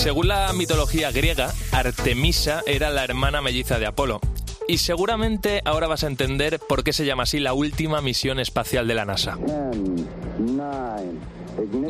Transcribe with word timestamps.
Según 0.00 0.28
la 0.28 0.50
mitología 0.54 1.12
griega, 1.12 1.52
Artemisa 1.72 2.62
era 2.66 2.88
la 2.88 3.04
hermana 3.04 3.42
melliza 3.42 3.78
de 3.78 3.84
Apolo. 3.84 4.18
Y 4.66 4.78
seguramente 4.78 5.60
ahora 5.66 5.88
vas 5.88 6.04
a 6.04 6.06
entender 6.06 6.58
por 6.58 6.82
qué 6.82 6.94
se 6.94 7.04
llama 7.04 7.24
así 7.24 7.38
la 7.38 7.52
última 7.52 8.00
misión 8.00 8.40
espacial 8.40 8.88
de 8.88 8.94
la 8.94 9.04
NASA. 9.04 9.36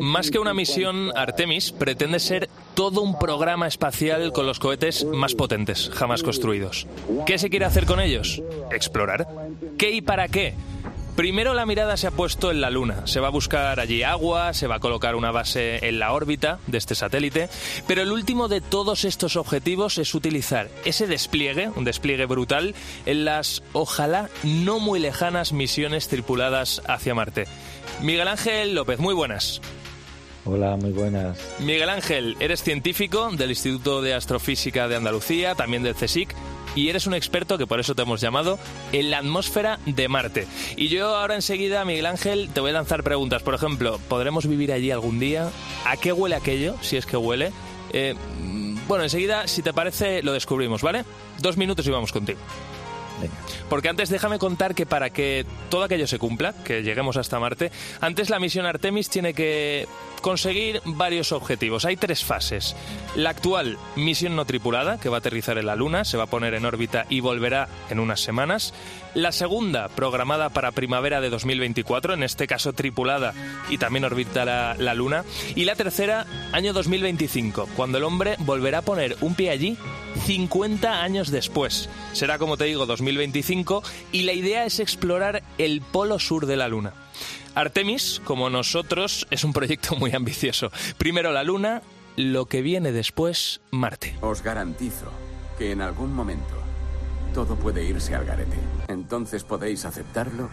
Más 0.01 0.29
que 0.29 0.39
una 0.39 0.53
misión, 0.53 1.13
Artemis 1.15 1.71
pretende 1.71 2.19
ser 2.19 2.49
todo 2.73 3.01
un 3.01 3.17
programa 3.17 3.65
espacial 3.65 4.33
con 4.33 4.45
los 4.45 4.59
cohetes 4.59 5.05
más 5.05 5.33
potentes 5.33 5.89
jamás 5.93 6.21
construidos. 6.21 6.87
¿Qué 7.25 7.37
se 7.37 7.49
quiere 7.49 7.63
hacer 7.63 7.85
con 7.85 8.01
ellos? 8.01 8.43
Explorar. 8.71 9.25
¿Qué 9.77 9.89
y 9.91 10.01
para 10.01 10.27
qué? 10.27 10.53
Primero 11.21 11.53
la 11.53 11.67
mirada 11.67 11.97
se 11.97 12.07
ha 12.07 12.11
puesto 12.11 12.49
en 12.49 12.61
la 12.61 12.71
Luna. 12.71 13.05
Se 13.05 13.19
va 13.19 13.27
a 13.27 13.29
buscar 13.29 13.79
allí 13.79 14.01
agua, 14.01 14.55
se 14.55 14.65
va 14.65 14.77
a 14.77 14.79
colocar 14.79 15.13
una 15.15 15.29
base 15.29 15.87
en 15.87 15.99
la 15.99 16.13
órbita 16.13 16.57
de 16.65 16.79
este 16.79 16.95
satélite, 16.95 17.47
pero 17.85 18.01
el 18.01 18.11
último 18.11 18.47
de 18.47 18.59
todos 18.59 19.05
estos 19.05 19.35
objetivos 19.35 19.99
es 19.99 20.15
utilizar 20.15 20.69
ese 20.83 21.05
despliegue, 21.05 21.69
un 21.75 21.83
despliegue 21.83 22.25
brutal, 22.25 22.73
en 23.05 23.23
las 23.23 23.61
ojalá 23.73 24.31
no 24.41 24.79
muy 24.79 24.99
lejanas 24.99 25.53
misiones 25.53 26.07
tripuladas 26.07 26.81
hacia 26.87 27.13
Marte. 27.13 27.45
Miguel 28.01 28.27
Ángel 28.27 28.73
López, 28.73 28.97
muy 28.97 29.13
buenas. 29.13 29.61
Hola, 30.43 30.75
muy 30.75 30.89
buenas. 30.89 31.37
Miguel 31.59 31.89
Ángel, 31.89 32.35
eres 32.39 32.63
científico 32.63 33.29
del 33.29 33.51
Instituto 33.51 34.01
de 34.01 34.15
Astrofísica 34.15 34.87
de 34.87 34.95
Andalucía, 34.95 35.53
también 35.53 35.83
del 35.83 35.93
CSIC, 35.93 36.33
y 36.75 36.89
eres 36.89 37.07
un 37.07 37.13
experto, 37.13 37.57
que 37.57 37.67
por 37.67 37.79
eso 37.79 37.95
te 37.95 38.01
hemos 38.01 38.21
llamado, 38.21 38.59
en 38.91 39.11
la 39.11 39.19
atmósfera 39.19 39.79
de 39.85 40.07
Marte. 40.07 40.47
Y 40.75 40.87
yo 40.87 41.15
ahora 41.15 41.35
enseguida, 41.35 41.85
Miguel 41.85 42.05
Ángel, 42.05 42.49
te 42.53 42.59
voy 42.61 42.71
a 42.71 42.73
lanzar 42.73 43.03
preguntas. 43.03 43.43
Por 43.43 43.53
ejemplo, 43.53 43.99
¿podremos 44.07 44.47
vivir 44.47 44.71
allí 44.71 44.91
algún 44.91 45.19
día? 45.19 45.49
¿A 45.85 45.97
qué 45.97 46.13
huele 46.13 46.35
aquello, 46.35 46.75
si 46.81 46.97
es 46.97 47.05
que 47.05 47.17
huele? 47.17 47.51
Eh, 47.93 48.15
mm, 48.41 48.87
bueno, 48.87 49.03
enseguida, 49.03 49.47
si 49.47 49.61
te 49.61 49.73
parece, 49.73 50.23
lo 50.23 50.33
descubrimos, 50.33 50.81
¿vale? 50.81 51.03
Dos 51.39 51.57
minutos 51.57 51.85
y 51.87 51.91
vamos 51.91 52.11
contigo. 52.11 52.39
Venga. 53.21 53.33
Porque 53.69 53.89
antes 53.89 54.09
déjame 54.09 54.39
contar 54.39 54.73
que 54.73 54.85
para 54.85 55.11
que 55.11 55.45
todo 55.69 55.83
aquello 55.83 56.07
se 56.07 56.17
cumpla, 56.17 56.53
que 56.63 56.81
lleguemos 56.81 57.17
hasta 57.17 57.39
Marte, 57.39 57.71
antes 57.99 58.29
la 58.29 58.39
misión 58.39 58.65
Artemis 58.65 59.09
tiene 59.09 59.33
que 59.33 59.87
conseguir 60.21 60.81
varios 60.85 61.31
objetivos. 61.31 61.85
Hay 61.85 61.97
tres 61.97 62.23
fases. 62.23 62.75
La 63.15 63.31
actual 63.31 63.77
misión 63.95 64.35
no 64.35 64.45
tripulada, 64.45 64.99
que 64.99 65.09
va 65.09 65.17
a 65.17 65.19
aterrizar 65.19 65.57
en 65.57 65.65
la 65.65 65.75
Luna, 65.75 66.05
se 66.05 66.17
va 66.17 66.23
a 66.23 66.27
poner 66.27 66.53
en 66.53 66.65
órbita 66.65 67.05
y 67.09 67.19
volverá 67.19 67.67
en 67.89 67.99
unas 67.99 68.21
semanas. 68.21 68.73
La 69.13 69.31
segunda, 69.31 69.89
programada 69.89 70.49
para 70.49 70.71
primavera 70.71 71.19
de 71.19 71.29
2024, 71.29 72.13
en 72.13 72.23
este 72.23 72.47
caso 72.47 72.71
tripulada 72.73 73.33
y 73.69 73.77
también 73.77 74.05
orbitará 74.05 74.75
la 74.77 74.93
Luna. 74.93 75.25
Y 75.55 75.65
la 75.65 75.75
tercera, 75.75 76.25
año 76.53 76.71
2025, 76.71 77.67
cuando 77.75 77.97
el 77.97 78.05
hombre 78.05 78.35
volverá 78.39 78.79
a 78.79 78.83
poner 78.83 79.17
un 79.21 79.35
pie 79.35 79.49
allí 79.49 79.77
50 80.25 81.01
años 81.01 81.31
después. 81.31 81.89
Será, 82.13 82.37
como 82.37 82.57
te 82.57 82.65
digo, 82.65 82.85
2025 82.85 83.83
y 84.11 84.23
la 84.23 84.33
idea 84.33 84.65
es 84.65 84.79
explorar 84.79 85.43
el 85.57 85.81
polo 85.81 86.19
sur 86.19 86.45
de 86.45 86.57
la 86.57 86.67
Luna. 86.67 86.93
Artemis, 87.55 88.21
como 88.23 88.49
nosotros, 88.49 89.27
es 89.29 89.43
un 89.43 89.53
proyecto 89.53 89.95
muy 89.95 90.11
ambicioso. 90.13 90.71
Primero 90.97 91.31
la 91.31 91.43
Luna, 91.43 91.81
lo 92.15 92.45
que 92.45 92.61
viene 92.61 92.91
después, 92.91 93.61
Marte. 93.71 94.15
Os 94.21 94.41
garantizo 94.41 95.11
que 95.57 95.71
en 95.71 95.81
algún 95.81 96.13
momento 96.13 96.55
todo 97.33 97.55
puede 97.55 97.83
irse 97.83 98.15
al 98.15 98.25
garete. 98.25 98.57
Entonces 98.87 99.43
podéis 99.43 99.85
aceptarlo 99.85 100.49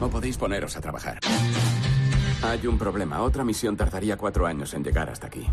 o 0.00 0.08
podéis 0.08 0.36
poneros 0.36 0.76
a 0.76 0.80
trabajar. 0.80 1.20
Hay 2.42 2.66
un 2.66 2.78
problema. 2.78 3.22
Otra 3.22 3.44
misión 3.44 3.76
tardaría 3.76 4.16
cuatro 4.16 4.46
años 4.46 4.74
en 4.74 4.84
llegar 4.84 5.08
hasta 5.08 5.26
aquí. 5.26 5.46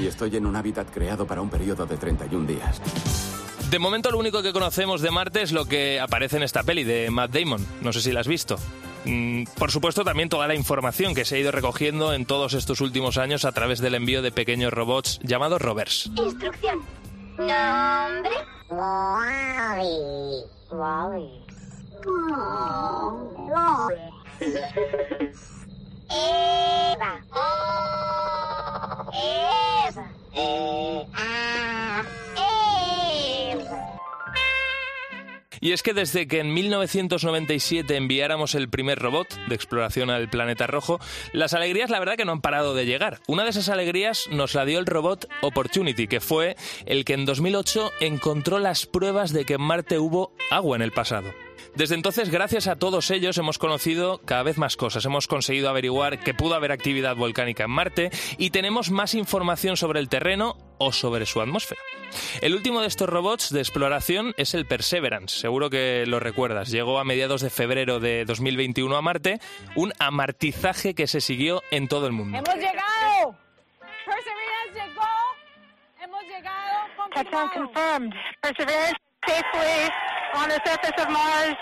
Y 0.00 0.06
estoy 0.06 0.36
en 0.36 0.46
un 0.46 0.56
hábitat 0.56 0.90
creado 0.92 1.26
para 1.26 1.40
un 1.40 1.48
periodo 1.48 1.86
de 1.86 1.96
31 1.96 2.46
días. 2.46 2.82
De 3.70 3.78
momento 3.78 4.10
lo 4.10 4.18
único 4.18 4.42
que 4.42 4.52
conocemos 4.52 5.00
de 5.00 5.10
Marte 5.10 5.42
es 5.42 5.52
lo 5.52 5.64
que 5.66 5.98
aparece 6.00 6.36
en 6.36 6.42
esta 6.44 6.62
peli 6.62 6.84
de 6.84 7.10
Matt 7.10 7.32
Damon. 7.32 7.66
No 7.82 7.92
sé 7.92 8.00
si 8.00 8.12
la 8.12 8.20
has 8.20 8.28
visto. 8.28 8.56
Mm, 9.04 9.44
Por 9.58 9.70
supuesto, 9.72 10.04
también 10.04 10.28
toda 10.28 10.46
la 10.46 10.54
información 10.54 11.14
que 11.14 11.24
se 11.24 11.36
ha 11.36 11.38
ido 11.38 11.50
recogiendo 11.52 12.12
en 12.12 12.26
todos 12.26 12.54
estos 12.54 12.80
últimos 12.80 13.18
años 13.18 13.44
a 13.44 13.52
través 13.52 13.80
del 13.80 13.94
envío 13.94 14.22
de 14.22 14.30
pequeños 14.32 14.72
robots 14.72 15.18
llamados 15.22 15.60
rovers. 15.60 16.10
Instrucción. 16.16 16.80
Nombre. 17.38 18.30
Wally. 18.70 20.44
Wally. 20.70 21.30
Eva. 26.08 27.20
Eva. 29.12 30.06
Eva. 30.34 32.04
Y 35.60 35.72
es 35.72 35.82
que 35.82 35.94
desde 35.94 36.26
que 36.26 36.40
en 36.40 36.52
1997 36.52 37.96
enviáramos 37.96 38.54
el 38.54 38.68
primer 38.68 38.98
robot 38.98 39.28
de 39.48 39.54
exploración 39.54 40.10
al 40.10 40.28
planeta 40.28 40.66
rojo, 40.66 41.00
las 41.32 41.54
alegrías 41.54 41.90
la 41.90 41.98
verdad 41.98 42.16
que 42.16 42.24
no 42.24 42.32
han 42.32 42.40
parado 42.40 42.74
de 42.74 42.86
llegar. 42.86 43.20
Una 43.26 43.44
de 43.44 43.50
esas 43.50 43.68
alegrías 43.68 44.28
nos 44.30 44.54
la 44.54 44.64
dio 44.64 44.78
el 44.78 44.86
robot 44.86 45.28
Opportunity, 45.42 46.06
que 46.06 46.20
fue 46.20 46.56
el 46.86 47.04
que 47.04 47.14
en 47.14 47.24
2008 47.24 47.92
encontró 48.00 48.58
las 48.58 48.86
pruebas 48.86 49.32
de 49.32 49.44
que 49.44 49.54
en 49.54 49.62
Marte 49.62 49.98
hubo 49.98 50.32
agua 50.50 50.76
en 50.76 50.82
el 50.82 50.92
pasado. 50.92 51.32
Desde 51.76 51.94
entonces, 51.94 52.30
gracias 52.30 52.68
a 52.68 52.76
todos 52.76 53.10
ellos, 53.10 53.36
hemos 53.36 53.58
conocido 53.58 54.22
cada 54.24 54.42
vez 54.42 54.56
más 54.56 54.78
cosas. 54.78 55.04
Hemos 55.04 55.26
conseguido 55.26 55.68
averiguar 55.68 56.18
que 56.20 56.32
pudo 56.32 56.54
haber 56.54 56.72
actividad 56.72 57.16
volcánica 57.16 57.64
en 57.64 57.70
Marte 57.70 58.10
y 58.38 58.48
tenemos 58.48 58.90
más 58.90 59.14
información 59.14 59.76
sobre 59.76 60.00
el 60.00 60.08
terreno 60.08 60.56
o 60.78 60.92
sobre 60.92 61.26
su 61.26 61.40
atmósfera. 61.40 61.80
El 62.40 62.54
último 62.54 62.80
de 62.80 62.86
estos 62.88 63.08
robots 63.08 63.52
de 63.52 63.60
exploración 63.60 64.34
es 64.36 64.54
el 64.54 64.66
Perseverance. 64.66 65.38
Seguro 65.38 65.70
que 65.70 66.04
lo 66.06 66.20
recuerdas. 66.20 66.70
Llegó 66.70 66.98
a 66.98 67.04
mediados 67.04 67.40
de 67.42 67.50
febrero 67.50 68.00
de 68.00 68.24
2021 68.24 68.96
a 68.96 69.02
Marte, 69.02 69.40
un 69.74 69.92
amartizaje 69.98 70.94
que 70.94 71.06
se 71.06 71.20
siguió 71.20 71.62
en 71.70 71.88
todo 71.88 72.06
el 72.06 72.12
mundo. 72.12 72.38
¡Hemos 72.38 72.54
llegado! 72.56 73.36
Perseverance 74.04 74.74
llegó. 74.74 75.02
Hemos 76.02 76.22
llegado. 76.22 76.86
Touchdown 77.14 77.48
Confirmado. 77.48 77.50
confirmed. 77.72 78.12
Perseverance 78.42 78.96
safely 79.26 79.90
on 80.34 80.48
the 80.48 80.60
surface 80.64 81.02
of 81.02 81.08
Mars. 81.10 81.56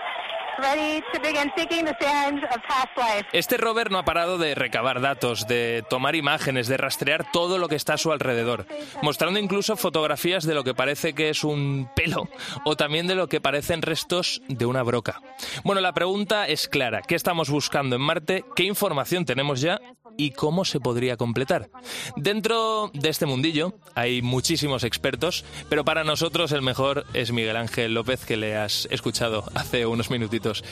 Este 3.33 3.57
rover 3.57 3.91
no 3.91 3.99
ha 3.99 4.05
parado 4.05 4.39
de 4.39 4.55
recabar 4.55 5.01
datos, 5.01 5.47
de 5.47 5.85
tomar 5.89 6.15
imágenes, 6.15 6.69
de 6.69 6.77
rastrear 6.77 7.31
todo 7.31 7.59
lo 7.59 7.69
que 7.69 7.77
está 7.77 7.95
a 7.95 7.99
su 7.99 8.13
alrededor, 8.13 8.67
mostrando 9.03 9.39
incluso 9.39 9.77
fotografías 9.77 10.45
de 10.45 10.55
lo 10.55 10.65
que 10.65 10.75
parece 10.75 11.15
que 11.15 11.31
es 11.31 11.45
un 11.45 11.89
pelo 11.95 12.29
o 12.65 12.77
también 12.77 13.07
de 13.07 13.15
lo 13.15 13.29
que 13.29 13.41
parecen 13.41 13.83
restos 13.83 14.43
de 14.49 14.67
una 14.67 14.83
broca. 14.83 15.21
Bueno, 15.65 15.81
la 15.81 15.93
pregunta 15.93 16.47
es 16.47 16.69
clara. 16.69 17.03
¿Qué 17.03 17.15
estamos 17.15 17.51
buscando 17.51 17.97
en 17.97 18.03
Marte? 18.03 18.45
¿Qué 18.55 18.65
información 18.65 19.25
tenemos 19.25 19.61
ya? 19.61 19.81
¿Y 20.17 20.31
cómo 20.31 20.65
se 20.65 20.81
podría 20.81 21.17
completar? 21.17 21.71
Dentro 22.17 22.91
de 22.93 23.09
este 23.09 23.27
mundillo 23.27 23.75
hay 23.95 24.23
muchísimos 24.23 24.85
expertos, 24.85 25.45
pero 25.69 25.85
para 25.85 26.05
nosotros 26.05 26.53
el 26.53 26.63
mejor 26.63 27.07
es 27.15 27.33
Miguel 27.33 27.57
Ángel 27.57 27.95
López, 27.95 28.25
que 28.25 28.37
le 28.37 28.57
has 28.57 28.87
escuchado 28.91 29.45
hace 29.55 29.87
unos 29.87 30.11
minutitos. 30.11 30.65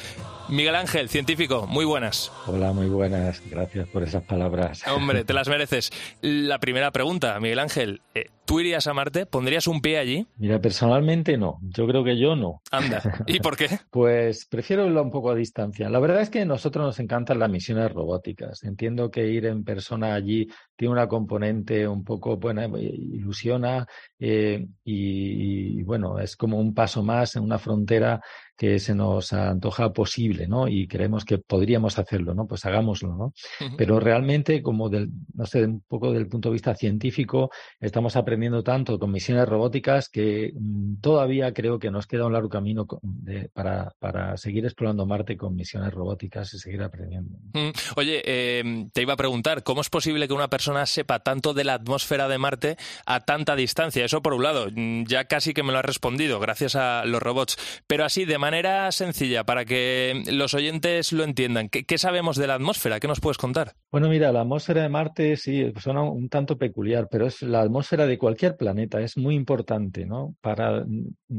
Miguel 0.53 0.75
Ángel, 0.75 1.09
científico, 1.09 1.67
muy 1.67 1.87
buenas. 1.87 2.31
Hola, 2.47 2.75
muy 2.75 2.87
buenas. 2.87 3.43
Gracias 3.49 3.89
por 3.89 4.03
esas 4.03 4.23
palabras. 4.25 4.87
Hombre, 4.95 5.25
te 5.25 5.33
las 5.33 5.49
mereces. 5.49 5.91
La 6.21 6.59
primera 6.59 6.91
pregunta, 6.91 7.41
Miguel 7.41 7.59
Ángel, 7.59 8.03
eh, 8.15 8.27
¿tú 8.45 8.61
irías 8.61 8.87
a 8.87 8.93
Marte? 8.93 9.25
¿Pondrías 9.25 9.67
un 9.67 9.81
pie 9.81 9.97
allí? 9.97 10.27
Mira, 10.37 10.61
personalmente 10.61 11.39
no. 11.39 11.59
Yo 11.63 11.87
creo 11.87 12.05
que 12.05 12.19
yo 12.19 12.37
no. 12.37 12.61
Anda. 12.71 13.25
¿Y 13.27 13.41
por 13.41 13.57
qué? 13.57 13.67
Pues 13.91 14.45
prefiero 14.45 14.85
irlo 14.85 15.03
un 15.03 15.11
poco 15.11 15.31
a 15.31 15.35
distancia. 15.35 15.89
La 15.89 15.99
verdad 16.01 16.21
es 16.21 16.29
que 16.29 16.43
a 16.43 16.45
nosotros 16.45 16.85
nos 16.85 16.99
encantan 16.99 17.39
las 17.39 17.49
misiones 17.49 17.91
robóticas. 17.91 18.63
Entiendo 18.65 19.11
que 19.11 19.27
ir 19.27 19.47
en 19.47 19.65
persona 19.65 20.13
allí 20.13 20.49
tiene 20.77 20.93
una 20.93 21.09
componente 21.09 21.89
un 21.89 22.05
poco, 22.05 22.37
bueno, 22.37 22.77
ilusiona 22.77 23.87
eh, 24.19 24.67
y, 24.85 25.79
y, 25.79 25.83
bueno, 25.83 26.19
es 26.19 26.37
como 26.37 26.59
un 26.59 26.75
paso 26.75 27.03
más 27.03 27.37
en 27.37 27.45
una 27.45 27.59
frontera 27.59 28.21
que 28.63 28.79
se 28.79 28.95
nos 28.95 29.33
antoja 29.33 29.93
posible, 29.93 30.47
¿no? 30.47 30.69
Y 30.69 30.87
creemos 30.87 31.25
que 31.25 31.39
podríamos 31.39 31.99
hacerlo, 31.99 32.33
¿no? 32.33 32.47
Pues 32.47 32.65
hagámoslo, 32.65 33.17
¿no? 33.17 33.33
Pero 33.77 33.99
realmente, 33.99 34.63
como 34.63 34.89
del, 34.89 35.09
no 35.35 35.47
sé, 35.47 35.65
un 35.65 35.81
poco 35.81 36.13
del 36.13 36.29
punto 36.29 36.49
de 36.49 36.53
vista 36.53 36.73
científico, 36.77 37.51
estamos 37.81 38.15
aprendiendo 38.15 38.63
tanto 38.63 39.01
con 39.01 39.11
misiones 39.11 39.49
robóticas 39.49 40.09
que 40.09 40.53
mmm, 40.55 41.01
todavía 41.01 41.53
creo 41.53 41.81
que 41.81 41.91
nos 41.91 42.07
queda 42.07 42.25
un 42.25 42.35
largo 42.35 42.49
camino 42.49 42.87
de, 43.03 43.49
para, 43.53 43.97
para, 43.99 44.37
seguir 44.37 44.65
explorando 44.65 45.07
Marte 45.07 45.37
con 45.37 45.57
misiones 45.57 45.93
robóticas 45.93 46.55
y 46.55 46.61
seguir 46.61 46.85
aprendiendo. 46.85 47.37
Uh-huh. 47.55 47.73
Oye, 47.97 48.23
eh, 48.25 48.87
te 48.93 49.03
iba 49.03 49.15
a 49.15 49.17
preguntar, 49.17 49.65
¿cómo 49.65 49.81
es 49.81 49.91
posible 49.91 50.29
que 50.29 50.35
una 50.35 50.47
persona 50.47 50.87
sepa 50.87 51.19
tanto 51.19 51.53
de 51.53 51.65
la 51.65 51.75
atmósfera 51.75 52.29
de 52.29 52.39
Marte 52.39 52.77
a 53.07 53.25
tanta 53.25 53.57
distancia? 53.57 54.05
Eso 54.05 54.23
por 54.23 54.35
un 54.35 54.45
lado, 54.45 54.69
ya 55.09 55.25
casi 55.25 55.53
que 55.53 55.65
me 55.65 55.73
lo 55.73 55.79
has 55.81 55.85
respondido, 55.85 56.39
gracias 56.39 56.77
a 56.77 57.05
los 57.07 57.21
robots. 57.21 57.57
Pero 57.89 58.05
así, 58.05 58.25
de 58.25 58.39
manera 58.39 58.52
sencilla, 58.91 59.45
para 59.45 59.65
que 59.65 60.23
los 60.31 60.55
oyentes 60.55 61.13
lo 61.13 61.25
entiendan, 61.25 61.69
¿qué, 61.69 61.85
¿qué, 61.85 61.99
sabemos 61.99 62.37
de 62.37 62.47
la 62.47 62.55
atmósfera? 62.55 63.01
¿Qué 63.01 63.09
nos 63.09 63.21
puedes 63.21 63.39
contar? 63.39 63.73
Bueno, 63.91 64.09
mira, 64.09 64.31
la 64.33 64.43
atmósfera 64.43 64.83
de 64.83 64.89
Marte 64.89 65.37
sí 65.37 65.73
suena 65.81 66.03
un 66.03 66.29
tanto 66.29 66.59
peculiar, 66.59 67.09
pero 67.11 67.27
es 67.27 67.43
la 67.43 67.61
atmósfera 67.63 68.07
de 68.07 68.19
cualquier 68.19 68.57
planeta, 68.57 69.01
es 69.01 69.17
muy 69.17 69.35
importante, 69.35 70.05
¿no? 70.05 70.35
Para 70.41 70.85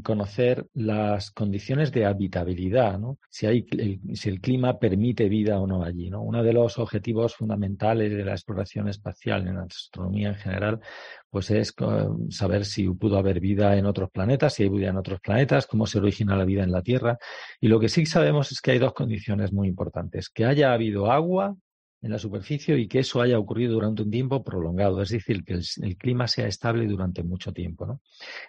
conocer 0.04 0.65
las 0.74 1.31
condiciones 1.31 1.92
de 1.92 2.06
habitabilidad, 2.06 2.98
¿no? 2.98 3.19
Si, 3.30 3.45
hay, 3.45 3.65
si 4.13 4.30
el 4.30 4.42
clima 4.42 4.80
permite 4.80 5.30
vida 5.30 5.60
o 5.60 5.68
no 5.68 5.83
allí, 5.83 6.10
¿no? 6.10 6.21
Uno 6.21 6.44
de 6.44 6.54
los 6.54 6.77
objetivos 6.80 7.36
fundamentales 7.36 8.12
de 8.12 8.25
la 8.25 8.31
exploración 8.31 8.88
espacial 8.88 9.48
en 9.48 9.56
la 9.56 9.63
astronomía 9.63 10.30
en 10.30 10.36
general, 10.36 10.80
pues 11.33 11.50
es 11.50 11.74
saber 12.30 12.63
si 12.63 12.88
pudo 12.89 13.18
haber 13.18 13.39
vida 13.39 13.75
en 13.75 13.88
otros 13.88 14.12
planetas, 14.12 14.54
si 14.54 14.63
hay 14.63 14.69
vida 14.69 14.89
en 14.89 14.98
otros 14.98 15.19
planetas, 15.19 15.65
cómo 15.65 15.88
se 15.88 15.98
origina 15.98 16.36
la 16.36 16.45
vida 16.45 16.63
en 16.63 16.71
la 16.71 16.83
Tierra. 16.83 16.92
Y 17.59 17.67
lo 17.67 17.79
que 17.79 17.89
sí 17.89 18.05
sabemos 18.05 18.51
es 18.51 18.61
que 18.61 18.71
hay 18.71 18.79
dos 18.79 18.93
condiciones 18.93 19.53
muy 19.53 19.67
importantes. 19.67 20.29
Que 20.29 20.45
haya 20.45 20.73
habido 20.73 21.11
agua 21.11 21.55
en 22.03 22.11
la 22.11 22.19
superficie 22.19 22.77
y 22.77 22.87
que 22.87 22.99
eso 22.99 23.21
haya 23.21 23.39
ocurrido 23.39 23.73
durante 23.73 24.03
un 24.03 24.11
tiempo 24.11 24.43
prolongado, 24.43 25.01
es 25.01 25.09
decir, 25.09 25.43
que 25.45 25.53
el, 25.53 25.97
clima 25.97 26.27
sea 26.27 26.47
estable 26.47 26.85
durante 26.85 27.23
mucho 27.23 27.53
tiempo. 27.53 27.85
¿no? 27.85 28.01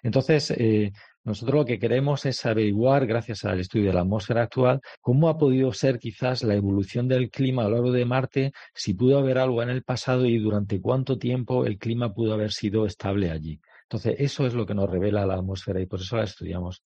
Entonces, 0.03 0.51
eh, 0.51 0.93
nosotros 1.23 1.61
lo 1.61 1.65
que 1.65 1.79
queremos 1.79 2.27
es 2.27 2.45
averiguar, 2.45 3.07
gracias 3.07 3.45
al 3.45 3.61
estudio 3.61 3.87
de 3.87 3.95
la 3.95 4.01
atmósfera 4.01 4.43
actual, 4.43 4.81
cómo 5.01 5.29
ha 5.29 5.39
podido 5.39 5.73
ser 5.73 6.01
quizás 6.01 6.43
la 6.43 6.55
evolución 6.55 7.07
del 7.07 7.31
clima 7.31 7.63
a 7.63 7.69
lo 7.69 7.77
largo 7.77 7.93
de 7.93 8.05
Marte, 8.05 8.53
si 8.75 8.93
pudo 8.93 9.19
haber 9.19 9.39
algo 9.39 9.63
en 9.63 9.71
el 9.71 9.85
pasado 9.85 10.27
y 10.27 10.37
durante 10.39 10.81
cuánto 10.81 11.17
tiempo 11.17 11.65
el 11.65 11.79
clima 11.79 12.13
pudo 12.13 12.35
haber 12.35 12.53
sido 12.53 12.87
estable 12.87 13.31
allí. 13.31 13.61
Entonces, 13.85 14.17
eso 14.19 14.47
es 14.47 14.55
lo 14.55 14.67
que 14.67 14.75
nos 14.75 14.91
revela 14.91 15.25
la 15.25 15.35
atmósfera 15.35 15.81
y 15.81 15.87
por 15.87 16.01
eso 16.01 16.17
la 16.17 16.25
estudiamos. 16.25 16.83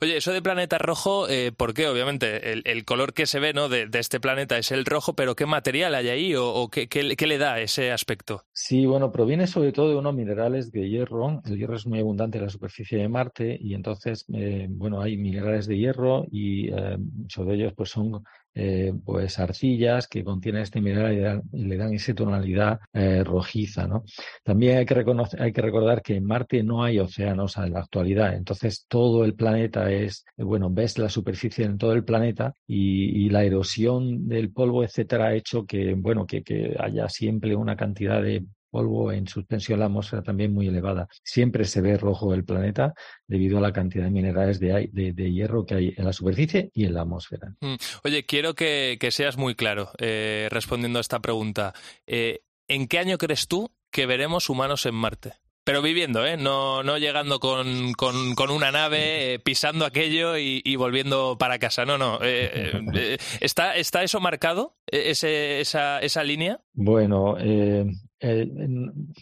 Oye, 0.00 0.16
eso 0.16 0.32
de 0.32 0.40
planeta 0.40 0.78
rojo, 0.78 1.28
eh, 1.28 1.52
¿por 1.52 1.74
qué? 1.74 1.86
Obviamente, 1.88 2.52
el, 2.52 2.84
color 2.84 3.12
que 3.12 3.26
se 3.26 3.40
ve 3.40 3.52
¿no? 3.52 3.68
de, 3.68 3.88
este 3.92 4.18
planeta 4.18 4.56
es 4.56 4.72
el 4.72 4.86
rojo, 4.86 5.14
pero 5.14 5.36
¿qué 5.36 5.44
material 5.44 5.94
hay 5.94 6.08
ahí 6.08 6.34
o, 6.36 6.68
qué, 6.70 7.26
le 7.26 7.38
da 7.38 7.60
ese 7.60 7.92
aspecto? 7.92 8.44
Sí, 8.52 8.86
bueno, 8.86 9.12
proviene 9.12 9.46
sobre 9.46 9.72
todo 9.72 9.90
de 9.90 9.96
unos 9.96 10.14
minerales 10.14 10.72
de 10.72 10.88
hierro. 10.88 11.42
El 11.44 11.58
hierro 11.58 11.76
es 11.76 11.86
muy 11.86 12.00
abundante 12.00 12.38
en 12.38 12.44
la 12.44 12.50
superficie 12.50 12.98
de 12.98 13.08
Marte 13.08 13.58
y 13.60 13.74
entonces, 13.74 14.24
eh, 14.32 14.66
bueno, 14.70 15.02
hay 15.02 15.16
minerales 15.18 15.66
de 15.66 15.76
hierro 15.76 16.24
y 16.30 16.68
eh, 16.68 16.96
muchos 16.98 17.46
de 17.46 17.54
ellos 17.54 17.72
pues 17.76 17.90
son 17.90 18.24
eh, 18.54 18.92
pues 19.04 19.38
arcillas 19.38 20.06
que 20.06 20.24
contienen 20.24 20.62
este 20.62 20.80
mineral 20.80 21.42
y 21.52 21.64
le 21.64 21.76
dan, 21.76 21.92
esa 21.92 22.14
tonalidad 22.14 22.80
eh, 22.92 23.24
rojiza, 23.24 23.86
¿no? 23.86 24.04
También 24.42 24.78
hay 24.78 24.86
que, 24.86 24.94
reconocer, 24.94 25.42
hay 25.42 25.52
que 25.52 25.62
recordar 25.62 26.02
que 26.02 26.16
en 26.16 26.24
Marte 26.24 26.62
no 26.62 26.84
hay 26.84 26.98
océanos 26.98 27.56
en 27.56 27.72
la 27.72 27.80
actualidad, 27.80 28.34
entonces 28.34 28.86
todo 28.88 29.24
el 29.24 29.34
planeta 29.34 29.90
es, 29.90 30.24
bueno, 30.36 30.70
ves 30.70 30.98
la 30.98 31.08
superficie 31.08 31.64
en 31.64 31.78
todo 31.78 31.92
el 31.92 32.04
planeta 32.04 32.54
y, 32.66 33.24
la 33.34 33.42
erosión 33.42 34.28
del 34.28 34.52
polvo, 34.52 34.84
etcétera, 34.84 35.26
ha 35.28 35.34
hecho 35.34 35.64
que, 35.66 35.94
bueno, 35.94 36.26
que 36.26 36.76
haya 36.78 37.08
siempre 37.08 37.56
una 37.56 37.74
cantidad 37.74 38.22
de 38.22 38.44
polvo 38.74 39.12
en 39.12 39.28
suspensión 39.28 39.78
la 39.78 39.84
atmósfera 39.84 40.20
también 40.20 40.52
muy 40.52 40.66
elevada. 40.66 41.06
Siempre 41.22 41.64
se 41.64 41.80
ve 41.80 41.96
rojo 41.96 42.34
el 42.34 42.44
planeta 42.44 42.92
debido 43.28 43.58
a 43.58 43.60
la 43.60 43.72
cantidad 43.72 44.02
de 44.02 44.10
minerales 44.10 44.58
de, 44.58 44.90
de, 44.92 45.32
hierro 45.32 45.64
que 45.64 45.76
hay 45.76 45.94
en 45.96 46.04
la 46.04 46.12
superficie 46.12 46.72
y 46.74 46.84
en 46.84 46.94
la 46.94 47.02
atmósfera. 47.02 47.54
Mm. 47.60 47.76
Oye, 48.02 48.26
quiero 48.26 48.54
que, 48.54 48.96
que, 48.98 49.12
seas 49.12 49.36
muy 49.36 49.54
claro 49.54 49.90
eh, 49.98 50.48
respondiendo 50.50 50.98
a 50.98 51.02
esta 51.02 51.20
pregunta. 51.20 51.72
Eh, 52.04 52.40
¿En 52.66 52.88
qué 52.88 52.98
año 52.98 53.16
crees 53.16 53.46
tú 53.46 53.70
que 53.92 54.06
veremos 54.06 54.50
humanos 54.50 54.86
en 54.86 54.96
Marte? 54.96 55.34
Pero 55.64 55.80
viviendo, 55.80 56.26
¿eh? 56.26 56.36
No, 56.36 56.82
no 56.82 56.98
llegando 56.98 57.40
con, 57.40 57.94
con, 57.94 58.34
con 58.34 58.50
una 58.50 58.70
nave, 58.70 59.34
eh, 59.34 59.38
pisando 59.38 59.86
aquello 59.86 60.36
y, 60.36 60.60
y, 60.62 60.76
volviendo 60.76 61.38
para 61.38 61.58
casa. 61.58 61.86
No, 61.86 61.96
no. 61.96 62.18
Eh, 62.22 62.72
eh, 62.94 63.18
¿está, 63.40 63.74
¿Está 63.74 64.02
eso 64.02 64.20
marcado? 64.20 64.76
Ese, 64.86 65.60
esa, 65.60 66.00
¿Esa 66.00 66.22
línea? 66.22 66.60
Bueno, 66.74 67.36
eh, 67.38 67.86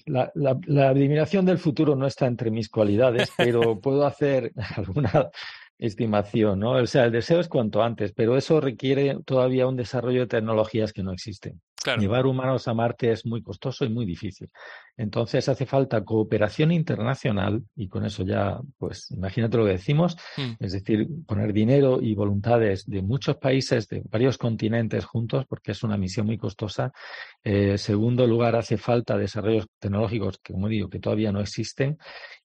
la, 0.06 0.30
la, 0.34 0.58
la, 0.66 0.88
adivinación 0.88 1.44
del 1.44 1.58
futuro 1.58 1.96
no 1.96 2.06
está 2.06 2.26
entre 2.26 2.50
mis 2.50 2.68
cualidades, 2.68 3.30
pero 3.36 3.80
puedo 3.80 4.06
hacer 4.06 4.52
alguna 4.76 5.30
estimación, 5.78 6.60
¿no? 6.60 6.72
O 6.72 6.86
sea, 6.86 7.04
el 7.04 7.12
deseo 7.12 7.40
es 7.40 7.48
cuanto 7.48 7.82
antes, 7.82 8.12
pero 8.12 8.36
eso 8.36 8.60
requiere 8.60 9.18
todavía 9.24 9.66
un 9.66 9.76
desarrollo 9.76 10.20
de 10.20 10.26
tecnologías 10.28 10.92
que 10.92 11.02
no 11.02 11.12
existen. 11.12 11.60
Claro. 11.82 12.00
Llevar 12.00 12.26
humanos 12.26 12.68
a 12.68 12.74
Marte 12.74 13.10
es 13.10 13.26
muy 13.26 13.42
costoso 13.42 13.84
y 13.84 13.88
muy 13.88 14.06
difícil. 14.06 14.48
Entonces 14.96 15.48
hace 15.48 15.64
falta 15.64 16.04
cooperación 16.04 16.70
internacional 16.70 17.62
y 17.74 17.88
con 17.88 18.04
eso 18.04 18.24
ya, 18.24 18.60
pues 18.78 19.10
imagínate 19.10 19.56
lo 19.56 19.64
que 19.64 19.72
decimos, 19.72 20.16
mm. 20.36 20.52
es 20.60 20.72
decir, 20.72 21.08
poner 21.26 21.52
dinero 21.52 22.00
y 22.02 22.14
voluntades 22.14 22.84
de 22.86 23.02
muchos 23.02 23.36
países, 23.36 23.88
de 23.88 24.02
varios 24.10 24.36
continentes 24.36 25.04
juntos, 25.04 25.46
porque 25.48 25.72
es 25.72 25.82
una 25.82 25.96
misión 25.96 26.26
muy 26.26 26.36
costosa. 26.36 26.92
Eh, 27.42 27.78
segundo 27.78 28.26
lugar, 28.26 28.54
hace 28.54 28.76
falta 28.76 29.16
desarrollos 29.16 29.66
tecnológicos 29.78 30.38
que, 30.42 30.52
como 30.52 30.68
digo, 30.68 30.90
que 30.90 31.00
todavía 31.00 31.32
no 31.32 31.40
existen. 31.40 31.96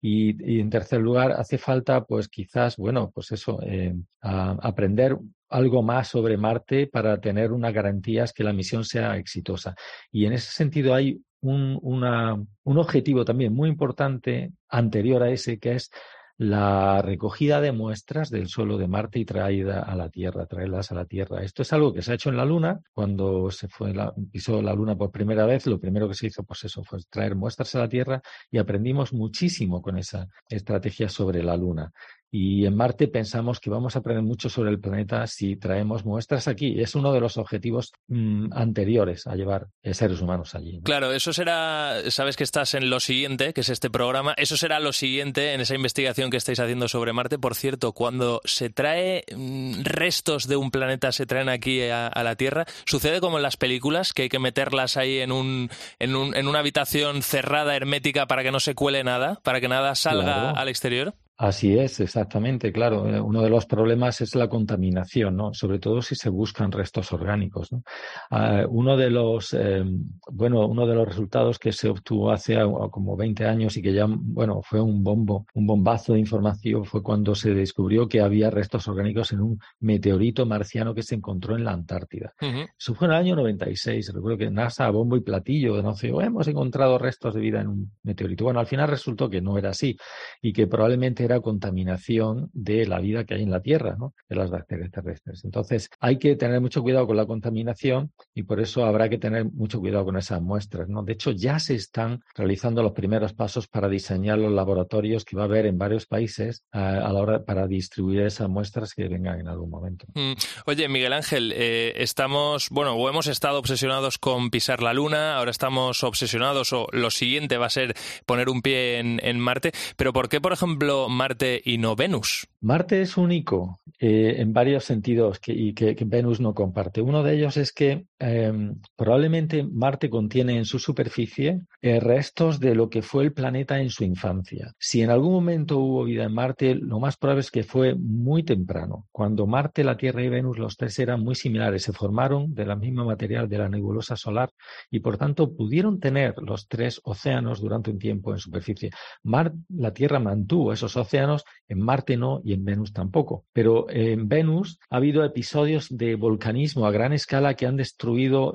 Y, 0.01 0.57
y 0.57 0.61
en 0.61 0.71
tercer 0.71 1.01
lugar, 1.01 1.33
hace 1.33 1.59
falta, 1.59 2.05
pues 2.05 2.29
quizás, 2.29 2.77
bueno, 2.77 3.11
pues 3.13 3.33
eso, 3.33 3.59
eh, 3.63 3.95
a, 4.23 4.57
aprender 4.63 5.17
algo 5.49 5.83
más 5.83 6.09
sobre 6.09 6.37
Marte 6.37 6.87
para 6.87 7.21
tener 7.21 7.53
unas 7.53 7.73
garantías 7.73 8.33
que 8.33 8.45
la 8.45 8.53
misión 8.53 8.85
sea 8.85 9.17
exitosa. 9.17 9.75
Y 10.11 10.27
en 10.27 10.33
ese 10.33 10.51
sentido 10.53 10.95
hay 10.95 11.21
un, 11.41 11.79
una, 11.83 12.35
un 12.65 12.79
objetivo 12.79 13.25
también 13.25 13.55
muy 13.55 13.69
importante 13.69 14.53
anterior 14.69 15.23
a 15.23 15.31
ese, 15.31 15.59
que 15.59 15.73
es 15.73 15.91
la 16.39 17.01
recogida 17.01 17.63
de 17.63 17.73
muestras 17.73 18.29
del 18.29 18.49
suelo 18.49 18.77
de 18.77 18.89
Marte 18.89 19.19
y 19.19 19.25
traída 19.25 19.81
a 19.81 19.97
la 19.97 20.11
Tierra, 20.11 20.47
traerlas 20.47 20.93
a 20.93 20.95
la 20.95 21.07
Tierra. 21.07 21.43
Esto 21.43 21.63
es 21.63 21.73
algo 21.73 21.95
que 21.95 22.03
se 22.03 22.13
ha 22.13 22.15
hecho 22.15 22.29
en 22.29 22.37
la 22.37 22.45
Luna. 22.45 22.81
Cuando 22.93 23.51
se 23.51 23.69
fue 23.69 23.95
la, 23.95 24.13
pisó 24.31 24.61
la 24.61 24.75
Luna 24.75 24.97
por 24.97 25.11
primera 25.11 25.47
vez, 25.47 25.67
lo 25.67 25.81
primero 25.81 26.09
que 26.09 26.15
se 26.15 26.27
hizo, 26.27 26.45
pues 26.45 26.65
eso, 26.65 26.85
fue 26.85 26.99
traer 27.09 27.37
muestras 27.37 27.75
a 27.75 27.81
la 27.81 27.89
Tierra 27.89 28.21
y 28.51 28.59
aprendimos 28.59 29.15
muchísimo 29.15 29.81
con 29.81 29.97
esa 29.97 30.29
estrategia 30.49 31.09
sobre 31.09 31.43
la 31.43 31.57
Luna. 31.57 31.91
Y 32.31 32.67
en 32.67 32.77
Marte 32.77 33.09
pensamos 33.09 33.61
que 33.61 33.71
vamos 33.71 33.97
a 33.97 34.01
aprender 34.01 34.25
mucho 34.25 34.49
sobre 34.49 34.71
el 34.71 34.81
planeta 34.81 35.27
si 35.27 35.57
traemos 35.57 36.05
muestras 36.05 36.49
aquí. 36.49 36.81
Es 36.81 36.95
uno 36.95 37.13
de 37.13 37.21
los 37.21 37.37
objetivos 37.37 37.93
mm, 38.09 38.53
anteriores 38.53 39.27
a 39.27 39.37
llevar 39.37 39.69
seres 39.93 40.21
humanos 40.21 40.55
allí. 40.55 40.81
Claro, 40.83 41.13
eso 41.13 41.33
será, 41.33 41.95
sabes 42.11 42.37
que 42.37 42.45
estás 42.45 42.75
en 42.75 42.91
lo 42.91 43.01
siguiente, 43.01 43.53
que 43.53 43.61
es 43.61 43.69
este 43.69 43.91
programa, 43.91 44.35
eso 44.37 44.57
será 44.57 44.81
lo 44.81 44.93
siguiente 44.93 45.55
en 45.55 45.61
esa 45.61 45.75
investigación 45.75 46.31
que 46.31 46.37
estáis 46.37 46.61
haciendo 46.61 46.89
sobre 46.89 47.13
Marte. 47.13 47.39
Por 47.39 47.55
cierto, 47.55 47.93
cuando 47.93 48.41
se 48.45 48.71
trae 48.71 49.25
mm, 49.35 49.83
restos 49.85 50.49
de 50.49 50.57
un 50.57 50.71
planeta, 50.71 51.13
se 51.13 51.27
traen 51.27 51.49
aquí 51.49 51.83
a, 51.83 52.11
la 52.23 52.37
Tierra, 52.37 52.67
sucede 52.87 53.21
como 53.21 53.37
en 53.37 53.43
las 53.43 53.57
películas, 53.57 54.13
que 54.13 54.23
hay 54.23 54.29
que 54.29 54.39
meterlas 54.39 54.97
ahí 54.97 55.19
en, 55.19 55.33
un, 55.33 55.71
en, 55.99 56.17
un, 56.17 56.35
en 56.35 56.49
una 56.49 56.59
habitación 56.59 57.23
cerrada, 57.23 57.77
hermética, 57.77 58.27
para 58.27 58.43
que 58.43 58.51
no 58.51 58.61
se 58.61 58.75
cuele 58.75 59.05
nada, 59.05 59.41
para 59.43 59.61
que 59.61 59.69
nada 59.69 59.95
salga 59.95 60.51
al 60.51 60.69
exterior. 60.69 61.15
Así 61.39 61.79
es, 61.79 62.01
exactamente, 62.01 62.73
claro. 62.73 63.07
Eh, 63.07 63.21
uno 63.21 63.43
de 63.43 63.51
los 63.51 63.67
problemas 63.67 64.21
es 64.23 64.35
la 64.35 64.49
contaminación, 64.49 65.37
¿no? 65.37 65.53
Sobre 65.53 65.79
todo 65.79 66.01
si 66.01 66.15
se 66.15 66.31
buscan 66.31 66.73
restos 66.73 67.13
orgánicos. 67.13 67.73
¿no? 67.73 67.83
Ah, 68.31 68.65
uno 68.69 68.97
de 68.97 69.11
los, 69.11 69.53
eh, 69.53 69.85
bueno, 70.31 70.67
uno 70.67 70.87
de 70.87 70.95
los 70.95 71.07
resultados 71.07 71.59
que 71.59 71.73
se 71.73 71.89
obtuvo 71.89 72.31
hace 72.31 72.57
como 72.91 73.17
20 73.17 73.45
años 73.45 73.77
y 73.77 73.83
que 73.83 73.93
ya, 73.93 74.07
bueno, 74.09 74.63
fue 74.63 74.81
un 74.81 75.03
bombo, 75.05 75.47
un 75.55 75.67
bombazo 75.67 76.15
de 76.15 76.21
información 76.21 76.57
fue 76.85 77.03
cuando 77.03 77.35
se 77.35 77.53
descubrió 77.53 78.09
que 78.09 78.21
había 78.21 78.51
restos 78.51 78.89
orgánicos 78.89 79.33
en 79.33 79.41
un 79.41 79.59
meteorito 79.81 80.47
marciano 80.47 80.95
que 80.95 81.03
se 81.03 81.15
encontró 81.15 81.57
en 81.57 81.65
la 81.65 81.73
Antártida. 81.73 82.35
Eso 82.79 82.95
fue 82.95 83.09
en 83.09 83.13
el 83.13 83.19
año 83.19 83.37
96. 83.37 84.13
Recuerdo 84.15 84.39
que 84.39 84.51
NASA, 84.51 84.89
bombo 84.91 85.17
y 85.17 85.21
platillo, 85.21 85.95
sé, 85.95 86.09
hemos 86.09 86.49
encontrado 86.49 86.99
restos 86.99 87.35
de 87.35 87.41
vida 87.41 87.61
en 87.61 87.69
un 87.69 87.93
meteorito. 88.03 88.45
Bueno, 88.45 88.61
al 88.61 88.67
final 88.67 88.89
resultó 88.89 89.29
que 89.29 89.41
no 89.41 89.59
era 89.59 89.71
así 89.71 89.97
y 90.41 90.53
que 90.53 90.67
probablemente 90.67 91.26
contaminación 91.41 92.51
de 92.53 92.87
la 92.87 93.01
vida 93.01 93.25
que 93.25 93.35
hay 93.35 93.43
en 93.43 93.51
la 93.51 93.61
Tierra, 93.61 93.97
¿no? 93.99 94.15
de 94.29 94.37
las 94.37 94.51
bacterias 94.51 94.91
terrestres. 94.91 95.45
Entonces, 95.45 95.91
hay 96.01 96.19
que 96.19 96.37
tener 96.37 96.61
mucho 96.61 96.83
cuidado 96.83 97.07
con 97.07 97.17
la 97.17 97.27
contaminación 97.27 98.13
y 98.35 98.45
por 98.45 98.61
eso 98.61 98.85
habrá 98.85 99.09
que 99.09 99.19
tener 99.19 99.45
mucho 99.45 99.81
cuidado 99.81 100.05
con 100.05 100.17
esas 100.17 100.41
muestras. 100.41 100.89
¿no? 100.89 101.03
De 101.03 101.13
hecho, 101.13 101.31
ya 101.31 101.59
se 101.59 101.75
están 101.75 102.21
realizando 102.35 102.83
los 102.83 102.93
primeros 102.93 103.33
pasos 103.33 103.69
para 103.69 103.89
diseñar 103.89 104.39
los 104.39 104.53
laboratorios 104.53 105.25
que 105.25 105.37
va 105.37 105.43
a 105.43 105.47
haber 105.47 105.67
en 105.67 105.79
varios 105.79 106.07
países 106.07 106.65
a 106.73 107.13
la 107.13 107.21
hora 107.21 107.45
para 107.45 107.67
distribuir 107.67 108.23
esas 108.23 108.49
muestras 108.49 108.95
que 108.95 109.09
vengan 109.09 109.41
en 109.41 109.49
algún 109.49 109.71
momento. 109.71 110.07
Mm. 110.15 110.33
Oye, 110.67 110.89
Miguel 110.89 111.13
Ángel, 111.13 111.53
eh, 111.55 111.95
estamos, 111.97 112.69
bueno, 112.71 112.95
o 112.95 113.09
hemos 113.09 113.27
estado 113.27 113.59
obsesionados 113.59 114.19
con 114.19 114.51
pisar 114.51 114.83
la 114.83 114.93
Luna, 114.93 115.37
ahora 115.37 115.51
estamos 115.51 116.03
obsesionados 116.05 116.73
o 116.73 116.87
lo 116.93 117.11
siguiente 117.11 117.59
va 117.59 117.67
a 117.67 117.71
ser 117.71 117.95
poner 118.27 118.49
un 118.49 118.63
pie 118.63 118.99
en, 118.99 119.21
en 119.23 119.39
Marte, 119.39 119.73
pero 119.97 120.13
¿por 120.13 120.29
qué, 120.29 120.41
por 120.41 120.53
ejemplo, 120.53 121.09
Marte 121.17 121.61
y 121.65 121.79
no 121.79 121.97
Venus? 121.97 122.47
Marte 122.61 123.01
es 123.03 123.17
único 123.17 123.81
eh, 123.99 124.37
en 124.39 124.53
varios 124.53 124.85
sentidos 124.85 125.41
y 125.47 125.73
que, 125.73 125.97
Venus 126.05 126.41
no 126.41 126.55
comparte. 126.55 127.01
Uno 127.01 127.23
de 127.23 127.35
ellos 127.35 127.57
es 127.57 127.73
que 127.73 128.07
em, 128.19 128.77
probablemente 128.97 129.63
Marte 129.63 130.09
contiene 130.09 130.57
en 130.57 130.65
su 130.65 130.79
superficie 130.79 131.61
eh, 131.83 132.01
restos 132.01 132.59
de 132.59 132.75
lo 132.75 132.89
que 132.89 133.03
fue 133.03 133.25
el 133.25 133.33
planeta 133.33 133.81
en 133.81 133.91
su 133.91 134.05
infancia. 134.05 134.75
Si 134.79 135.03
en 135.03 135.11
algún 135.11 135.33
momento 135.33 135.79
hubo 135.79 136.05
vida 136.05 136.25
en 136.25 136.33
Marte, 136.33 136.75
lo 136.75 136.99
más 136.99 137.17
probable 137.17 137.41
es 137.41 137.51
que 137.51 137.63
fue 137.63 137.95
muy 137.95 138.43
temprano, 138.43 139.07
cuando 139.13 139.47
Marte, 139.47 139.85
la 139.85 139.97
Tierra 139.97 140.23
y 140.23 140.29
Venus, 140.29 140.59
los 140.59 140.77
tres 140.77 140.99
eran 140.99 141.21
muy 141.23 141.35
similares, 141.35 141.83
se 141.83 141.93
formaron 141.93 142.55
de 142.55 142.67
la 142.67 142.77
misma 142.77 143.05
material 143.05 143.49
de 143.49 143.59
la 143.59 143.69
nebulosa 143.69 144.17
solar 144.17 144.51
y 144.91 145.01
por 145.01 145.19
tanto 145.19 145.55
pudieron 145.55 146.01
tener 146.01 146.35
los 146.39 146.69
tres 146.69 147.01
océanos 147.05 147.61
durante 147.61 147.91
un 147.91 147.99
tiempo 147.99 148.33
en 148.33 148.39
superficie. 148.39 148.91
la 149.23 149.93
Tierra 149.93 150.19
mantuvo 150.19 150.73
esos 150.73 150.97
océanos, 150.97 151.45
en 151.69 151.81
Marte 151.81 152.17
no 152.17 152.41
y 152.45 152.53
en 152.53 152.65
Venus 152.65 152.93
tampoco. 152.93 153.45
Pero 153.53 153.87
en 153.91 154.29
Venus 154.29 154.79
ha 154.91 154.97
habido 154.97 155.25
episodios 155.25 155.89
de 155.91 156.15
volcanismo 156.15 156.87
a 156.87 156.91
gran 156.91 157.13
escala 157.13 157.55
que 157.55 157.67
han 157.67 157.77
destruido 157.77 158.06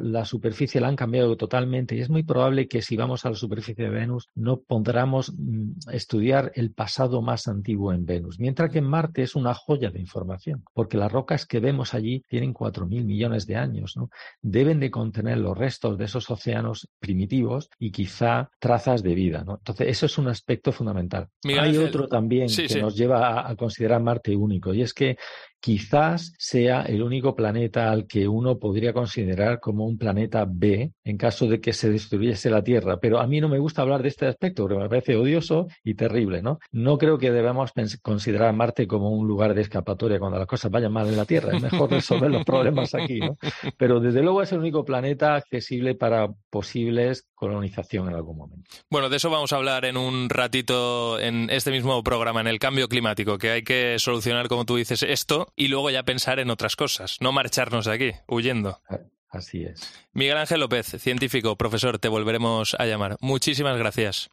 la 0.01 0.25
superficie, 0.25 0.81
la 0.81 0.87
han 0.87 0.95
cambiado 0.95 1.35
totalmente 1.37 1.95
y 1.95 1.99
es 1.99 2.09
muy 2.09 2.23
probable 2.23 2.67
que 2.67 2.81
si 2.81 2.95
vamos 2.95 3.25
a 3.25 3.29
la 3.29 3.35
superficie 3.35 3.85
de 3.85 3.89
Venus 3.89 4.29
no 4.35 4.61
podamos 4.61 5.33
mm, 5.33 5.89
estudiar 5.91 6.51
el 6.55 6.71
pasado 6.71 7.21
más 7.21 7.47
antiguo 7.47 7.93
en 7.93 8.05
Venus, 8.05 8.39
mientras 8.39 8.71
que 8.71 8.79
en 8.79 8.85
Marte 8.85 9.23
es 9.23 9.35
una 9.35 9.53
joya 9.53 9.89
de 9.89 9.99
información, 9.99 10.63
porque 10.73 10.97
las 10.97 11.11
rocas 11.11 11.45
que 11.45 11.59
vemos 11.59 11.93
allí 11.93 12.23
tienen 12.27 12.53
4.000 12.53 13.03
millones 13.03 13.47
de 13.47 13.55
años, 13.55 13.97
¿no? 13.97 14.09
Deben 14.41 14.79
de 14.79 14.91
contener 14.91 15.37
los 15.37 15.57
restos 15.57 15.97
de 15.97 16.05
esos 16.05 16.29
océanos 16.29 16.87
primitivos 16.99 17.69
y 17.79 17.91
quizá 17.91 18.49
trazas 18.59 19.03
de 19.03 19.15
vida, 19.15 19.43
¿no? 19.43 19.55
Entonces, 19.55 19.87
eso 19.87 20.05
es 20.05 20.17
un 20.17 20.27
aspecto 20.27 20.71
fundamental. 20.71 21.27
Hay 21.43 21.77
otro 21.77 22.07
también 22.07 22.47
que 22.47 22.81
nos 22.81 22.95
lleva 22.95 23.49
a 23.49 23.55
considerar 23.55 24.01
Marte 24.01 24.35
único 24.35 24.73
y 24.73 24.81
es 24.81 24.93
que 24.93 25.17
quizás 25.61 26.33
sea 26.37 26.81
el 26.81 27.03
único 27.03 27.35
planeta 27.35 27.91
al 27.91 28.07
que 28.07 28.27
uno 28.27 28.57
podría 28.57 28.93
considerar 28.93 29.59
como 29.59 29.85
un 29.85 29.97
planeta 29.97 30.45
B 30.49 30.91
en 31.03 31.17
caso 31.17 31.47
de 31.47 31.61
que 31.61 31.71
se 31.71 31.89
destruyese 31.91 32.49
la 32.49 32.63
Tierra. 32.63 32.99
Pero 32.99 33.19
a 33.19 33.27
mí 33.27 33.39
no 33.39 33.47
me 33.47 33.59
gusta 33.59 33.83
hablar 33.83 34.01
de 34.01 34.09
este 34.09 34.25
aspecto 34.25 34.63
porque 34.63 34.81
me 34.81 34.89
parece 34.89 35.15
odioso 35.15 35.67
y 35.83 35.93
terrible, 35.93 36.41
¿no? 36.41 36.59
No 36.71 36.97
creo 36.97 37.19
que 37.19 37.31
debamos 37.31 37.71
considerar 38.01 38.53
Marte 38.53 38.87
como 38.87 39.11
un 39.11 39.27
lugar 39.27 39.53
de 39.53 39.61
escapatoria 39.61 40.19
cuando 40.19 40.39
las 40.39 40.47
cosas 40.47 40.71
vayan 40.71 40.91
mal 40.91 41.07
en 41.07 41.17
la 41.17 41.25
Tierra. 41.25 41.55
Es 41.55 41.61
mejor 41.61 41.91
resolver 41.91 42.31
los 42.31 42.43
problemas 42.43 42.95
aquí, 42.95 43.19
¿no? 43.19 43.37
Pero 43.77 43.99
desde 43.99 44.23
luego 44.23 44.41
es 44.41 44.51
el 44.51 44.59
único 44.59 44.83
planeta 44.83 45.35
accesible 45.35 45.93
para 45.93 46.27
posibles 46.49 47.27
colonización 47.35 48.07
en 48.07 48.15
algún 48.15 48.37
momento. 48.37 48.69
Bueno, 48.89 49.09
de 49.09 49.17
eso 49.17 49.29
vamos 49.29 49.51
a 49.51 49.55
hablar 49.55 49.85
en 49.85 49.97
un 49.97 50.29
ratito 50.29 51.19
en 51.19 51.49
este 51.49 51.71
mismo 51.71 52.03
programa, 52.03 52.39
en 52.39 52.47
el 52.47 52.59
cambio 52.59 52.87
climático, 52.87 53.39
que 53.39 53.49
hay 53.49 53.63
que 53.63 53.97
solucionar, 53.97 54.47
como 54.47 54.65
tú 54.65 54.75
dices, 54.75 55.01
esto 55.01 55.50
y 55.55 55.67
luego 55.67 55.89
ya 55.89 56.03
pensar 56.03 56.39
en 56.39 56.49
otras 56.49 56.75
cosas, 56.75 57.17
no 57.21 57.31
marcharnos 57.31 57.85
de 57.85 57.93
aquí, 57.93 58.11
huyendo. 58.27 58.81
Así 59.29 59.63
es. 59.63 59.93
Miguel 60.11 60.37
Ángel 60.37 60.59
López, 60.59 60.87
científico, 60.99 61.55
profesor, 61.55 61.99
te 61.99 62.09
volveremos 62.09 62.75
a 62.77 62.85
llamar. 62.85 63.17
Muchísimas 63.21 63.77
gracias. 63.77 64.29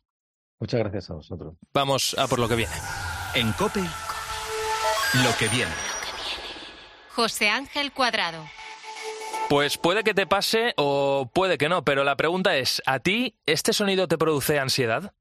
Muchas 0.58 0.80
gracias 0.80 1.10
a 1.10 1.14
vosotros. 1.14 1.54
Vamos 1.72 2.16
a 2.18 2.26
por 2.26 2.40
lo 2.40 2.48
que 2.48 2.56
viene. 2.56 2.72
En 3.34 3.52
COPE, 3.52 3.80
lo 3.80 5.36
que 5.38 5.48
viene. 5.48 5.70
José 7.10 7.48
Ángel 7.48 7.92
Cuadrado. 7.92 8.44
Pues 9.48 9.78
puede 9.78 10.04
que 10.04 10.14
te 10.14 10.26
pase 10.26 10.74
o 10.76 11.30
puede 11.32 11.58
que 11.58 11.68
no, 11.68 11.84
pero 11.84 12.04
la 12.04 12.16
pregunta 12.16 12.56
es, 12.56 12.82
¿a 12.84 12.98
ti 12.98 13.36
este 13.46 13.72
sonido 13.72 14.06
te 14.06 14.18
produce 14.18 14.58
ansiedad? 14.58 15.14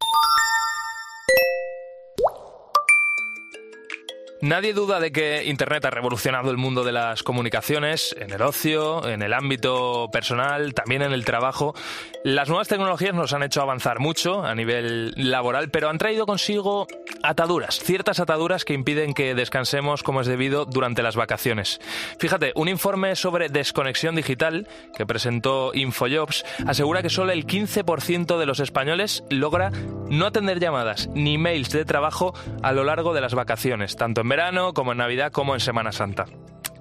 Nadie 4.39 4.73
duda 4.73 4.99
de 4.99 5.11
que 5.11 5.45
Internet 5.45 5.85
ha 5.85 5.89
revolucionado 5.89 6.51
el 6.51 6.57
mundo 6.57 6.83
de 6.83 6.91
las 6.91 7.23
comunicaciones, 7.23 8.15
en 8.19 8.31
el 8.31 8.43
ocio, 8.43 9.07
en 9.07 9.23
el 9.23 9.33
ámbito 9.33 10.09
personal, 10.11 10.75
también 10.75 11.01
en 11.01 11.11
el 11.11 11.25
trabajo. 11.25 11.73
Las 12.23 12.47
nuevas 12.47 12.67
tecnologías 12.67 13.15
nos 13.15 13.33
han 13.33 13.41
hecho 13.41 13.63
avanzar 13.63 13.99
mucho 13.99 14.43
a 14.43 14.53
nivel 14.53 15.13
laboral, 15.15 15.71
pero 15.71 15.89
han 15.89 15.97
traído 15.97 16.27
consigo 16.27 16.85
ataduras, 17.23 17.79
ciertas 17.79 18.19
ataduras 18.19 18.63
que 18.63 18.75
impiden 18.75 19.15
que 19.15 19.33
descansemos 19.33 20.03
como 20.03 20.21
es 20.21 20.27
debido 20.27 20.65
durante 20.65 21.01
las 21.01 21.15
vacaciones. 21.15 21.81
Fíjate, 22.19 22.51
un 22.53 22.67
informe 22.67 23.15
sobre 23.15 23.49
desconexión 23.49 24.15
digital 24.15 24.67
que 24.95 25.07
presentó 25.07 25.71
Infojobs 25.73 26.45
asegura 26.67 27.01
que 27.01 27.09
solo 27.09 27.31
el 27.31 27.47
15% 27.47 28.37
de 28.37 28.45
los 28.45 28.59
españoles 28.59 29.23
logra 29.31 29.71
no 30.09 30.27
atender 30.27 30.59
llamadas 30.59 31.09
ni 31.15 31.39
mails 31.39 31.71
de 31.71 31.85
trabajo 31.85 32.35
a 32.61 32.71
lo 32.71 32.83
largo 32.83 33.13
de 33.13 33.21
las 33.21 33.33
vacaciones, 33.33 33.95
tanto 33.95 34.21
en 34.21 34.26
verano, 34.29 34.73
como 34.73 34.91
en 34.91 34.99
Navidad, 34.99 35.31
como 35.31 35.53
en 35.53 35.59
Semana 35.59 35.91
Santa. 35.91 36.25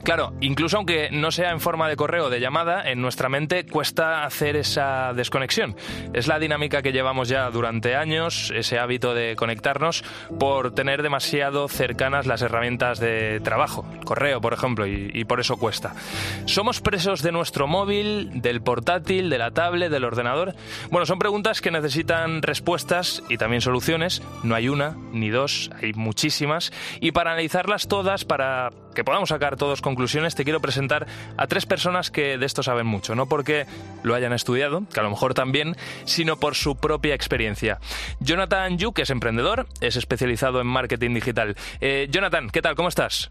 Claro, 0.06 0.34
incluso 0.40 0.76
aunque 0.76 1.08
no 1.10 1.32
sea 1.32 1.50
en 1.50 1.58
forma 1.58 1.88
de 1.88 1.96
correo 1.96 2.26
o 2.26 2.30
de 2.30 2.38
llamada, 2.38 2.88
en 2.88 3.02
nuestra 3.02 3.28
mente 3.28 3.66
cuesta 3.66 4.22
hacer 4.22 4.54
esa 4.54 5.12
desconexión. 5.14 5.74
Es 6.12 6.28
la 6.28 6.38
dinámica 6.38 6.80
que 6.80 6.92
llevamos 6.92 7.28
ya 7.28 7.50
durante 7.50 7.96
años, 7.96 8.52
ese 8.54 8.78
hábito 8.78 9.14
de 9.14 9.34
conectarnos 9.34 10.04
por 10.38 10.72
tener 10.72 11.02
demasiado 11.02 11.66
cercanas 11.66 12.24
las 12.26 12.40
herramientas 12.42 13.00
de 13.00 13.40
trabajo, 13.40 13.84
correo 14.04 14.40
por 14.40 14.52
ejemplo, 14.52 14.86
y, 14.86 15.24
por 15.24 15.40
eso 15.40 15.56
cuesta. 15.56 15.96
¿Somos 16.44 16.80
presos 16.80 17.20
de 17.22 17.32
nuestro 17.32 17.66
móvil, 17.66 18.40
del 18.40 18.62
portátil, 18.62 19.28
de 19.28 19.38
la 19.38 19.50
tablet, 19.50 19.90
del 19.90 20.04
ordenador? 20.04 20.54
Bueno, 20.88 21.04
son 21.04 21.18
preguntas 21.18 21.60
que 21.60 21.72
necesitan 21.72 22.42
respuestas 22.42 23.24
y 23.28 23.38
también 23.38 23.60
soluciones. 23.60 24.22
No 24.44 24.54
hay 24.54 24.68
una 24.68 24.96
ni 25.10 25.30
dos, 25.30 25.68
hay 25.82 25.94
muchísimas. 25.94 26.72
Y 27.00 27.10
para 27.10 27.32
analizarlas 27.32 27.88
todas, 27.88 28.24
para 28.24 28.70
que 28.96 29.04
podamos 29.04 29.28
sacar 29.28 29.56
todos 29.56 29.80
conclusiones, 29.80 30.34
te 30.34 30.42
quiero 30.42 30.60
presentar 30.60 31.06
a 31.36 31.46
tres 31.46 31.66
personas 31.66 32.10
que 32.10 32.38
de 32.38 32.46
esto 32.46 32.64
saben 32.64 32.86
mucho, 32.86 33.14
no 33.14 33.28
porque 33.28 33.66
lo 34.02 34.16
hayan 34.16 34.32
estudiado, 34.32 34.82
que 34.92 34.98
a 34.98 35.02
lo 35.04 35.10
mejor 35.10 35.34
también, 35.34 35.76
sino 36.04 36.38
por 36.38 36.56
su 36.56 36.74
propia 36.76 37.14
experiencia. 37.14 37.78
Jonathan 38.18 38.78
Yu, 38.78 38.92
que 38.92 39.02
es 39.02 39.10
emprendedor, 39.10 39.68
es 39.80 39.94
especializado 39.94 40.60
en 40.60 40.66
marketing 40.66 41.14
digital. 41.14 41.56
Eh, 41.80 42.08
Jonathan, 42.10 42.50
¿qué 42.50 42.62
tal? 42.62 42.74
¿Cómo 42.74 42.88
estás? 42.88 43.30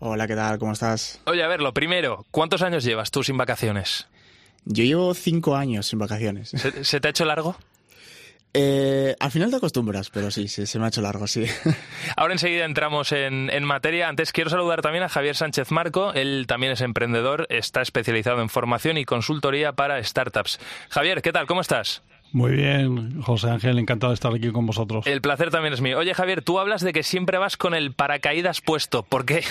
Hola, 0.00 0.26
¿qué 0.26 0.34
tal? 0.34 0.58
¿Cómo 0.58 0.72
estás? 0.72 1.20
Oye, 1.26 1.44
a 1.44 1.46
ver, 1.46 1.60
lo 1.60 1.72
primero, 1.72 2.26
¿cuántos 2.30 2.62
años 2.62 2.82
llevas 2.82 3.10
tú 3.10 3.22
sin 3.22 3.36
vacaciones? 3.36 4.08
Yo 4.64 4.84
llevo 4.84 5.12
cinco 5.14 5.56
años 5.56 5.86
sin 5.86 5.98
vacaciones. 5.98 6.50
¿Se, 6.82 7.00
te 7.00 7.08
ha 7.08 7.10
hecho 7.10 7.24
largo? 7.24 7.56
Eh, 8.54 9.16
al 9.18 9.30
final 9.30 9.50
te 9.50 9.56
acostumbras, 9.56 10.10
pero 10.10 10.30
sí, 10.30 10.46
sí, 10.48 10.66
se 10.66 10.78
me 10.78 10.84
ha 10.84 10.88
hecho 10.88 11.00
largo, 11.00 11.26
sí. 11.26 11.44
Ahora 12.16 12.34
enseguida 12.34 12.64
entramos 12.64 13.12
en, 13.12 13.48
en, 13.50 13.64
materia. 13.64 14.08
Antes 14.08 14.32
quiero 14.32 14.50
saludar 14.50 14.82
también 14.82 15.04
a 15.04 15.08
Javier 15.08 15.36
Sánchez 15.36 15.70
Marco. 15.70 16.12
Él 16.12 16.44
también 16.46 16.72
es 16.72 16.82
emprendedor, 16.82 17.46
está 17.48 17.80
especializado 17.80 18.42
en 18.42 18.50
formación 18.50 18.98
y 18.98 19.04
consultoría 19.04 19.72
para 19.72 20.02
startups. 20.02 20.60
Javier, 20.90 21.22
¿qué 21.22 21.32
tal? 21.32 21.46
¿Cómo 21.46 21.62
estás? 21.62 22.02
Muy 22.32 22.52
bien, 22.52 23.20
José 23.20 23.50
Ángel, 23.50 23.78
encantado 23.78 24.10
de 24.10 24.14
estar 24.14 24.32
aquí 24.34 24.50
con 24.50 24.64
vosotros. 24.64 25.06
El 25.06 25.20
placer 25.20 25.50
también 25.50 25.74
es 25.74 25.82
mío. 25.82 25.98
Oye, 25.98 26.14
Javier, 26.14 26.42
tú 26.42 26.58
hablas 26.58 26.80
de 26.80 26.92
que 26.94 27.02
siempre 27.02 27.36
vas 27.36 27.58
con 27.58 27.74
el 27.74 27.92
paracaídas 27.92 28.62
puesto. 28.62 29.02
¿Por 29.02 29.26
qué? 29.26 29.44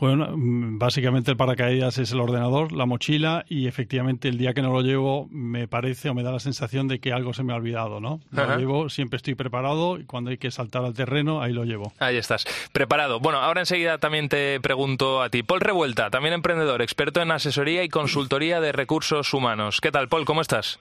Bueno, 0.00 0.28
mm, 0.34 0.78
básicamente 0.78 1.30
el 1.30 1.36
paracaídas 1.36 1.98
es 1.98 2.12
el 2.12 2.20
ordenador, 2.20 2.72
la 2.72 2.86
mochila 2.86 3.44
y 3.48 3.66
efectivamente 3.66 4.28
el 4.28 4.38
día 4.38 4.54
que 4.54 4.62
no 4.62 4.72
lo 4.72 4.80
llevo 4.80 5.28
me 5.30 5.68
parece 5.68 6.08
o 6.08 6.14
me 6.14 6.22
da 6.22 6.32
la 6.32 6.40
sensación 6.40 6.88
de 6.88 7.00
que 7.00 7.12
algo 7.12 7.34
se 7.34 7.42
me 7.42 7.52
ha 7.52 7.56
olvidado, 7.56 8.00
¿no? 8.00 8.20
Lo 8.30 8.56
llevo, 8.56 8.88
siempre 8.88 9.18
estoy 9.18 9.34
preparado 9.34 9.98
y 9.98 10.04
cuando 10.04 10.30
hay 10.30 10.38
que 10.38 10.50
saltar 10.50 10.86
al 10.86 10.94
terreno, 10.94 11.42
ahí 11.42 11.52
lo 11.52 11.64
llevo. 11.64 11.92
Ahí 11.98 12.16
estás, 12.16 12.46
preparado. 12.72 13.20
Bueno, 13.20 13.40
ahora 13.40 13.60
enseguida 13.60 13.98
también 13.98 14.30
te 14.30 14.58
pregunto 14.60 15.22
a 15.22 15.28
ti. 15.28 15.42
Paul 15.42 15.60
Revuelta, 15.60 16.08
también 16.08 16.32
emprendedor, 16.32 16.80
experto 16.80 17.20
en 17.20 17.30
asesoría 17.30 17.84
y 17.84 17.90
consultoría 17.90 18.60
de 18.60 18.72
recursos 18.72 19.34
humanos. 19.34 19.82
¿Qué 19.82 19.92
tal, 19.92 20.08
Paul? 20.08 20.24
¿Cómo 20.24 20.40
estás? 20.40 20.80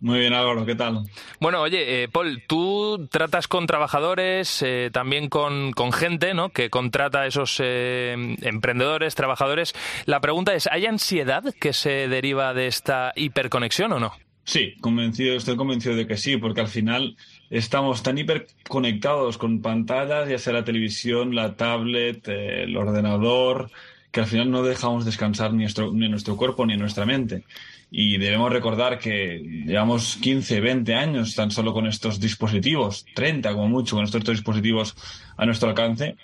Muy 0.00 0.18
bien, 0.18 0.34
Álvaro, 0.34 0.66
¿qué 0.66 0.74
tal? 0.74 1.04
Bueno, 1.40 1.62
oye, 1.62 2.02
eh, 2.02 2.08
Paul, 2.08 2.42
tú 2.46 3.08
tratas 3.10 3.48
con 3.48 3.66
trabajadores, 3.66 4.60
eh, 4.62 4.90
también 4.92 5.28
con, 5.28 5.72
con, 5.72 5.92
gente, 5.92 6.34
¿no? 6.34 6.50
Que 6.50 6.68
contrata 6.68 7.22
a 7.22 7.26
esos 7.26 7.58
eh, 7.62 8.36
emprendedores, 8.42 9.14
trabajadores. 9.14 9.74
La 10.04 10.20
pregunta 10.20 10.54
es, 10.54 10.66
¿hay 10.66 10.86
ansiedad 10.86 11.42
que 11.58 11.72
se 11.72 12.08
deriva 12.08 12.52
de 12.52 12.66
esta 12.66 13.12
hiperconexión 13.16 13.92
o 13.92 14.00
no? 14.00 14.12
Sí, 14.44 14.74
convencido, 14.80 15.36
estoy 15.36 15.56
convencido 15.56 15.96
de 15.96 16.06
que 16.06 16.18
sí, 16.18 16.36
porque 16.36 16.60
al 16.60 16.68
final 16.68 17.16
estamos 17.48 18.02
tan 18.02 18.18
hiperconectados 18.18 19.38
con 19.38 19.62
pantallas, 19.62 20.28
ya 20.28 20.38
sea 20.38 20.52
la 20.52 20.64
televisión, 20.64 21.34
la 21.34 21.56
tablet, 21.56 22.28
el 22.28 22.76
ordenador, 22.76 23.70
que 24.14 24.20
al 24.20 24.26
final 24.26 24.48
no 24.48 24.62
dejamos 24.62 25.04
descansar 25.04 25.52
ni 25.52 25.62
nuestro, 25.64 25.92
ni 25.92 26.08
nuestro 26.08 26.36
cuerpo 26.36 26.64
ni 26.64 26.76
nuestra 26.76 27.04
mente. 27.04 27.42
Y 27.90 28.16
debemos 28.18 28.52
recordar 28.52 29.00
que 29.00 29.42
llevamos 29.66 30.18
15, 30.18 30.60
20 30.60 30.94
años 30.94 31.34
tan 31.34 31.50
solo 31.50 31.74
con 31.74 31.88
estos 31.88 32.20
dispositivos, 32.20 33.06
30 33.16 33.52
como 33.52 33.68
mucho, 33.68 33.96
con 33.96 34.04
estos 34.04 34.22
dispositivos 34.24 34.94
a 35.36 35.44
nuestro 35.46 35.68
alcance, 35.68 36.16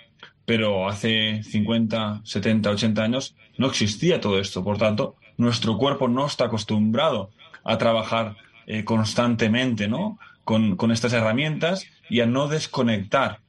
pero 0.45 0.87
hace 0.87 1.43
50, 1.43 2.21
70, 2.23 2.69
80 2.69 3.03
años 3.03 3.35
no 3.57 3.67
existía 3.67 4.21
todo 4.21 4.39
esto. 4.39 4.63
Por 4.63 4.77
tanto, 4.77 5.17
nuestro 5.35 5.77
cuerpo 5.77 6.07
no 6.07 6.25
está 6.25 6.45
acostumbrado 6.45 7.31
a 7.65 7.77
trabajar 7.77 8.37
eh, 8.67 8.85
constantemente 8.85 9.89
¿no? 9.89 10.17
Con, 10.45 10.77
con 10.77 10.93
estas 10.93 11.11
herramientas 11.11 11.85
y 12.09 12.21
a 12.21 12.25
no 12.25 12.47
desconectar 12.47 13.39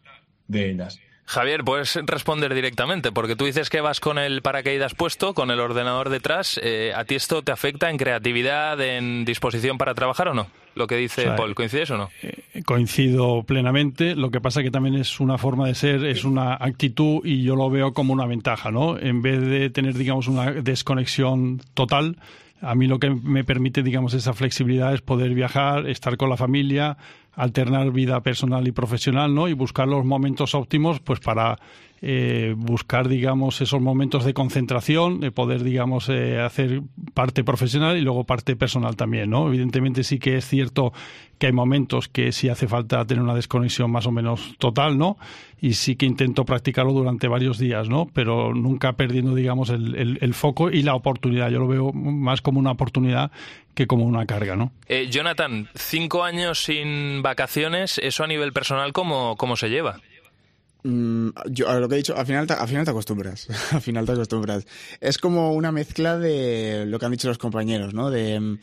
de 0.48 0.68
ellas. 0.68 0.98
Javier, 1.24 1.64
puedes 1.64 1.98
responder 2.04 2.52
directamente, 2.52 3.12
porque 3.12 3.36
tú 3.36 3.44
dices 3.44 3.70
que 3.70 3.80
vas 3.80 4.00
con 4.00 4.18
el 4.18 4.42
paracaídas 4.42 4.94
puesto, 4.94 5.34
con 5.34 5.50
el 5.50 5.60
ordenador 5.60 6.10
detrás. 6.10 6.60
Eh, 6.62 6.92
¿A 6.94 7.04
ti 7.04 7.14
esto 7.14 7.42
te 7.42 7.52
afecta 7.52 7.90
en 7.90 7.96
creatividad, 7.96 8.80
en 8.80 9.24
disposición 9.24 9.78
para 9.78 9.94
trabajar 9.94 10.28
o 10.28 10.34
no? 10.34 10.48
Lo 10.74 10.86
que 10.86 10.96
dice 10.96 11.26
Paul, 11.36 11.54
¿coincides 11.54 11.90
o 11.90 11.98
no? 11.98 12.10
Eh, 12.22 12.62
coincido 12.64 13.42
plenamente. 13.44 14.14
Lo 14.14 14.30
que 14.30 14.40
pasa 14.40 14.62
que 14.62 14.70
también 14.70 14.94
es 14.94 15.20
una 15.20 15.38
forma 15.38 15.66
de 15.66 15.74
ser, 15.74 16.04
es 16.04 16.24
una 16.24 16.54
actitud 16.54 17.20
y 17.24 17.42
yo 17.42 17.56
lo 17.56 17.70
veo 17.70 17.92
como 17.92 18.12
una 18.12 18.26
ventaja, 18.26 18.70
¿no? 18.70 18.98
En 18.98 19.22
vez 19.22 19.40
de 19.40 19.70
tener, 19.70 19.94
digamos, 19.94 20.28
una 20.28 20.50
desconexión 20.50 21.60
total, 21.74 22.16
a 22.62 22.74
mí 22.74 22.86
lo 22.86 22.98
que 22.98 23.10
me 23.10 23.44
permite, 23.44 23.82
digamos, 23.82 24.14
esa 24.14 24.32
flexibilidad 24.32 24.94
es 24.94 25.02
poder 25.02 25.34
viajar, 25.34 25.88
estar 25.88 26.16
con 26.16 26.30
la 26.30 26.36
familia, 26.36 26.96
alternar 27.34 27.90
vida 27.92 28.20
personal 28.20 28.66
y 28.68 28.72
profesional, 28.72 29.34
¿no? 29.34 29.48
Y 29.48 29.54
buscar 29.54 29.88
los 29.88 30.04
momentos 30.04 30.54
óptimos, 30.54 31.00
pues 31.00 31.20
para 31.20 31.58
eh, 32.04 32.54
buscar, 32.56 33.08
digamos, 33.08 33.60
esos 33.60 33.80
momentos 33.80 34.24
de 34.24 34.34
concentración, 34.34 35.20
de 35.20 35.30
poder, 35.30 35.62
digamos, 35.62 36.08
eh, 36.08 36.40
hacer 36.40 36.82
parte 37.14 37.44
profesional 37.44 37.96
y 37.96 38.00
luego 38.00 38.24
parte 38.24 38.56
personal 38.56 38.96
también, 38.96 39.30
¿no? 39.30 39.46
Evidentemente 39.46 40.02
sí 40.02 40.18
que 40.18 40.36
es 40.36 40.44
cierto 40.44 40.92
que 41.38 41.46
hay 41.46 41.52
momentos 41.52 42.08
que 42.08 42.32
sí 42.32 42.48
hace 42.48 42.66
falta 42.66 43.04
tener 43.04 43.22
una 43.22 43.34
desconexión 43.34 43.90
más 43.92 44.06
o 44.06 44.10
menos 44.10 44.56
total, 44.58 44.98
¿no? 44.98 45.16
Y 45.60 45.74
sí 45.74 45.94
que 45.94 46.06
intento 46.06 46.44
practicarlo 46.44 46.92
durante 46.92 47.28
varios 47.28 47.58
días, 47.58 47.88
¿no? 47.88 48.08
Pero 48.12 48.52
nunca 48.52 48.94
perdiendo, 48.94 49.34
digamos, 49.34 49.70
el, 49.70 50.18
el, 50.20 50.34
foco 50.34 50.70
y 50.70 50.82
la 50.82 50.96
oportunidad. 50.96 51.50
Yo 51.50 51.60
lo 51.60 51.68
veo 51.68 51.92
más 51.92 52.42
como 52.42 52.58
una 52.58 52.72
oportunidad 52.72 53.30
que 53.74 53.86
como 53.86 54.04
una 54.04 54.26
carga, 54.26 54.56
¿no? 54.56 54.72
Eh, 54.86 55.08
Jonathan, 55.10 55.68
cinco 55.74 56.24
años 56.24 56.64
sin 56.64 57.22
vacaciones, 57.22 57.98
¿eso 57.98 58.24
a 58.24 58.26
nivel 58.26 58.52
personal 58.52 58.92
cómo, 58.92 59.36
cómo 59.36 59.56
se 59.56 59.68
lleva? 59.70 60.00
Mm, 60.84 61.28
yo, 61.50 61.68
a 61.68 61.78
lo 61.78 61.88
que 61.88 61.94
he 61.94 61.98
dicho, 61.98 62.16
al 62.16 62.26
final, 62.26 62.46
te, 62.46 62.54
al 62.54 62.68
final 62.68 62.84
te 62.84 62.90
acostumbras. 62.90 63.48
al 63.72 63.80
final 63.80 64.04
te 64.04 64.12
acostumbras. 64.12 64.66
Es 65.00 65.18
como 65.18 65.52
una 65.52 65.72
mezcla 65.72 66.18
de 66.18 66.84
lo 66.86 66.98
que 66.98 67.06
han 67.06 67.12
dicho 67.12 67.28
los 67.28 67.38
compañeros, 67.38 67.94
¿no? 67.94 68.10
De, 68.10 68.38
mm, 68.38 68.58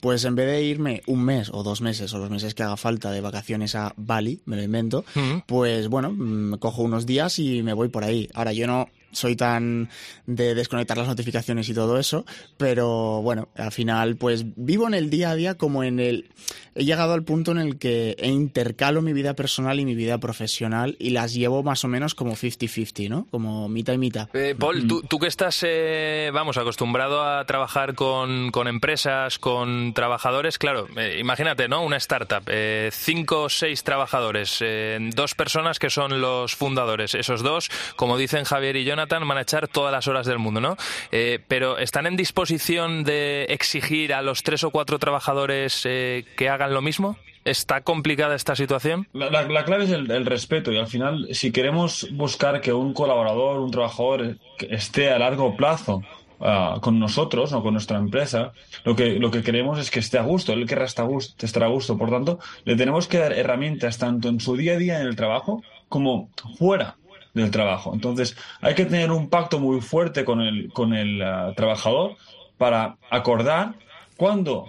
pues 0.00 0.24
en 0.24 0.34
vez 0.34 0.46
de 0.46 0.62
irme 0.62 1.02
un 1.06 1.24
mes 1.24 1.50
o 1.52 1.62
dos 1.62 1.80
meses 1.80 2.12
o 2.12 2.18
los 2.18 2.30
meses 2.30 2.54
que 2.54 2.62
haga 2.62 2.76
falta 2.76 3.10
de 3.10 3.22
vacaciones 3.22 3.74
a 3.74 3.94
Bali, 3.96 4.42
me 4.44 4.56
lo 4.56 4.62
invento, 4.62 5.04
pues 5.46 5.88
bueno, 5.88 6.10
me 6.10 6.56
mm, 6.56 6.58
cojo 6.58 6.82
unos 6.82 7.06
días 7.06 7.38
y 7.38 7.62
me 7.62 7.72
voy 7.72 7.88
por 7.88 8.04
ahí. 8.04 8.28
Ahora 8.34 8.52
yo 8.52 8.66
no 8.66 8.88
soy 9.14 9.36
tan 9.36 9.88
de 10.26 10.54
desconectar 10.54 10.96
las 10.96 11.08
notificaciones 11.08 11.68
y 11.68 11.74
todo 11.74 11.98
eso, 11.98 12.24
pero 12.56 13.22
bueno, 13.22 13.48
al 13.56 13.72
final 13.72 14.16
pues 14.16 14.44
vivo 14.56 14.86
en 14.86 14.94
el 14.94 15.10
día 15.10 15.30
a 15.30 15.34
día 15.34 15.54
como 15.54 15.84
en 15.84 16.00
el... 16.00 16.30
He 16.76 16.84
llegado 16.84 17.12
al 17.12 17.22
punto 17.22 17.52
en 17.52 17.58
el 17.58 17.78
que 17.78 18.16
intercalo 18.20 19.00
mi 19.00 19.12
vida 19.12 19.34
personal 19.34 19.78
y 19.78 19.84
mi 19.84 19.94
vida 19.94 20.18
profesional 20.18 20.96
y 20.98 21.10
las 21.10 21.32
llevo 21.32 21.62
más 21.62 21.84
o 21.84 21.88
menos 21.88 22.16
como 22.16 22.32
50-50, 22.34 23.08
¿no? 23.08 23.28
Como 23.30 23.68
mitad 23.68 23.92
y 23.92 23.98
mitad. 23.98 24.28
Eh, 24.34 24.56
Paul, 24.58 24.88
tú, 24.88 25.02
tú, 25.02 25.20
que 25.20 25.28
estás, 25.28 25.60
eh, 25.64 26.30
vamos, 26.34 26.56
acostumbrado 26.56 27.22
a 27.22 27.44
trabajar 27.44 27.94
con, 27.94 28.50
con 28.50 28.66
empresas, 28.66 29.38
con 29.38 29.94
trabajadores, 29.94 30.58
claro, 30.58 30.88
eh, 30.96 31.18
imagínate, 31.20 31.68
¿no? 31.68 31.84
Una 31.84 31.96
startup, 31.98 32.42
eh, 32.46 32.90
cinco 32.92 33.42
o 33.42 33.48
seis 33.48 33.84
trabajadores, 33.84 34.58
eh, 34.60 34.98
dos 35.14 35.34
personas 35.34 35.78
que 35.78 35.90
son 35.90 36.20
los 36.20 36.54
fundadores, 36.54 37.14
esos 37.14 37.42
dos, 37.42 37.70
como 37.96 38.16
dicen 38.16 38.44
Javier 38.44 38.76
y 38.76 38.84
Jonathan, 38.84 39.03
van 39.08 39.38
a 39.38 39.42
echar 39.42 39.68
todas 39.68 39.92
las 39.92 40.08
horas 40.08 40.26
del 40.26 40.38
mundo, 40.38 40.60
¿no? 40.60 40.76
Eh, 41.12 41.40
pero 41.48 41.78
¿están 41.78 42.06
en 42.06 42.16
disposición 42.16 43.04
de 43.04 43.44
exigir 43.44 44.12
a 44.12 44.22
los 44.22 44.42
tres 44.42 44.64
o 44.64 44.70
cuatro 44.70 44.98
trabajadores 44.98 45.82
eh, 45.84 46.24
que 46.36 46.48
hagan 46.48 46.74
lo 46.74 46.82
mismo? 46.82 47.16
¿Está 47.44 47.82
complicada 47.82 48.34
esta 48.34 48.56
situación? 48.56 49.06
La, 49.12 49.64
clave 49.64 49.84
es 49.84 49.90
el, 49.90 50.26
respeto 50.26 50.72
y 50.72 50.78
al 50.78 50.86
final, 50.86 51.28
si 51.32 51.52
queremos 51.52 52.08
buscar 52.12 52.62
que 52.62 52.72
un 52.72 52.94
colaborador, 52.94 53.60
un 53.60 53.70
trabajador 53.70 54.38
esté 54.70 55.12
a 55.12 55.18
largo 55.18 55.54
plazo 55.54 56.02
uh, 56.38 56.80
con 56.80 56.98
nosotros 56.98 57.52
o 57.52 57.62
con 57.62 57.74
nuestra 57.74 57.98
empresa, 57.98 58.52
lo 58.84 58.96
que, 58.96 59.18
lo 59.18 59.30
que 59.30 59.42
queremos 59.42 59.78
es 59.78 59.90
que 59.90 59.98
esté 59.98 60.16
a 60.18 60.22
gusto, 60.22 60.54
él 60.54 60.66
querrá 60.66 60.86
estar 60.86 61.04
a 61.04 61.08
gusto, 61.08 61.44
estar 61.44 61.62
a 61.64 61.68
gusto. 61.68 61.98
Por 61.98 62.08
tanto, 62.08 62.38
le 62.64 62.76
tenemos 62.76 63.08
que 63.08 63.18
dar 63.18 63.34
herramientas 63.34 63.98
tanto 63.98 64.30
en 64.30 64.40
su 64.40 64.56
día 64.56 64.72
a 64.72 64.78
día 64.78 65.00
en 65.02 65.06
el 65.06 65.14
trabajo 65.14 65.62
como 65.90 66.30
fuera 66.58 66.96
del 67.34 67.50
trabajo. 67.50 67.92
Entonces, 67.92 68.36
hay 68.60 68.74
que 68.74 68.86
tener 68.86 69.10
un 69.10 69.28
pacto 69.28 69.58
muy 69.58 69.80
fuerte 69.80 70.24
con 70.24 70.40
el, 70.40 70.72
con 70.72 70.94
el 70.94 71.20
ah, 71.22 71.52
trabajador 71.56 72.16
para 72.56 72.96
acordar 73.10 73.74
cuándo 74.16 74.66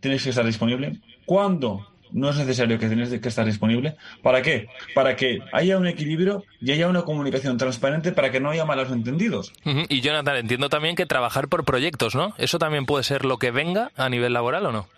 tienes 0.00 0.22
que 0.24 0.30
estar 0.30 0.44
disponible, 0.44 1.00
cuándo 1.24 1.86
no 2.10 2.30
es 2.30 2.36
necesario 2.36 2.78
que 2.78 2.88
tienes 2.88 3.08
que 3.08 3.28
estar 3.28 3.46
disponible. 3.46 3.96
¿Para 4.22 4.42
qué? 4.42 4.68
Para 4.94 5.16
que 5.16 5.38
haya 5.52 5.78
un 5.78 5.86
equilibrio 5.86 6.44
y 6.60 6.72
haya 6.72 6.88
una 6.88 7.02
comunicación 7.02 7.56
transparente 7.56 8.12
para 8.12 8.30
que 8.30 8.40
no 8.40 8.50
haya 8.50 8.64
malos 8.64 8.90
entendidos. 8.90 9.52
Y 9.64 10.00
Jonathan, 10.00 10.36
entiendo 10.36 10.68
también 10.68 10.94
que 10.94 11.06
trabajar 11.06 11.48
por 11.48 11.64
proyectos, 11.64 12.14
¿no? 12.14 12.34
¿Eso 12.36 12.58
también 12.58 12.84
puede 12.84 13.04
ser 13.04 13.24
lo 13.24 13.38
que 13.38 13.50
venga 13.50 13.90
a 13.96 14.08
nivel 14.08 14.34
laboral 14.34 14.66
o 14.66 14.72
no? 14.72 14.88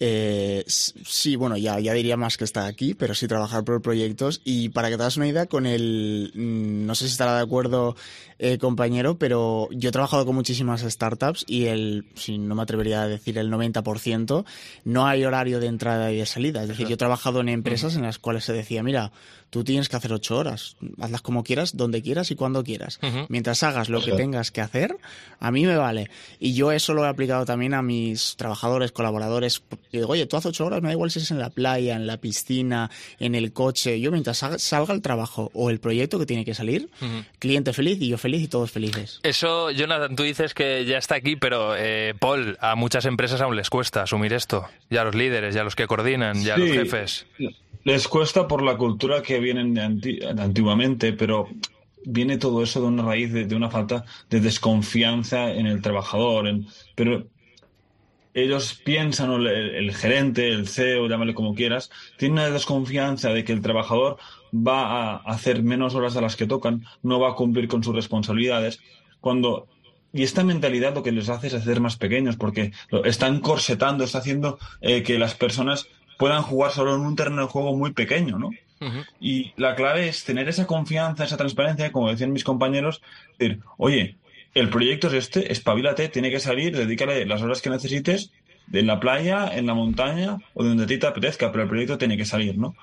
Eh, 0.00 0.64
sí, 0.66 1.36
bueno, 1.36 1.56
ya, 1.56 1.78
ya 1.78 1.92
diría 1.92 2.16
más 2.16 2.36
que 2.36 2.44
estar 2.44 2.66
aquí, 2.66 2.94
pero 2.94 3.14
sí 3.14 3.28
trabajar 3.28 3.64
por 3.64 3.80
proyectos. 3.80 4.40
Y 4.44 4.70
para 4.70 4.90
que 4.90 4.96
te 4.96 5.02
hagas 5.02 5.16
una 5.16 5.28
idea, 5.28 5.46
con 5.46 5.66
el. 5.66 6.32
Mm, 6.34 6.86
no 6.86 6.94
sé 6.94 7.06
si 7.06 7.12
estará 7.12 7.36
de 7.36 7.42
acuerdo, 7.42 7.94
eh, 8.38 8.58
compañero, 8.58 9.18
pero 9.18 9.68
yo 9.70 9.90
he 9.90 9.92
trabajado 9.92 10.26
con 10.26 10.34
muchísimas 10.34 10.82
startups 10.82 11.44
y 11.46 11.66
el. 11.66 12.06
Si 12.14 12.38
no 12.38 12.54
me 12.54 12.62
atrevería 12.62 13.02
a 13.02 13.08
decir 13.08 13.38
el 13.38 13.50
90%, 13.50 14.44
no 14.84 15.06
hay 15.06 15.24
horario 15.24 15.60
de 15.60 15.68
entrada 15.68 16.10
y 16.10 16.16
de 16.16 16.26
salida. 16.26 16.62
Es 16.62 16.68
decir, 16.68 16.88
yo 16.88 16.94
he 16.94 16.98
trabajado 16.98 17.40
en 17.40 17.48
empresas 17.48 17.94
en 17.94 18.02
las 18.02 18.18
cuales 18.18 18.44
se 18.44 18.52
decía, 18.52 18.82
mira, 18.82 19.12
tú 19.54 19.62
tienes 19.62 19.88
que 19.88 19.94
hacer 19.94 20.12
ocho 20.12 20.36
horas, 20.36 20.76
hazlas 21.00 21.22
como 21.22 21.44
quieras, 21.44 21.76
donde 21.76 22.02
quieras 22.02 22.32
y 22.32 22.34
cuando 22.34 22.64
quieras. 22.64 22.98
Mientras 23.28 23.62
hagas 23.62 23.88
lo 23.88 24.02
que 24.02 24.10
tengas 24.10 24.50
que 24.50 24.60
hacer, 24.60 24.96
a 25.38 25.52
mí 25.52 25.64
me 25.64 25.76
vale. 25.76 26.10
Y 26.40 26.54
yo 26.54 26.72
eso 26.72 26.92
lo 26.92 27.04
he 27.04 27.08
aplicado 27.08 27.44
también 27.44 27.72
a 27.72 27.80
mis 27.80 28.34
trabajadores, 28.34 28.90
colaboradores 28.90 29.62
Y 29.94 30.00
digo, 30.00 30.12
oye, 30.12 30.26
tú 30.26 30.36
haces 30.36 30.50
ocho 30.50 30.66
horas, 30.66 30.82
me 30.82 30.88
da 30.88 30.92
igual 30.92 31.10
si 31.10 31.18
es 31.20 31.30
en 31.30 31.38
la 31.38 31.50
playa, 31.50 31.94
en 31.96 32.06
la 32.06 32.16
piscina, 32.18 32.90
en 33.18 33.34
el 33.34 33.52
coche. 33.52 34.00
Yo 34.00 34.10
mientras 34.10 34.38
salga, 34.38 34.92
el 34.94 35.02
trabajo 35.02 35.50
o 35.54 35.70
el 35.70 35.80
proyecto 35.80 36.18
que 36.18 36.26
tiene 36.26 36.44
que 36.44 36.54
salir, 36.54 36.88
cliente 37.38 37.72
feliz 37.72 37.98
y 38.00 38.08
yo 38.08 38.18
feliz 38.18 38.42
y 38.42 38.48
todos 38.48 38.70
felices. 38.70 39.20
Eso, 39.22 39.70
Jonathan, 39.70 40.16
tú 40.16 40.22
dices 40.24 40.54
que 40.54 40.84
ya 40.84 40.98
está 40.98 41.14
aquí, 41.16 41.36
pero 41.36 41.74
eh, 41.76 42.14
Paul, 42.18 42.56
a 42.60 42.74
muchas 42.74 43.04
empresas 43.04 43.40
aún 43.40 43.56
les 43.56 43.70
cuesta 43.70 44.02
asumir 44.02 44.32
esto. 44.32 44.66
Ya 44.90 45.02
a 45.02 45.04
los 45.04 45.14
líderes, 45.14 45.54
ya 45.54 45.60
a 45.60 45.64
los 45.64 45.76
que 45.76 45.86
coordinan, 45.86 46.42
ya 46.42 46.54
a 46.54 46.58
los 46.58 46.68
Sí. 46.70 46.74
jefes. 46.74 47.26
Les 47.84 48.08
cuesta 48.08 48.48
por 48.48 48.62
la 48.62 48.76
cultura 48.76 49.22
que 49.22 49.38
vienen 49.38 49.74
de 49.74 49.82
anti- 49.82 50.16
de 50.18 50.42
antiguamente, 50.42 51.12
pero 51.12 51.48
viene 52.06 52.38
todo 52.38 52.62
eso 52.62 52.80
de 52.80 52.86
una 52.86 53.02
raíz 53.02 53.32
de, 53.32 53.44
de 53.46 53.54
una 53.54 53.70
falta 53.70 54.04
de 54.30 54.40
desconfianza 54.40 55.50
en 55.52 55.66
el 55.66 55.80
trabajador. 55.82 56.48
en- 56.48 56.66
pero 56.94 57.26
ellos 58.34 58.74
piensan, 58.84 59.30
o 59.30 59.36
el, 59.36 59.46
el 59.46 59.94
gerente, 59.94 60.48
el 60.48 60.68
CEO, 60.68 61.08
llámale 61.08 61.34
como 61.34 61.54
quieras, 61.54 61.90
tiene 62.18 62.34
una 62.34 62.50
desconfianza 62.50 63.32
de 63.32 63.44
que 63.44 63.52
el 63.52 63.62
trabajador 63.62 64.18
va 64.54 64.90
a 64.90 65.16
hacer 65.16 65.62
menos 65.62 65.94
horas 65.94 66.14
de 66.14 66.20
las 66.20 66.36
que 66.36 66.46
tocan, 66.46 66.84
no 67.02 67.20
va 67.20 67.30
a 67.30 67.34
cumplir 67.34 67.68
con 67.68 67.82
sus 67.82 67.94
responsabilidades, 67.94 68.80
cuando 69.20 69.68
y 70.14 70.22
esta 70.22 70.44
mentalidad 70.44 70.94
lo 70.94 71.02
que 71.02 71.10
les 71.10 71.28
hace 71.28 71.48
es 71.48 71.54
hacer 71.54 71.80
más 71.80 71.96
pequeños, 71.96 72.36
porque 72.36 72.70
están 73.04 73.40
corsetando, 73.40 74.04
está 74.04 74.18
haciendo 74.18 74.60
eh, 74.80 75.02
que 75.02 75.18
las 75.18 75.34
personas 75.34 75.88
puedan 76.18 76.42
jugar 76.42 76.70
solo 76.70 76.94
en 76.94 77.00
un 77.00 77.16
terreno 77.16 77.42
de 77.42 77.48
juego 77.48 77.76
muy 77.76 77.92
pequeño, 77.92 78.38
¿no? 78.38 78.50
Y 79.18 79.52
la 79.56 79.74
clave 79.74 80.08
es 80.08 80.24
tener 80.24 80.46
esa 80.48 80.66
confianza, 80.66 81.24
esa 81.24 81.38
transparencia, 81.38 81.90
como 81.90 82.10
decían 82.10 82.32
mis 82.32 82.44
compañeros, 82.44 83.00
decir, 83.38 83.60
oye, 83.78 84.16
el 84.54 84.68
proyecto 84.68 85.08
es 85.08 85.14
este, 85.14 85.52
espabilate, 85.52 86.08
tiene 86.08 86.30
que 86.30 86.40
salir, 86.40 86.76
dedícale 86.76 87.26
las 87.26 87.42
horas 87.42 87.60
que 87.62 87.70
necesites, 87.70 88.32
en 88.72 88.86
la 88.86 88.98
playa, 89.00 89.54
en 89.56 89.66
la 89.66 89.74
montaña 89.74 90.38
o 90.54 90.64
donde 90.64 90.84
a 90.84 90.86
ti 90.86 90.96
te 90.98 91.06
apetezca, 91.06 91.50
pero 91.52 91.64
el 91.64 91.68
proyecto 91.68 91.98
tiene 91.98 92.16
que 92.16 92.24
salir, 92.24 92.56
¿no? 92.56 92.74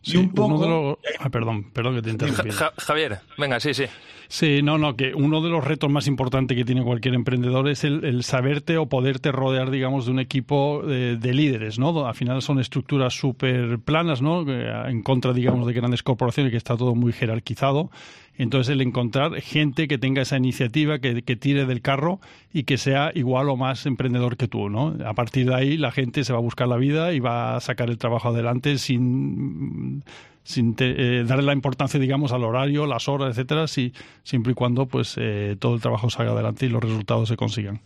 Sí, 0.00 0.16
uno 0.16 0.58
de 0.60 0.68
los... 0.68 0.96
ah, 1.18 1.28
perdón, 1.28 1.70
perdón 1.72 1.96
que 1.96 2.02
te 2.02 2.10
interrumpí. 2.10 2.50
Ja- 2.50 2.72
Javier, 2.78 3.18
venga, 3.36 3.58
sí, 3.58 3.74
sí. 3.74 3.84
Sí, 4.28 4.60
no, 4.62 4.76
no, 4.78 4.94
que 4.94 5.14
uno 5.14 5.40
de 5.40 5.48
los 5.48 5.64
retos 5.64 5.90
más 5.90 6.06
importantes 6.06 6.56
que 6.56 6.64
tiene 6.64 6.84
cualquier 6.84 7.14
emprendedor 7.14 7.66
es 7.68 7.82
el, 7.82 8.04
el 8.04 8.22
saberte 8.22 8.76
o 8.76 8.86
poderte 8.86 9.32
rodear, 9.32 9.70
digamos, 9.70 10.04
de 10.04 10.12
un 10.12 10.20
equipo 10.20 10.82
de, 10.86 11.16
de 11.16 11.34
líderes, 11.34 11.78
¿no? 11.78 12.06
Al 12.06 12.14
final 12.14 12.42
son 12.42 12.60
estructuras 12.60 13.14
súper 13.14 13.78
planas, 13.80 14.20
¿no? 14.22 14.44
Que, 14.44 14.70
En 14.86 15.02
contra, 15.02 15.32
digamos, 15.32 15.66
de 15.66 15.72
grandes 15.72 16.02
corporaciones, 16.02 16.50
que 16.52 16.58
está 16.58 16.76
todo 16.76 16.94
muy 16.94 17.12
jerarquizado. 17.12 17.90
Entonces, 18.38 18.72
el 18.72 18.80
encontrar 18.80 19.34
gente 19.42 19.88
que 19.88 19.98
tenga 19.98 20.22
esa 20.22 20.36
iniciativa, 20.36 21.00
que, 21.00 21.22
que 21.22 21.36
tire 21.36 21.66
del 21.66 21.82
carro 21.82 22.20
y 22.52 22.62
que 22.62 22.78
sea 22.78 23.10
igual 23.14 23.50
o 23.50 23.56
más 23.56 23.84
emprendedor 23.84 24.36
que 24.36 24.48
tú, 24.48 24.70
¿no? 24.70 24.94
A 25.04 25.12
partir 25.12 25.46
de 25.48 25.54
ahí, 25.56 25.76
la 25.76 25.90
gente 25.90 26.24
se 26.24 26.32
va 26.32 26.38
a 26.38 26.42
buscar 26.42 26.68
la 26.68 26.76
vida 26.76 27.12
y 27.12 27.20
va 27.20 27.56
a 27.56 27.60
sacar 27.60 27.90
el 27.90 27.98
trabajo 27.98 28.28
adelante 28.28 28.78
sin 28.78 30.04
sin 30.44 30.74
te- 30.74 31.18
eh, 31.20 31.24
darle 31.24 31.42
la 31.44 31.52
importancia, 31.52 32.00
digamos, 32.00 32.32
al 32.32 32.42
horario, 32.42 32.86
las 32.86 33.06
horas, 33.06 33.32
etcétera, 33.36 33.66
si, 33.66 33.92
siempre 34.22 34.52
y 34.52 34.54
cuando 34.54 34.86
pues 34.86 35.14
eh, 35.18 35.56
todo 35.58 35.74
el 35.74 35.82
trabajo 35.82 36.08
salga 36.08 36.32
adelante 36.32 36.64
y 36.64 36.70
los 36.70 36.82
resultados 36.82 37.28
se 37.28 37.36
consigan. 37.36 37.82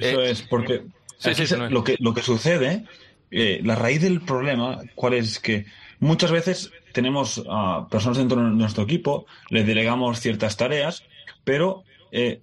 Eso 0.00 0.20
es, 0.20 0.42
porque 0.42 0.82
sí, 1.18 1.32
sí, 1.34 1.42
es- 1.44 1.50
lo, 1.70 1.84
que, 1.84 1.94
lo 2.00 2.12
que 2.12 2.22
sucede, 2.22 2.82
eh, 3.30 3.60
la 3.62 3.76
raíz 3.76 4.02
del 4.02 4.20
problema, 4.20 4.80
¿cuál 4.96 5.14
es? 5.14 5.38
Que 5.38 5.66
muchas 6.00 6.30
veces 6.30 6.70
tenemos 6.92 7.42
a 7.48 7.86
personas 7.90 8.18
dentro 8.18 8.42
de 8.42 8.50
nuestro 8.50 8.84
equipo, 8.84 9.26
le 9.50 9.64
delegamos 9.64 10.20
ciertas 10.20 10.56
tareas, 10.56 11.02
pero 11.44 11.84
eh, 12.12 12.40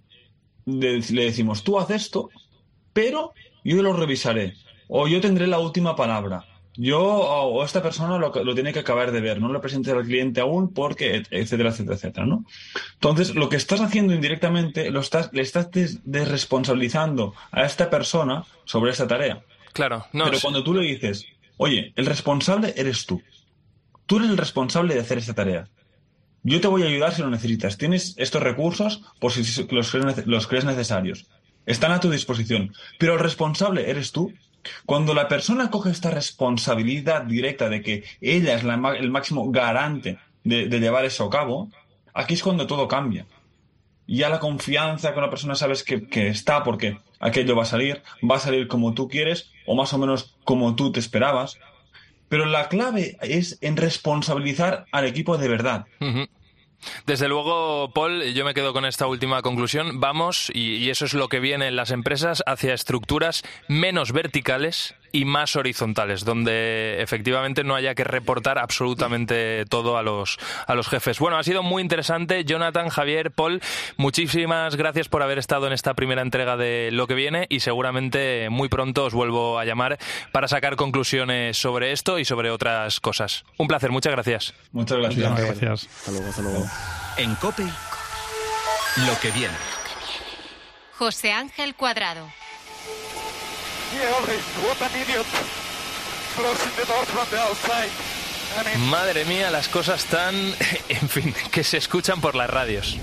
le, 0.65 0.99
le 0.99 1.23
decimos, 1.25 1.63
tú 1.63 1.79
haz 1.79 1.89
esto, 1.89 2.29
pero 2.93 3.33
yo 3.63 3.81
lo 3.81 3.93
revisaré, 3.93 4.53
o 4.87 5.07
yo 5.07 5.21
tendré 5.21 5.47
la 5.47 5.59
última 5.59 5.95
palabra. 5.95 6.45
Yo 6.75 6.99
o 7.03 7.63
esta 7.63 7.83
persona 7.83 8.17
lo, 8.17 8.31
lo 8.43 8.55
tiene 8.55 8.73
que 8.73 8.79
acabar 8.79 9.11
de 9.11 9.21
ver, 9.21 9.39
no 9.39 9.47
lo 9.49 9.61
presente 9.61 9.91
al 9.91 10.03
cliente 10.03 10.41
aún 10.41 10.73
porque, 10.73 11.17
et- 11.17 11.27
etcétera, 11.29 11.69
etcétera, 11.69 11.95
etcétera, 11.97 12.25
¿no? 12.25 12.45
Entonces, 12.95 13.35
lo 13.35 13.47
que 13.47 13.57
estás 13.57 13.79
haciendo 13.79 14.11
indirectamente, 14.15 14.89
lo 14.89 14.99
estás, 15.01 15.29
le 15.33 15.43
estás 15.43 15.69
des- 15.69 15.99
desresponsabilizando 16.03 17.33
a 17.51 17.63
esta 17.63 17.89
persona 17.91 18.43
sobre 18.65 18.89
esta 18.91 19.07
tarea. 19.07 19.43
Claro, 19.73 20.05
no. 20.13 20.25
Pero 20.25 20.37
sí. 20.37 20.41
cuando 20.41 20.63
tú 20.63 20.73
le 20.73 20.81
dices, 20.81 21.25
oye, 21.57 21.93
el 21.95 22.05
responsable 22.07 22.73
eres 22.75 23.05
tú. 23.05 23.21
Tú 24.13 24.17
eres 24.17 24.29
el 24.29 24.37
responsable 24.37 24.93
de 24.93 24.99
hacer 24.99 25.17
esta 25.17 25.33
tarea. 25.33 25.69
Yo 26.43 26.61
te 26.61 26.67
voy 26.67 26.83
a 26.83 26.85
ayudar 26.85 27.15
si 27.15 27.23
lo 27.23 27.31
necesitas. 27.31 27.79
Tienes 27.79 28.13
estos 28.19 28.43
recursos 28.43 29.01
por 29.19 29.31
si 29.31 29.65
los 29.71 29.89
crees, 30.47 30.65
necesarios. 30.65 31.25
Están 31.65 31.91
a 31.91 31.99
tu 31.99 32.11
disposición. 32.11 32.75
Pero 32.99 33.13
el 33.13 33.19
responsable 33.19 33.89
eres 33.89 34.11
tú. 34.11 34.31
Cuando 34.85 35.15
la 35.15 35.27
persona 35.27 35.71
coge 35.71 35.89
esta 35.89 36.11
responsabilidad 36.11 37.23
directa 37.23 37.69
de 37.69 37.81
que 37.81 38.03
ella 38.21 38.53
es 38.53 38.63
el 38.63 39.09
máximo 39.09 39.49
garante 39.49 40.19
de, 40.43 40.67
llevar 40.67 41.05
eso 41.05 41.23
a 41.25 41.31
cabo, 41.31 41.71
aquí 42.13 42.35
es 42.35 42.43
cuando 42.43 42.67
todo 42.67 42.87
cambia. 42.87 43.25
Ya 44.05 44.29
la 44.29 44.39
confianza 44.39 45.15
con 45.15 45.23
la 45.23 45.31
persona 45.31 45.55
sabes 45.55 45.83
que, 45.83 46.07
que 46.07 46.27
está 46.27 46.63
porque 46.63 46.99
aquello 47.19 47.55
va 47.55 47.63
a 47.63 47.65
salir, 47.65 48.03
va 48.21 48.35
a 48.35 48.39
salir 48.39 48.67
como 48.67 48.93
tú 48.93 49.07
quieres 49.07 49.49
o 49.65 49.73
más 49.73 49.91
o 49.91 49.97
menos 49.97 50.35
como 50.43 50.75
tú 50.75 50.91
te 50.91 50.99
esperabas. 50.99 51.57
Pero 52.33 52.47
la 52.47 52.67
clave 52.67 53.15
es 53.21 53.59
en 53.61 53.77
responsabilizar 53.77 54.87
al 54.91 55.05
equipo 55.05 55.37
de 55.37 55.47
verdad. 55.47 55.85
Desde 57.05 57.27
luego, 57.27 57.91
Paul, 57.93 58.23
yo 58.33 58.43
me 58.43 58.55
quedo 58.55 58.73
con 58.73 58.85
esta 58.85 59.05
última 59.05 59.43
conclusión. 59.43 59.99
Vamos, 59.99 60.49
y, 60.51 60.77
y 60.77 60.89
eso 60.89 61.05
es 61.05 61.13
lo 61.13 61.29
que 61.29 61.39
viene 61.39 61.67
en 61.67 61.75
las 61.75 61.91
empresas, 61.91 62.41
hacia 62.47 62.73
estructuras 62.73 63.43
menos 63.67 64.13
verticales 64.13 64.95
y 65.13 65.25
más 65.25 65.55
horizontales, 65.55 66.25
donde 66.25 67.01
efectivamente 67.01 67.63
no 67.63 67.75
haya 67.75 67.93
que 67.93 68.03
reportar 68.03 68.57
absolutamente 68.57 69.63
todo 69.69 69.97
a 69.97 70.03
los, 70.03 70.39
a 70.65 70.73
los 70.73 70.89
jefes. 70.89 71.19
Bueno, 71.19 71.37
ha 71.37 71.43
sido 71.43 71.61
muy 71.61 71.83
interesante. 71.83 72.43
Jonathan, 72.43 72.89
Javier, 72.89 73.31
Paul, 73.31 73.61
muchísimas 73.95 74.75
gracias 74.75 75.07
por 75.09 75.21
haber 75.21 75.37
estado 75.37 75.67
en 75.67 75.73
esta 75.73 75.93
primera 75.93 76.23
entrega 76.23 76.57
de 76.57 76.89
lo 76.91 77.05
que 77.05 77.13
viene 77.13 77.45
y 77.47 77.59
seguramente 77.59 78.49
muy 78.49 78.69
pronto 78.69 79.05
os 79.05 79.13
vuelvo 79.13 79.59
a 79.59 79.65
llamar 79.65 79.99
para 80.31 80.47
sacar 80.47 80.75
conclusiones 80.75 81.57
sobre 81.57 81.91
esto 81.91 82.17
y 82.17 82.25
sobre 82.25 82.49
otras 82.49 82.99
cosas. 82.99 83.45
Un 83.57 83.67
placer, 83.67 83.91
muchas 83.91 84.13
gracias. 84.13 84.55
Muchas 84.71 84.97
gracias. 84.97 85.29
Muchas 85.29 85.45
gracias. 85.45 85.87
Hasta 85.99 86.11
luego, 86.11 86.29
hasta 86.29 86.41
luego. 86.41 86.65
En 87.17 87.35
Cope, 87.35 87.63
lo 89.05 89.19
que 89.21 89.29
viene. 89.29 89.53
José 90.97 91.31
Ángel 91.33 91.75
Cuadrado. 91.75 92.27
Madre 98.89 99.25
mía, 99.25 99.49
las 99.51 99.67
cosas 99.67 100.05
tan, 100.05 100.35
en 100.89 101.09
fin, 101.09 101.33
que 101.51 101.63
se 101.63 101.77
escuchan 101.77 102.21
por 102.21 102.35
las 102.35 102.49
radios. 102.49 102.97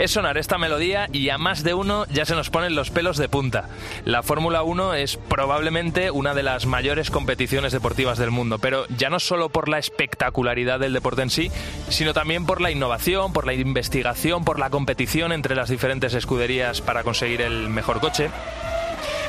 Es 0.00 0.12
sonar 0.12 0.38
esta 0.38 0.56
melodía 0.56 1.08
y 1.12 1.28
a 1.28 1.36
más 1.36 1.62
de 1.62 1.74
uno 1.74 2.06
ya 2.06 2.24
se 2.24 2.34
nos 2.34 2.48
ponen 2.48 2.74
los 2.74 2.88
pelos 2.88 3.18
de 3.18 3.28
punta. 3.28 3.68
La 4.06 4.22
Fórmula 4.22 4.62
1 4.62 4.94
es 4.94 5.18
probablemente 5.18 6.10
una 6.10 6.32
de 6.32 6.42
las 6.42 6.64
mayores 6.64 7.10
competiciones 7.10 7.70
deportivas 7.70 8.16
del 8.16 8.30
mundo, 8.30 8.58
pero 8.58 8.86
ya 8.96 9.10
no 9.10 9.20
solo 9.20 9.50
por 9.50 9.68
la 9.68 9.78
espectacularidad 9.78 10.80
del 10.80 10.94
deporte 10.94 11.20
en 11.20 11.28
sí, 11.28 11.50
sino 11.90 12.14
también 12.14 12.46
por 12.46 12.62
la 12.62 12.70
innovación, 12.70 13.34
por 13.34 13.44
la 13.44 13.52
investigación, 13.52 14.42
por 14.42 14.58
la 14.58 14.70
competición 14.70 15.32
entre 15.32 15.54
las 15.54 15.68
diferentes 15.68 16.14
escuderías 16.14 16.80
para 16.80 17.04
conseguir 17.04 17.42
el 17.42 17.68
mejor 17.68 18.00
coche. 18.00 18.30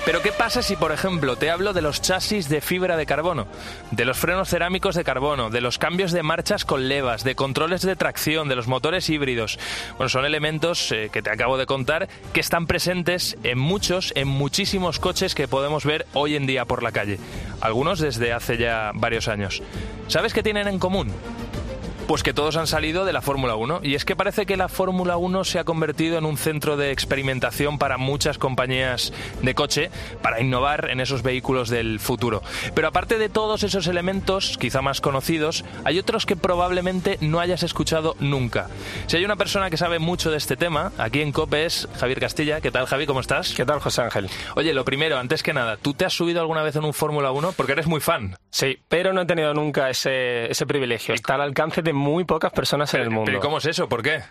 Pero 0.04 0.24
¿qué 0.24 0.32
pasa 0.32 0.64
si, 0.64 0.76
por 0.76 0.92
ejemplo, 0.92 1.36
te 1.36 1.52
hablo 1.52 1.74
de 1.74 1.84
los 1.84 2.02
chasis 2.02 2.50
de 2.50 2.62
fibra 2.62 2.98
de 2.98 3.06
carbono, 3.06 3.46
de 3.92 4.04
los 4.04 4.18
frenos 4.18 4.50
cerámicos 4.50 4.96
de 4.96 5.04
carbono, 5.04 5.52
de 5.52 5.62
los 5.62 5.78
cambios 5.78 6.12
de 6.12 6.24
marchas 6.24 6.66
con 6.66 6.90
levas, 6.90 7.24
de 7.24 7.36
controles 7.36 7.84
de 7.84 7.96
tracción, 7.96 8.50
de 8.50 8.56
los 8.56 8.68
motores 8.68 9.10
híbridos? 9.12 9.60
Bueno, 9.98 10.10
son 10.10 10.26
elementos 10.26 10.92
eh, 10.92 11.10
que 11.14 11.22
te 11.22 11.30
acabo 11.30 11.58
de 11.58 11.68
contar 11.68 12.10
que 12.34 12.40
están 12.40 12.66
presentes 12.66 13.38
en 13.44 13.60
muchos, 13.60 14.12
en 14.16 14.28
muchísimos 14.28 14.98
coches 14.98 15.36
que 15.36 15.48
podemos 15.48 15.86
ver 15.86 16.08
hoy 16.14 16.36
en 16.36 16.48
día 16.48 16.66
por 16.66 16.82
la 16.82 16.92
calle. 16.92 17.20
Algunos 17.62 18.00
desde 18.00 18.34
hace 18.34 18.58
ya 18.58 18.92
varios 18.96 19.28
años. 19.28 19.62
¿Sabes 20.08 20.34
qué 20.34 20.42
tienen 20.42 20.68
en 20.68 20.80
común? 20.80 21.14
Pues 22.08 22.24
que 22.24 22.34
todos 22.34 22.58
han 22.58 22.68
salido 22.68 23.06
de 23.06 23.14
la 23.14 23.22
Fórmula 23.22 23.56
1 23.56 23.82
y 23.84 23.96
es 23.96 24.04
que 24.04 24.18
parece 24.18 24.46
que 24.46 24.58
la 24.58 24.68
Fórmula 24.68 25.16
1 25.16 25.44
se 25.46 25.60
ha 25.60 25.64
convertido 25.64 26.18
en 26.18 26.26
un 26.26 26.36
centro 26.38 26.76
de 26.76 26.92
experimentación 26.92 27.78
para 27.78 27.98
muchas 27.98 28.38
compañías 28.38 29.14
de 29.42 29.56
coche 29.56 29.92
para 30.22 30.42
innovar 30.42 30.90
en 30.90 31.00
esos 31.00 31.24
vehículos 31.24 31.70
del 31.70 32.02
futuro. 32.02 32.42
Pero 32.76 32.90
aparte 32.90 33.18
de 33.18 33.30
todos 33.30 33.64
esos 33.64 33.88
elementos, 33.88 34.58
quizá 34.58 34.82
más 34.82 35.00
conocidos, 35.00 35.64
hay 35.86 36.00
otros 36.00 36.26
que 36.26 36.36
probablemente 36.36 37.18
no 37.22 37.40
hayas 37.40 37.64
escuchado 37.64 38.16
nunca. 38.20 38.68
Si 39.08 39.16
hay 39.16 39.24
una 39.24 39.38
persona 39.38 39.70
que 39.70 39.78
sabe 39.78 40.00
mucho 40.00 40.32
de 40.32 40.38
este 40.38 40.58
tema, 40.58 40.92
aquí 40.98 41.22
en 41.22 41.32
COPE 41.32 41.66
es 41.66 41.88
Javier 41.98 42.20
Castilla. 42.20 42.60
¿Qué 42.60 42.72
tal, 42.72 42.88
Javi? 42.88 43.06
¿Cómo 43.06 43.22
estás? 43.22 43.54
¿Qué 43.54 43.66
tal, 43.66 43.80
José 43.80 44.02
Ángel? 44.02 44.30
Oye, 44.56 44.74
lo 44.74 44.84
primero, 44.84 45.18
antes 45.18 45.44
que 45.44 45.54
nada, 45.54 45.78
¿tú 45.78 45.94
te 45.94 46.04
has 46.04 46.14
subido 46.14 46.42
alguna 46.42 46.62
vez 46.62 46.76
en 46.76 46.84
un 46.84 46.94
Fórmula 46.94 47.32
1? 47.32 47.54
Porque 47.54 47.72
eres 47.72 47.88
muy 47.88 48.02
fan. 48.02 48.36
Sí, 48.50 48.80
pero 48.90 49.14
no 49.14 49.22
he 49.22 49.26
tenido 49.26 49.54
nunca 49.54 49.90
ese, 49.90 50.52
ese 50.52 50.66
privilegio. 50.66 51.14
Está 51.14 51.36
al 51.36 51.42
alcance 51.42 51.82
de 51.82 51.91
muy 51.94 52.26
pocas 52.26 52.52
personas 52.52 52.94
en 52.94 53.02
el 53.02 53.10
mundo. 53.10 53.26
¿Pero 53.26 53.40
cómo 53.40 53.58
es 53.58 53.66
eso? 53.66 53.90
¿Por 53.90 54.04
qué? 54.04 54.22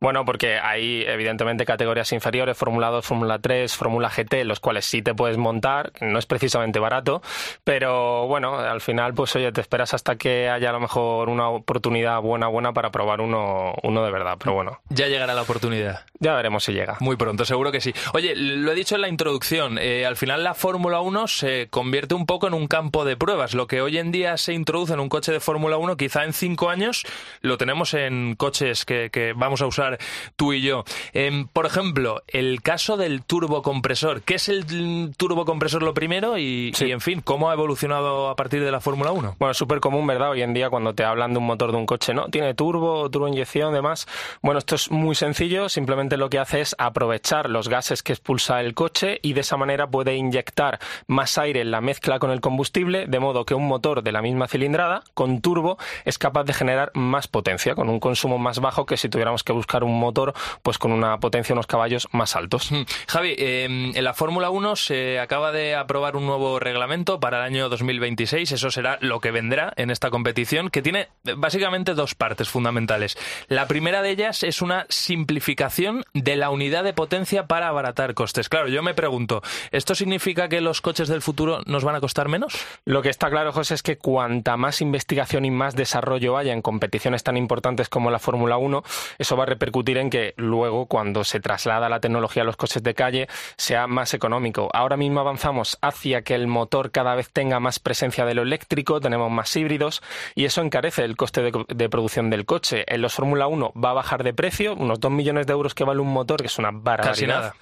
Bueno, 0.00 0.24
porque 0.24 0.58
hay 0.58 1.04
evidentemente 1.06 1.64
categorías 1.64 2.12
inferiores, 2.12 2.56
Fórmula 2.56 2.88
2, 2.88 3.04
Fórmula 3.04 3.38
3, 3.38 3.74
Fórmula 3.74 4.10
GT, 4.10 4.44
los 4.44 4.60
cuales 4.60 4.84
sí 4.84 5.02
te 5.02 5.14
puedes 5.14 5.38
montar, 5.38 5.92
no 6.00 6.18
es 6.18 6.26
precisamente 6.26 6.78
barato, 6.78 7.22
pero 7.64 8.26
bueno, 8.26 8.58
al 8.58 8.80
final 8.80 9.14
pues 9.14 9.34
oye, 9.36 9.52
te 9.52 9.60
esperas 9.60 9.94
hasta 9.94 10.16
que 10.16 10.48
haya 10.48 10.70
a 10.70 10.72
lo 10.72 10.80
mejor 10.80 11.28
una 11.28 11.48
oportunidad 11.48 12.20
buena, 12.20 12.48
buena 12.48 12.72
para 12.72 12.90
probar 12.90 13.20
uno, 13.20 13.74
uno 13.82 14.04
de 14.04 14.10
verdad, 14.10 14.36
pero 14.38 14.54
bueno. 14.54 14.80
Ya 14.88 15.08
llegará 15.08 15.34
la 15.34 15.42
oportunidad. 15.42 16.04
Ya 16.18 16.34
veremos 16.34 16.64
si 16.64 16.72
llega. 16.72 16.96
Muy 17.00 17.16
pronto, 17.16 17.44
seguro 17.44 17.72
que 17.72 17.80
sí. 17.80 17.94
Oye, 18.14 18.34
lo 18.36 18.72
he 18.72 18.74
dicho 18.74 18.94
en 18.94 19.02
la 19.02 19.08
introducción, 19.08 19.78
eh, 19.78 20.06
al 20.06 20.16
final 20.16 20.44
la 20.44 20.54
Fórmula 20.54 21.00
1 21.00 21.26
se 21.28 21.68
convierte 21.70 22.14
un 22.14 22.26
poco 22.26 22.46
en 22.46 22.54
un 22.54 22.66
campo 22.66 23.04
de 23.04 23.16
pruebas. 23.16 23.54
Lo 23.54 23.66
que 23.66 23.80
hoy 23.80 23.98
en 23.98 24.12
día 24.12 24.36
se 24.36 24.52
introduce 24.52 24.92
en 24.92 25.00
un 25.00 25.08
coche 25.08 25.32
de 25.32 25.40
Fórmula 25.40 25.76
1, 25.76 25.96
quizá 25.96 26.24
en 26.24 26.32
cinco 26.32 26.70
años 26.70 27.04
lo 27.40 27.58
tenemos 27.58 27.94
en 27.94 28.34
coches 28.36 28.84
que, 28.84 29.10
que 29.10 29.32
vamos 29.34 29.62
a 29.62 29.66
usar 29.66 29.98
tú 30.36 30.52
y 30.52 30.62
yo. 30.62 30.84
Em, 31.12 31.46
por 31.48 31.66
ejemplo, 31.66 32.22
el 32.28 32.62
caso 32.62 32.96
del 32.96 33.22
turbocompresor. 33.24 34.22
¿Qué 34.22 34.34
es 34.34 34.48
el 34.48 35.14
turbocompresor 35.16 35.82
lo 35.82 35.94
primero? 35.94 36.38
Y, 36.38 36.72
y 36.78 36.90
en 36.90 37.00
fin, 37.00 37.20
¿cómo 37.20 37.50
ha 37.50 37.54
evolucionado 37.54 38.28
a 38.28 38.36
partir 38.36 38.62
de 38.62 38.70
la 38.70 38.80
Fórmula 38.80 39.12
1? 39.12 39.36
Bueno, 39.38 39.50
es 39.52 39.56
súper 39.56 39.80
común, 39.80 40.06
¿verdad? 40.06 40.30
Hoy 40.30 40.42
en 40.42 40.54
día 40.54 40.70
cuando 40.70 40.94
te 40.94 41.04
hablan 41.04 41.32
de 41.32 41.38
un 41.38 41.46
motor 41.46 41.72
de 41.72 41.78
un 41.78 41.86
coche, 41.86 42.14
¿no? 42.14 42.28
Tiene 42.28 42.54
turbo, 42.54 43.10
turboinyección, 43.10 43.72
demás. 43.72 44.06
Bueno, 44.42 44.58
esto 44.58 44.74
es 44.74 44.90
muy 44.90 45.14
sencillo. 45.14 45.68
Simplemente 45.68 46.16
lo 46.16 46.30
que 46.30 46.38
hace 46.38 46.60
es 46.60 46.74
aprovechar 46.78 47.50
los 47.50 47.68
gases 47.68 48.02
que 48.02 48.12
expulsa 48.12 48.60
el 48.60 48.74
coche 48.74 49.18
y 49.22 49.32
de 49.32 49.40
esa 49.40 49.56
manera 49.56 49.86
puede 49.86 50.16
inyectar 50.16 50.78
más 51.06 51.38
aire 51.38 51.60
en 51.60 51.70
la 51.70 51.80
mezcla 51.80 52.18
con 52.18 52.30
el 52.30 52.40
combustible, 52.40 53.06
de 53.06 53.20
modo 53.20 53.44
que 53.44 53.54
un 53.54 53.66
motor 53.66 54.02
de 54.02 54.12
la 54.12 54.22
misma 54.22 54.48
cilindrada, 54.48 55.02
con 55.14 55.40
turbo, 55.40 55.78
es 56.04 56.18
capaz 56.18 56.44
de 56.44 56.52
generar 56.52 56.90
más 56.96 57.28
potencia, 57.28 57.74
con 57.74 57.88
un 57.88 58.00
consumo 58.00 58.38
más 58.38 58.58
bajo 58.58 58.86
que 58.86 58.96
si 58.96 59.08
tuviéramos 59.08 59.44
que 59.44 59.52
buscar 59.52 59.84
un 59.84 59.98
motor 59.98 60.34
pues 60.62 60.78
con 60.78 60.92
una 60.92 61.18
potencia, 61.18 61.52
unos 61.52 61.66
caballos 61.66 62.08
más 62.12 62.34
altos. 62.34 62.70
Javi, 63.06 63.34
eh, 63.38 63.64
en 63.64 64.04
la 64.04 64.14
Fórmula 64.14 64.50
1 64.50 64.76
se 64.76 65.20
acaba 65.20 65.52
de 65.52 65.74
aprobar 65.74 66.16
un 66.16 66.26
nuevo 66.26 66.58
reglamento 66.58 67.20
para 67.20 67.38
el 67.38 67.44
año 67.44 67.68
2026, 67.68 68.52
eso 68.52 68.70
será 68.70 68.98
lo 69.00 69.20
que 69.20 69.30
vendrá 69.30 69.72
en 69.76 69.90
esta 69.90 70.10
competición, 70.10 70.70
que 70.70 70.82
tiene 70.82 71.08
básicamente 71.36 71.94
dos 71.94 72.14
partes 72.14 72.48
fundamentales. 72.48 73.16
La 73.48 73.68
primera 73.68 74.02
de 74.02 74.10
ellas 74.10 74.42
es 74.42 74.62
una 74.62 74.86
simplificación 74.88 76.04
de 76.14 76.36
la 76.36 76.50
unidad 76.50 76.84
de 76.84 76.92
potencia 76.92 77.46
para 77.46 77.68
abaratar 77.68 78.14
costes. 78.14 78.48
Claro, 78.48 78.68
yo 78.68 78.82
me 78.82 78.94
pregunto, 78.94 79.42
¿esto 79.70 79.94
significa 79.94 80.48
que 80.48 80.60
los 80.60 80.80
coches 80.80 81.08
del 81.08 81.22
futuro 81.22 81.60
nos 81.66 81.84
van 81.84 81.94
a 81.94 82.00
costar 82.00 82.28
menos? 82.28 82.56
Lo 82.84 83.02
que 83.02 83.10
está 83.10 83.30
claro, 83.30 83.52
José, 83.52 83.74
es 83.74 83.82
que 83.82 83.98
cuanta 83.98 84.56
más 84.56 84.80
investigación 84.80 85.44
y 85.44 85.50
más 85.50 85.76
desarrollo 85.76 86.36
haya 86.36 86.52
en 86.52 86.62
competiciones 86.86 87.24
tan 87.24 87.36
importantes 87.36 87.88
como 87.88 88.12
la 88.12 88.20
Fórmula 88.20 88.58
1, 88.58 88.84
eso 89.18 89.36
va 89.36 89.42
a 89.42 89.46
repercutir 89.46 89.98
en 89.98 90.08
que 90.08 90.34
luego, 90.36 90.86
cuando 90.86 91.24
se 91.24 91.40
traslada 91.40 91.88
la 91.88 91.98
tecnología 91.98 92.42
a 92.42 92.46
los 92.46 92.56
coches 92.56 92.80
de 92.84 92.94
calle, 92.94 93.28
sea 93.56 93.88
más 93.88 94.14
económico. 94.14 94.70
Ahora 94.72 94.96
mismo 94.96 95.18
avanzamos 95.18 95.78
hacia 95.82 96.22
que 96.22 96.36
el 96.36 96.46
motor 96.46 96.92
cada 96.92 97.16
vez 97.16 97.32
tenga 97.32 97.58
más 97.58 97.80
presencia 97.80 98.24
de 98.24 98.34
lo 98.34 98.42
eléctrico, 98.42 99.00
tenemos 99.00 99.32
más 99.32 99.54
híbridos 99.56 100.00
y 100.36 100.44
eso 100.44 100.60
encarece 100.60 101.02
el 101.04 101.16
coste 101.16 101.42
de, 101.42 101.88
producción 101.88 102.30
del 102.30 102.46
coche. 102.46 102.84
En 102.86 103.02
los 103.02 103.14
Fórmula 103.14 103.48
1 103.48 103.72
va 103.72 103.90
a 103.90 103.94
bajar 103.94 104.22
de 104.22 104.32
precio, 104.32 104.74
unos 104.76 105.00
2 105.00 105.10
millones 105.10 105.48
de 105.48 105.54
euros 105.54 105.74
que 105.74 105.82
vale 105.82 106.00
un 106.00 106.12
motor, 106.12 106.40
que 106.40 106.46
es 106.46 106.58
una 106.58 106.70
barbaridad, 106.70 107.54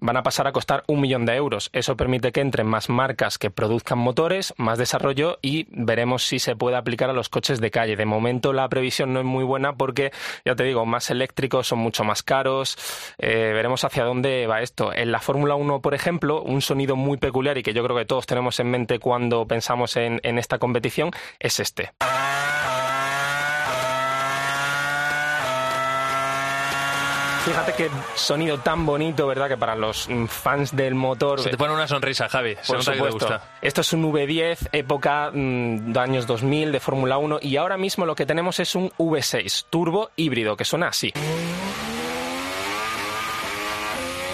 van 0.00 0.16
a 0.16 0.24
pasar 0.24 0.48
a 0.48 0.52
costar 0.52 0.82
un 0.88 1.00
millón 1.00 1.24
de 1.24 1.36
euros. 1.36 1.70
Eso 1.72 1.96
permite 1.96 2.32
que 2.32 2.40
entren 2.40 2.66
más 2.66 2.88
marcas 2.88 3.38
que 3.38 3.50
produzcan 3.50 3.98
motores, 3.98 4.54
más 4.56 4.78
desarrollo 4.78 5.38
y 5.40 5.68
veremos 5.70 6.24
si 6.24 6.40
se 6.40 6.56
puede 6.56 6.76
aplicar 6.76 7.10
a 7.10 7.12
los 7.12 7.28
coches 7.28 7.60
de 7.60 7.70
calle. 7.70 7.94
De 7.94 8.06
momento 8.06 8.52
la 8.52 8.68
previsión 8.72 9.12
no 9.12 9.20
es 9.20 9.26
muy 9.26 9.44
buena 9.44 9.74
porque, 9.74 10.12
ya 10.46 10.56
te 10.56 10.64
digo, 10.64 10.86
más 10.86 11.10
eléctricos 11.10 11.68
son 11.68 11.78
mucho 11.80 12.04
más 12.04 12.22
caros. 12.22 12.78
Eh, 13.18 13.52
veremos 13.52 13.84
hacia 13.84 14.04
dónde 14.04 14.46
va 14.46 14.62
esto. 14.62 14.94
En 14.94 15.12
la 15.12 15.20
Fórmula 15.20 15.56
1, 15.56 15.82
por 15.82 15.92
ejemplo, 15.92 16.40
un 16.40 16.62
sonido 16.62 16.96
muy 16.96 17.18
peculiar 17.18 17.58
y 17.58 17.62
que 17.62 17.74
yo 17.74 17.84
creo 17.84 17.98
que 17.98 18.06
todos 18.06 18.24
tenemos 18.24 18.58
en 18.60 18.70
mente 18.70 18.98
cuando 18.98 19.46
pensamos 19.46 19.98
en, 19.98 20.20
en 20.22 20.38
esta 20.38 20.58
competición 20.58 21.10
es 21.38 21.60
este. 21.60 21.92
Fíjate 27.44 27.72
qué 27.72 27.90
sonido 28.14 28.58
tan 28.58 28.86
bonito, 28.86 29.26
¿verdad? 29.26 29.48
Que 29.48 29.56
para 29.56 29.74
los 29.74 30.08
fans 30.28 30.76
del 30.76 30.94
motor. 30.94 31.40
Se 31.40 31.50
te 31.50 31.56
pone 31.56 31.74
una 31.74 31.88
sonrisa, 31.88 32.28
Javi. 32.28 32.56
Se 32.62 32.72
nota 32.72 32.92
que 32.92 33.00
te 33.00 33.10
gusta. 33.10 33.42
Esto 33.60 33.80
es 33.80 33.92
un 33.92 34.04
V10, 34.12 34.68
época 34.70 35.32
mm, 35.32 35.92
de 35.92 36.00
años 36.00 36.28
2000 36.28 36.70
de 36.70 36.78
Fórmula 36.78 37.18
1, 37.18 37.40
y 37.42 37.56
ahora 37.56 37.76
mismo 37.76 38.06
lo 38.06 38.14
que 38.14 38.26
tenemos 38.26 38.60
es 38.60 38.76
un 38.76 38.90
V6 38.90 39.66
turbo 39.70 40.10
híbrido 40.14 40.56
que 40.56 40.64
suena 40.64 40.86
así. 40.88 41.12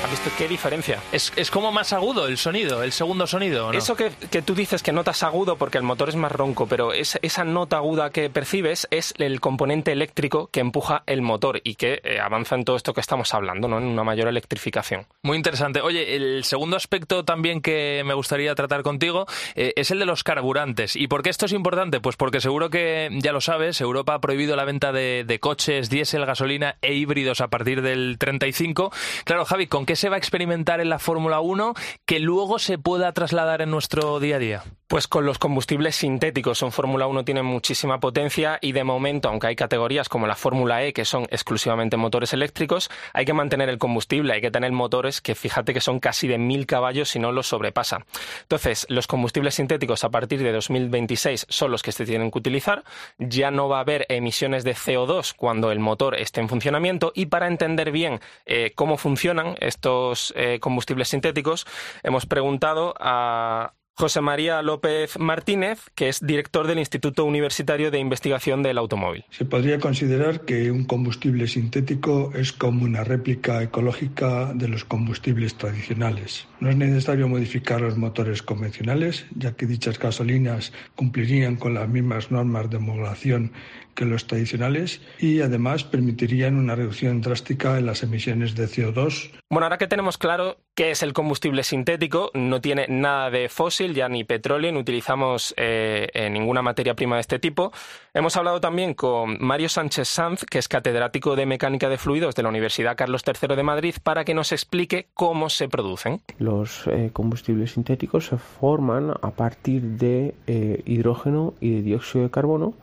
¿Has 0.05 0.11
visto 0.11 0.18
qué 0.37 0.49
diferencia? 0.49 1.01
Es, 1.13 1.33
es, 1.37 1.51
como 1.51 1.73
más 1.73 1.93
agudo 1.93 2.27
el 2.27 2.39
sonido, 2.39 2.83
el 2.83 2.93
segundo 2.93 3.27
sonido. 3.27 3.73
¿no? 3.73 3.79
Eso 3.79 3.97
que, 3.97 4.11
que, 4.31 4.43
tú 4.43 4.55
dices 4.55 4.83
que 4.83 4.93
notas 4.93 5.23
agudo 5.23 5.57
porque 5.57 5.79
el 5.79 5.85
motor 5.85 6.09
es 6.09 6.17
más 6.17 6.33
ronco, 6.33 6.67
pero 6.67 6.93
es, 6.93 7.19
esa 7.23 7.45
nota 7.45 7.77
aguda 7.77 8.11
que 8.11 8.31
percibes 8.31 8.87
es 8.91 9.15
el 9.19 9.41
componente 9.41 9.93
eléctrico 9.93 10.49
que 10.53 10.61
empuja 10.61 11.03
el 11.07 11.23
motor 11.23 11.61
y 11.65 11.77
que 11.77 12.01
eh, 12.05 12.21
avanza 12.21 12.55
en 12.55 12.65
todo 12.65 12.77
esto 12.77 12.93
que 12.93 13.01
estamos 13.01 13.33
hablando, 13.35 13.69
¿no? 13.69 13.79
en 13.79 13.85
una 13.85 14.05
mayor 14.05 14.29
electrificación. 14.29 15.07
Muy 15.23 15.37
interesante. 15.37 15.81
Oye, 15.81 16.17
el 16.17 16.45
segundo 16.45 16.77
aspecto 16.77 17.25
también 17.25 17.61
que 17.61 18.03
me 18.05 18.15
gustaría 18.15 18.55
tratar 18.55 18.83
contigo 18.83 19.27
eh, 19.55 19.73
es 19.77 19.91
el 19.91 19.99
de 19.99 20.07
los 20.07 20.25
carburantes. 20.25 20.97
¿Y 20.97 21.09
por 21.09 21.23
qué 21.23 21.31
esto 21.31 21.47
es 21.47 21.53
importante? 21.53 22.01
Pues 22.01 22.17
porque 22.17 22.41
seguro 22.41 22.71
que 22.71 23.09
ya 23.13 23.33
lo 23.33 23.41
sabes, 23.41 23.81
Europa 23.81 24.15
ha 24.15 24.21
prohibido 24.21 24.57
la 24.57 24.65
venta 24.65 24.93
de, 24.93 25.25
de 25.27 25.41
coches 25.41 25.91
diésel, 25.91 26.27
gasolina 26.27 26.77
e 26.83 26.95
híbridos 26.95 27.41
a 27.41 27.49
partir 27.49 27.83
del 27.83 28.17
35. 28.19 28.93
Claro, 29.25 29.45
Javi, 29.45 29.67
¿con 29.67 29.87
qué 29.87 29.97
se 29.97 30.09
va 30.09 30.18
experimentar 30.19 30.81
en 30.81 30.91
la 30.91 30.99
Fórmula 30.99 31.41
1 31.41 31.75
que 32.05 32.21
luego 32.21 32.59
se 32.59 32.79
pueda 32.79 33.13
trasladar 33.13 33.63
en 33.63 33.71
nuestro 33.71 34.21
día 34.21 34.37
a 34.37 34.39
día? 34.39 34.65
Pues 34.89 35.07
con 35.07 35.27
los 35.27 35.39
combustibles 35.39 35.97
sintéticos. 35.97 36.63
En 36.63 36.73
Fórmula 36.73 37.07
1 37.07 37.23
tienen 37.23 37.45
muchísima 37.45 38.01
potencia 38.01 38.59
y 38.63 38.73
de 38.73 38.85
momento, 38.85 39.29
aunque 39.29 39.49
hay 39.49 39.55
categorías 39.55 40.09
como 40.09 40.27
la 40.27 40.35
Fórmula 40.35 40.83
E 40.83 40.95
que 40.95 41.05
son 41.05 41.25
exclusivamente 41.25 41.99
motores 41.99 42.33
eléctricos, 42.33 42.91
hay 43.13 43.27
que 43.27 43.35
mantener 43.35 43.69
el 43.69 43.77
combustible, 43.77 44.33
hay 44.33 44.41
que 44.41 44.51
tener 44.51 44.73
motores 44.73 45.21
que 45.21 45.35
fíjate 45.35 45.75
que 45.75 45.83
son 45.83 46.01
casi 46.01 46.27
de 46.27 46.39
mil 46.39 46.65
caballos 46.65 47.11
si 47.11 47.19
no 47.19 47.33
los 47.33 47.49
sobrepasa. 47.49 48.07
Entonces, 48.41 48.87
los 48.89 49.07
combustibles 49.07 49.57
sintéticos 49.57 50.05
a 50.05 50.09
partir 50.09 50.43
de 50.43 50.53
2026 50.53 51.45
son 51.51 51.71
los 51.71 51.83
que 51.83 51.93
se 51.93 52.07
tienen 52.07 52.31
que 52.31 52.39
utilizar. 52.39 52.83
Ya 53.19 53.51
no 53.51 53.69
va 53.69 53.77
a 53.77 53.83
haber 53.83 54.07
emisiones 54.09 54.65
de 54.65 54.75
CO2 54.75 55.35
cuando 55.37 55.71
el 55.71 55.81
motor 55.81 56.15
esté 56.15 56.41
en 56.41 56.49
funcionamiento 56.49 57.13
y 57.15 57.27
para 57.27 57.47
entender 57.47 57.91
bien 57.91 58.21
eh, 58.47 58.73
cómo 58.75 58.97
funcionan 58.97 59.55
estos 59.61 60.33
eh, 60.35 60.61
combustibles 60.61 61.09
sintéticos, 61.09 61.67
hemos 62.03 62.25
preguntado 62.25 62.95
a 62.99 63.75
José 63.99 64.21
María 64.21 64.63
López 64.63 65.19
Martínez, 65.19 65.91
que 65.97 66.09
es 66.09 66.25
director 66.25 66.69
del 66.69 66.79
Instituto 66.79 67.25
Universitario 67.25 67.91
de 67.91 67.99
Investigación 67.99 68.63
del 68.63 68.79
Automóvil. 68.79 69.25
Se 69.31 69.45
podría 69.45 69.81
considerar 69.81 70.43
que 70.43 70.71
un 70.71 70.85
combustible 70.85 71.49
sintético 71.49 72.31
es 72.33 72.53
como 72.53 72.85
una 72.85 73.03
réplica 73.03 73.61
ecológica 73.61 74.53
de 74.55 74.69
los 74.69 74.85
combustibles 74.85 75.57
tradicionales. 75.57 76.47
No 76.61 76.71
es 76.71 76.77
necesario 76.77 77.27
modificar 77.27 77.81
los 77.81 77.97
motores 77.97 78.41
convencionales, 78.41 79.27
ya 79.35 79.57
que 79.57 79.67
dichas 79.67 79.99
gasolinas 79.99 80.73
cumplirían 80.95 81.57
con 81.57 81.75
las 81.75 81.89
mismas 81.89 82.31
normas 82.31 82.71
de 82.71 82.77
homologación 82.77 83.53
que 83.99 84.05
los 84.05 84.29
tradicionales 84.29 85.01
y 85.19 85.41
además 85.41 85.83
permitirían 85.83 86.55
una 86.55 86.77
reducción 86.77 87.21
drástica 87.21 87.79
en 87.79 87.87
las 87.87 88.05
emisiones 88.05 88.55
de 88.55 88.69
CO2. 88.69 89.33
Bueno, 89.51 89.65
ahora 89.67 89.79
que 89.79 89.89
tenemos 89.89 90.19
claro 90.19 90.59
qué 90.79 90.93
es 90.93 91.03
el 91.03 91.13
combustible 91.13 91.65
sintético, 91.65 92.31
no 92.35 92.61
tiene 92.61 92.87
nada 92.89 93.31
de 93.31 93.49
fósil, 93.49 93.95
ya 93.95 94.09
ni 94.09 94.23
petróleo, 94.23 94.71
no 94.71 94.79
utilizamos 94.79 95.53
eh, 95.57 96.29
ninguna 96.31 96.63
materia 96.63 96.95
prima 96.95 97.17
de 97.17 97.23
este 97.23 97.41
tipo. 97.41 97.73
Hemos 98.15 98.37
hablado 98.37 98.61
también 98.61 98.95
con 98.95 99.39
Mario 99.41 99.69
Sánchez 99.69 100.07
Sanz, 100.07 100.45
que 100.45 100.61
es 100.61 100.69
catedrático 100.69 101.35
de 101.35 101.47
mecánica 101.47 101.89
de 101.89 101.99
fluidos 101.99 102.37
de 102.37 102.45
la 102.45 102.51
Universidad 102.51 102.97
Carlos 102.97 103.25
III 103.27 103.57
de 103.57 103.63
Madrid, 103.65 103.97
para 104.05 104.25
que 104.25 104.35
nos 104.35 104.53
explique 104.53 105.09
cómo 105.15 105.49
se 105.49 105.69
producen. 105.69 106.21
Los 106.39 106.87
eh, 106.87 107.11
combustibles 107.13 107.73
sintéticos 107.73 108.27
se 108.27 108.39
forman 108.39 109.11
a 109.21 109.31
partir 109.33 109.83
de 109.83 110.37
eh, 110.47 110.85
hidrógeno 110.87 111.55
y 111.61 111.75
de 111.75 111.83
dióxido 111.83 112.23
de 112.23 112.31
carbono 112.31 112.75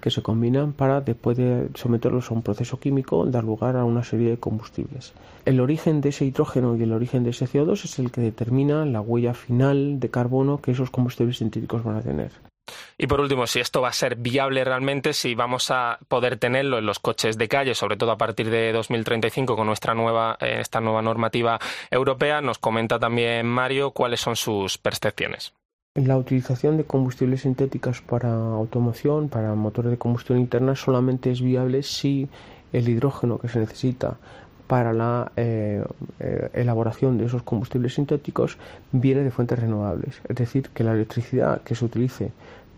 que 0.00 0.10
se 0.10 0.22
combinan 0.22 0.72
para, 0.72 1.00
después 1.00 1.36
de 1.36 1.68
someterlos 1.74 2.30
a 2.30 2.34
un 2.34 2.42
proceso 2.42 2.78
químico, 2.78 3.26
dar 3.26 3.44
lugar 3.44 3.76
a 3.76 3.84
una 3.84 4.04
serie 4.04 4.30
de 4.30 4.38
combustibles. 4.38 5.12
El 5.44 5.60
origen 5.60 6.00
de 6.00 6.10
ese 6.10 6.24
hidrógeno 6.24 6.76
y 6.76 6.82
el 6.82 6.92
origen 6.92 7.24
de 7.24 7.30
ese 7.30 7.46
CO2 7.46 7.84
es 7.84 7.98
el 7.98 8.10
que 8.10 8.20
determina 8.20 8.84
la 8.84 9.00
huella 9.00 9.34
final 9.34 10.00
de 10.00 10.10
carbono 10.10 10.60
que 10.60 10.72
esos 10.72 10.90
combustibles 10.90 11.38
sintéticos 11.38 11.82
van 11.84 11.96
a 11.96 12.02
tener. 12.02 12.32
Y 12.98 13.06
por 13.06 13.20
último, 13.20 13.46
si 13.46 13.60
esto 13.60 13.80
va 13.80 13.88
a 13.88 13.92
ser 13.92 14.16
viable 14.16 14.64
realmente, 14.64 15.12
si 15.12 15.34
vamos 15.34 15.70
a 15.70 15.98
poder 16.08 16.36
tenerlo 16.36 16.78
en 16.78 16.86
los 16.86 16.98
coches 16.98 17.38
de 17.38 17.48
calle, 17.48 17.74
sobre 17.74 17.96
todo 17.96 18.10
a 18.10 18.18
partir 18.18 18.50
de 18.50 18.72
2035 18.72 19.56
con 19.56 19.66
nuestra 19.66 19.94
nueva, 19.94 20.36
eh, 20.40 20.58
esta 20.60 20.80
nueva 20.80 21.02
normativa 21.02 21.58
europea, 21.90 22.40
nos 22.40 22.58
comenta 22.58 22.98
también 22.98 23.46
Mario 23.46 23.92
cuáles 23.92 24.20
son 24.20 24.36
sus 24.36 24.78
percepciones. 24.78 25.54
La 26.06 26.16
utilización 26.16 26.76
de 26.76 26.84
combustibles 26.84 27.42
sintéticos 27.42 28.02
para 28.02 28.32
automoción, 28.32 29.28
para 29.28 29.54
motores 29.54 29.90
de 29.90 29.98
combustión 29.98 30.38
interna, 30.38 30.76
solamente 30.76 31.30
es 31.30 31.40
viable 31.40 31.82
si 31.82 32.28
el 32.72 32.88
hidrógeno 32.88 33.38
que 33.38 33.48
se 33.48 33.58
necesita 33.58 34.18
para 34.66 34.92
la 34.92 35.32
eh, 35.36 35.82
eh, 36.20 36.50
elaboración 36.52 37.16
de 37.16 37.24
esos 37.24 37.42
combustibles 37.42 37.94
sintéticos 37.94 38.58
viene 38.92 39.22
de 39.22 39.30
fuentes 39.30 39.58
renovables. 39.58 40.20
Es 40.28 40.36
decir, 40.36 40.68
que 40.74 40.84
la 40.84 40.92
electricidad 40.92 41.62
que 41.62 41.74
se 41.74 41.84
utilice 41.86 42.32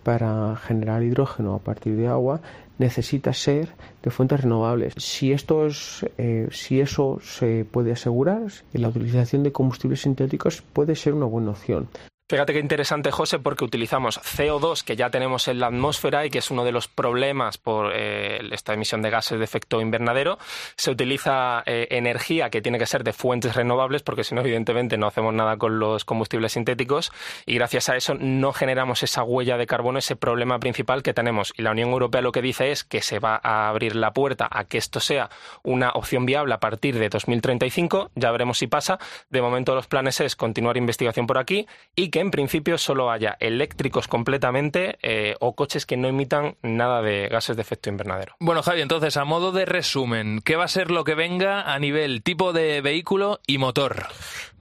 para 0.05 0.57
generar 0.57 1.03
hidrógeno 1.03 1.55
a 1.55 1.59
partir 1.59 1.97
de 1.97 2.07
agua 2.07 2.41
necesita 2.79 3.35
ser 3.35 3.69
de 4.03 4.11
fuentes 4.11 4.41
renovables. 4.41 4.95
Si 4.97 5.33
esto 5.33 5.67
es, 5.67 6.07
eh, 6.17 6.49
si 6.51 6.81
eso 6.81 7.19
se 7.23 7.67
puede 7.71 7.93
asegurar, 7.93 8.43
la 8.73 8.89
utilización 8.89 9.43
de 9.43 9.53
combustibles 9.53 10.01
sintéticos 10.01 10.63
puede 10.63 10.95
ser 10.95 11.13
una 11.13 11.27
buena 11.27 11.51
opción. 11.51 11.89
Fíjate 12.31 12.53
qué 12.53 12.61
interesante, 12.61 13.11
José, 13.11 13.41
porque 13.41 13.65
utilizamos 13.65 14.21
CO2 14.21 14.85
que 14.85 14.95
ya 14.95 15.11
tenemos 15.11 15.49
en 15.49 15.59
la 15.59 15.67
atmósfera 15.67 16.25
y 16.25 16.31
que 16.31 16.39
es 16.39 16.53
uno 16.53 16.65
de 16.65 16.71
los 16.71 16.87
problemas 16.87 17.59
por 17.59 17.91
eh, 17.93 18.39
esta 18.53 18.73
emisión 18.73 19.03
de 19.03 19.11
gases 19.11 19.41
de 19.41 19.45
efecto 19.45 19.81
invernadero. 19.81 20.39
Se 20.77 20.93
utiliza 20.93 21.65
eh, 21.67 21.89
energía 21.91 22.49
que 22.49 22.63
tiene 22.63 22.79
que 22.79 22.87
ser 22.87 23.03
de 23.03 23.13
fuentes 23.13 23.57
renovables, 23.57 24.05
porque 24.05 24.23
si 24.23 24.37
no, 24.37 24.43
evidentemente, 24.43 24.97
no 24.97 25.09
hacemos 25.09 25.35
nada 25.35 25.57
con 25.57 25.81
los 25.81 26.05
combustibles 26.05 26.53
sintéticos 26.53 27.11
y 27.47 27.57
gracias 27.57 27.89
a 27.89 27.97
eso 27.97 28.15
no 28.15 28.53
generamos 28.53 29.03
esa 29.03 29.25
huella 29.25 29.57
de 29.57 29.67
carbono, 29.67 29.99
ese 29.99 30.15
problema 30.15 30.61
principal 30.61 31.03
que 31.03 31.13
tenemos. 31.13 31.53
Y 31.57 31.63
la 31.63 31.73
Unión 31.73 31.91
Europea 31.91 32.23
lo 32.23 32.31
que 32.31 32.43
dice 32.43 32.71
es 32.71 32.85
que 32.85 33.03
se 33.03 33.19
va 33.19 33.41
a 33.43 33.69
abrir 33.69 33.97
la 33.97 34.13
puerta 34.13 34.47
a 34.49 34.67
que 34.67 34.79
esto 34.79 35.01
sea 35.01 35.31
una 35.65 35.91
opción 35.91 36.27
viable 36.27 36.55
a 36.55 36.61
partir 36.61 36.97
de 36.97 37.09
2035. 37.09 38.13
Ya 38.15 38.31
veremos 38.31 38.59
si 38.59 38.69
pasa. 38.69 39.01
De 39.31 39.43
momento, 39.43 39.75
los 39.75 39.89
planes 39.89 40.21
es 40.21 40.37
continuar 40.37 40.77
investigación 40.77 41.27
por 41.27 41.37
aquí 41.37 41.67
y 41.97 42.11
que 42.11 42.20
en 42.21 42.31
principio 42.31 42.79
solo 42.79 43.11
haya 43.11 43.37
eléctricos 43.41 44.07
completamente 44.07 44.99
eh, 45.03 45.37
o 45.41 45.55
coches 45.55 45.87
que 45.87 45.97
no 45.97 46.09
emitan 46.09 46.57
nada 46.63 47.03
de 47.03 47.29
gases 47.29 47.57
de 47.57 47.63
efecto 47.63 47.89
invernadero. 47.89 48.37
Bueno, 48.39 48.63
Javi, 48.63 48.83
entonces, 48.83 49.17
a 49.17 49.25
modo 49.25 49.53
de 49.53 49.65
resumen, 49.65 50.41
¿qué 50.45 50.57
va 50.57 50.65
a 50.65 50.69
ser 50.69 50.91
lo 50.91 51.05
que 51.05 51.15
venga 51.15 51.73
a 51.73 51.79
nivel 51.79 52.23
tipo 52.23 52.53
de 52.53 52.81
vehículo 52.83 53.41
y 53.47 53.59
motor? 53.59 54.07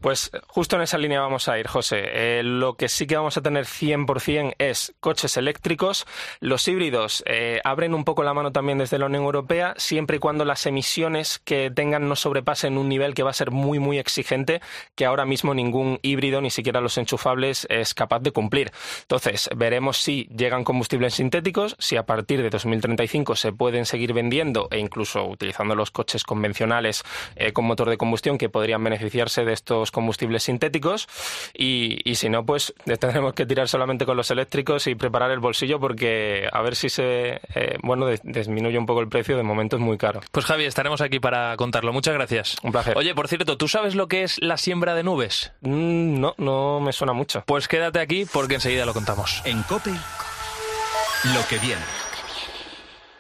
Pues 0.01 0.31
justo 0.47 0.77
en 0.77 0.83
esa 0.83 0.97
línea 0.97 1.19
vamos 1.19 1.49
a 1.49 1.59
ir, 1.59 1.67
José. 1.67 2.01
Eh, 2.03 2.41
lo 2.43 2.75
que 2.75 2.87
sí 2.87 3.05
que 3.05 3.17
vamos 3.17 3.35
a 3.35 3.41
tener 3.41 3.65
100% 3.65 4.55
es 4.57 4.93
coches 5.01 5.35
eléctricos. 5.35 6.05
Los 6.39 6.65
híbridos 6.69 7.21
eh, 7.25 7.59
abren 7.65 7.93
un 7.93 8.05
poco 8.05 8.23
la 8.23 8.33
mano 8.33 8.53
también 8.53 8.77
desde 8.77 8.97
la 8.97 9.07
Unión 9.07 9.23
Europea, 9.23 9.73
siempre 9.75 10.15
y 10.15 10.19
cuando 10.19 10.45
las 10.45 10.65
emisiones 10.65 11.39
que 11.39 11.69
tengan 11.69 12.07
no 12.07 12.15
sobrepasen 12.15 12.77
un 12.77 12.87
nivel 12.87 13.13
que 13.13 13.23
va 13.23 13.31
a 13.31 13.33
ser 13.33 13.51
muy, 13.51 13.79
muy 13.79 13.99
exigente, 13.99 14.61
que 14.95 15.05
ahora 15.05 15.25
mismo 15.25 15.53
ningún 15.53 15.99
híbrido, 16.01 16.39
ni 16.39 16.49
siquiera 16.49 16.79
los 16.79 16.97
enchufables, 16.97 17.67
es 17.69 17.93
capaz 17.93 18.19
de 18.19 18.31
cumplir. 18.31 18.71
Entonces, 19.01 19.49
veremos 19.53 19.97
si 19.97 20.29
llegan 20.33 20.63
combustibles 20.63 21.15
sintéticos, 21.15 21.75
si 21.77 21.97
a 21.97 22.05
partir 22.05 22.41
de 22.41 22.49
2035 22.49 23.35
se 23.35 23.51
pueden 23.51 23.85
seguir 23.85 24.13
vendiendo 24.13 24.69
e 24.71 24.79
incluso 24.79 25.25
utilizando 25.25 25.75
los 25.75 25.91
coches 25.91 26.23
convencionales 26.23 27.03
eh, 27.35 27.51
con 27.51 27.65
motor 27.65 27.89
de 27.89 27.97
combustión 27.97 28.37
que 28.37 28.47
podrían 28.47 28.81
beneficiarse 28.81 29.43
de 29.43 29.51
estos 29.51 29.88
combustibles 29.91 30.43
sintéticos 30.43 31.07
y, 31.53 32.15
si 32.15 32.29
no, 32.29 32.45
pues 32.45 32.73
tendremos 32.99 33.33
que 33.33 33.45
tirar 33.45 33.67
solamente 33.67 34.05
con 34.05 34.17
los 34.17 34.31
eléctricos 34.31 34.87
y 34.87 34.95
preparar 34.95 35.31
el 35.31 35.39
bolsillo 35.39 35.79
porque 35.79 36.47
a 36.51 36.61
ver 36.61 36.75
si 36.75 36.89
se, 36.89 37.41
eh, 37.55 37.77
bueno, 37.81 38.07
disminuye 38.23 38.77
un 38.77 38.85
poco 38.85 39.01
el 39.01 39.09
precio, 39.09 39.37
de 39.37 39.43
momento 39.43 39.75
es 39.75 39.81
muy 39.81 39.97
caro. 39.97 40.21
Pues 40.31 40.45
Javi, 40.45 40.65
estaremos 40.65 41.01
aquí 41.01 41.19
para 41.19 41.55
contarlo. 41.57 41.93
Muchas 41.93 42.13
gracias. 42.13 42.57
Un 42.63 42.71
placer. 42.71 42.97
Oye, 42.97 43.13
por 43.15 43.27
cierto, 43.27 43.57
¿tú 43.57 43.67
sabes 43.67 43.95
lo 43.95 44.07
que 44.07 44.23
es 44.23 44.41
la 44.41 44.57
siembra 44.57 44.95
de 44.95 45.03
nubes? 45.03 45.51
Mm, 45.61 46.19
no, 46.19 46.35
no 46.37 46.79
me 46.79 46.93
suena 46.93 47.13
mucho. 47.13 47.43
Pues 47.45 47.67
quédate 47.67 47.99
aquí 47.99 48.25
porque 48.31 48.55
enseguida 48.55 48.85
lo 48.85 48.93
contamos. 48.93 49.41
En 49.45 49.63
COPE, 49.63 49.91
lo 49.91 51.47
que 51.49 51.57
viene. 51.59 51.81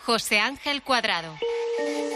José 0.05 0.39
Ángel 0.39 0.81
Cuadrado. 0.81 1.35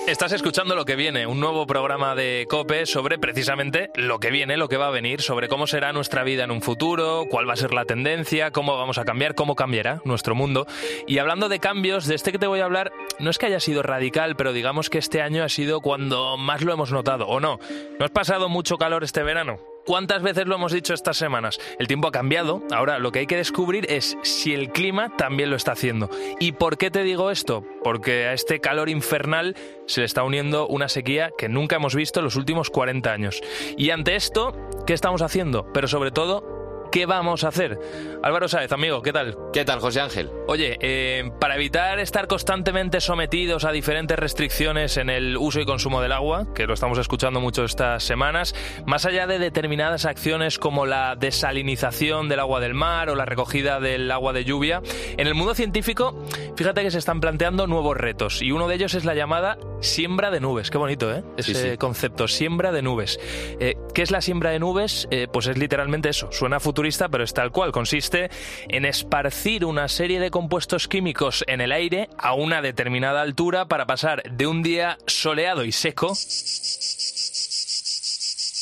Estás 0.06 0.34
escuchando 0.34 0.76
lo 0.76 0.84
que 0.84 0.98
viene, 0.98 1.28
un 1.28 1.40
nuevo 1.40 1.66
programa 1.66 2.14
de 2.14 2.46
COPE 2.50 2.86
sobre 2.86 3.18
precisamente 3.18 3.90
lo 3.96 4.20
que 4.20 4.32
viene, 4.32 4.58
lo 4.58 4.68
que 4.68 4.76
va 4.76 4.88
a 4.88 4.92
venir, 4.92 5.22
sobre 5.22 5.48
cómo 5.48 5.66
será 5.66 5.94
nuestra 5.94 6.26
vida 6.26 6.44
en 6.44 6.52
un 6.52 6.62
futuro, 6.62 7.26
cuál 7.30 7.48
va 7.48 7.54
a 7.54 7.58
ser 7.58 7.74
la 7.74 7.86
tendencia, 7.86 8.52
cómo 8.52 8.78
vamos 8.78 8.98
a 8.98 9.06
cambiar, 9.06 9.34
cómo 9.34 9.56
cambiará 9.56 10.02
nuestro 10.04 10.36
mundo. 10.36 10.68
Y 11.08 11.20
hablando 11.20 11.48
de 11.48 11.60
cambios, 11.60 12.06
de 12.06 12.16
este 12.16 12.34
que 12.34 12.40
te 12.40 12.48
voy 12.48 12.60
a 12.60 12.66
hablar, 12.66 12.92
no 13.20 13.30
es 13.30 13.38
que 13.38 13.46
haya 13.46 13.62
sido 13.62 13.82
radical, 13.82 14.36
pero 14.36 14.52
digamos 14.52 14.90
que 14.90 14.98
este 14.98 15.22
año 15.22 15.42
ha 15.42 15.50
sido 15.50 15.80
cuando 15.80 16.36
más 16.36 16.62
lo 16.64 16.74
hemos 16.74 16.92
notado, 16.92 17.26
¿o 17.28 17.40
no? 17.40 17.60
¿No 17.98 18.06
has 18.06 18.12
pasado 18.12 18.50
mucho 18.50 18.78
calor 18.78 19.06
este 19.06 19.24
verano? 19.24 19.73
¿Cuántas 19.86 20.22
veces 20.22 20.48
lo 20.48 20.56
hemos 20.56 20.72
dicho 20.72 20.94
estas 20.94 21.18
semanas? 21.18 21.60
El 21.78 21.88
tiempo 21.88 22.08
ha 22.08 22.12
cambiado. 22.12 22.64
Ahora 22.72 23.00
lo 23.00 23.12
que 23.12 23.20
hay 23.20 23.28
que 23.28 23.36
descubrir 23.36 23.86
es 23.90 24.18
si 24.22 24.54
el 24.54 24.70
clima 24.72 25.16
también 25.18 25.50
lo 25.50 25.58
está 25.58 25.74
haciendo. 25.74 26.10
¿Y 26.40 26.54
por 26.54 26.78
qué 26.78 26.90
te 26.90 27.04
digo 27.04 27.32
esto? 27.32 27.66
Porque 27.84 28.28
a 28.28 28.34
este 28.34 28.62
calor 28.62 28.88
infernal 28.88 29.58
se 29.86 30.00
le 30.00 30.06
está 30.06 30.24
uniendo 30.24 30.68
una 30.68 30.88
sequía 30.88 31.32
que 31.38 31.50
nunca 31.50 31.76
hemos 31.76 31.96
visto 31.96 32.22
en 32.22 32.26
los 32.26 32.38
últimos 32.38 32.70
40 32.70 33.12
años. 33.12 33.42
Y 33.76 33.90
ante 33.90 34.16
esto, 34.16 34.56
¿qué 34.88 34.94
estamos 34.94 35.22
haciendo? 35.22 35.72
Pero 35.74 35.90
sobre 35.90 36.12
todo, 36.12 36.53
¿qué 36.94 37.08
vamos 37.08 37.44
a 37.44 37.48
hacer? 37.48 37.80
Álvaro 38.22 38.48
Sáez, 38.48 38.72
amigo, 38.72 39.02
¿qué 39.02 39.12
tal? 39.12 39.36
¿Qué 39.52 39.66
tal, 39.66 39.80
José 39.80 40.00
Ángel? 40.00 40.30
Oye, 40.48 40.78
eh, 40.80 41.32
para 41.40 41.56
evitar 41.56 42.00
estar 42.00 42.28
constantemente 42.28 43.02
sometidos 43.02 43.66
a 43.66 43.72
diferentes 43.72 44.18
restricciones 44.18 44.98
en 44.98 45.10
el 45.10 45.36
uso 45.36 45.60
y 45.60 45.66
consumo 45.66 46.02
del 46.02 46.12
agua, 46.12 46.46
que 46.54 46.68
lo 46.68 46.76
estamos 46.76 47.00
escuchando 47.00 47.42
mucho 47.42 47.64
estas 47.66 48.04
semanas, 48.04 48.54
más 48.86 49.08
allá 49.08 49.26
de 49.26 49.40
determinadas 49.40 50.06
acciones 50.06 50.60
como 50.60 50.86
la 50.86 51.16
desalinización 51.16 52.30
del 52.30 52.40
agua 52.40 52.60
del 52.60 52.76
mar 52.76 53.10
o 53.10 53.16
la 53.16 53.26
recogida 53.26 53.80
del 53.80 54.12
agua 54.12 54.32
de 54.32 54.46
lluvia, 54.46 54.84
en 55.18 55.26
el 55.26 55.34
mundo 55.34 55.56
científico, 55.56 56.24
fíjate 56.56 56.84
que 56.84 56.92
se 56.92 57.00
están 57.00 57.22
planteando 57.22 57.66
nuevos 57.66 57.98
retos 57.98 58.44
y 58.44 58.52
uno 58.52 58.68
de 58.68 58.76
ellos 58.76 58.94
es 58.94 59.04
la 59.04 59.16
llamada 59.16 59.58
siembra 59.82 60.30
de 60.30 60.40
nubes. 60.40 60.70
Qué 60.70 60.78
bonito, 60.78 61.12
¿eh? 61.12 61.24
Ese 61.38 61.76
concepto, 61.80 62.28
siembra 62.28 62.72
de 62.72 62.84
nubes. 62.84 63.20
Eh, 63.60 63.76
¿Qué 63.94 64.02
es 64.02 64.12
la 64.12 64.22
siembra 64.22 64.50
de 64.50 64.60
nubes? 64.60 65.08
Eh, 65.12 65.28
pues 65.32 65.48
es 65.48 65.58
literalmente 65.58 66.10
eso, 66.10 66.32
suena 66.32 66.60
futuro 66.60 66.84
pero 67.12 67.24
es 67.24 67.34
tal 67.34 67.52
cual. 67.52 67.72
Consiste 67.72 68.30
en 68.68 68.86
esparcir 68.86 69.66
una 69.66 69.88
serie 69.88 70.20
de 70.20 70.32
compuestos 70.32 70.88
químicos 70.88 71.44
en 71.48 71.62
el 71.62 71.72
aire 71.72 72.10
a 72.18 72.34
una 72.34 72.62
determinada 72.62 73.22
altura 73.22 73.68
para 73.68 73.86
pasar 73.86 74.24
de 74.24 74.48
un 74.48 74.64
día 74.64 74.98
soleado 75.08 75.64
y 75.64 75.72
seco 75.72 76.14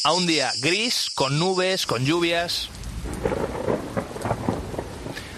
a 0.04 0.14
un 0.14 0.28
día 0.28 0.52
gris, 0.62 1.10
con 1.14 1.40
nubes, 1.40 1.86
con 1.86 2.06
lluvias. 2.06 2.70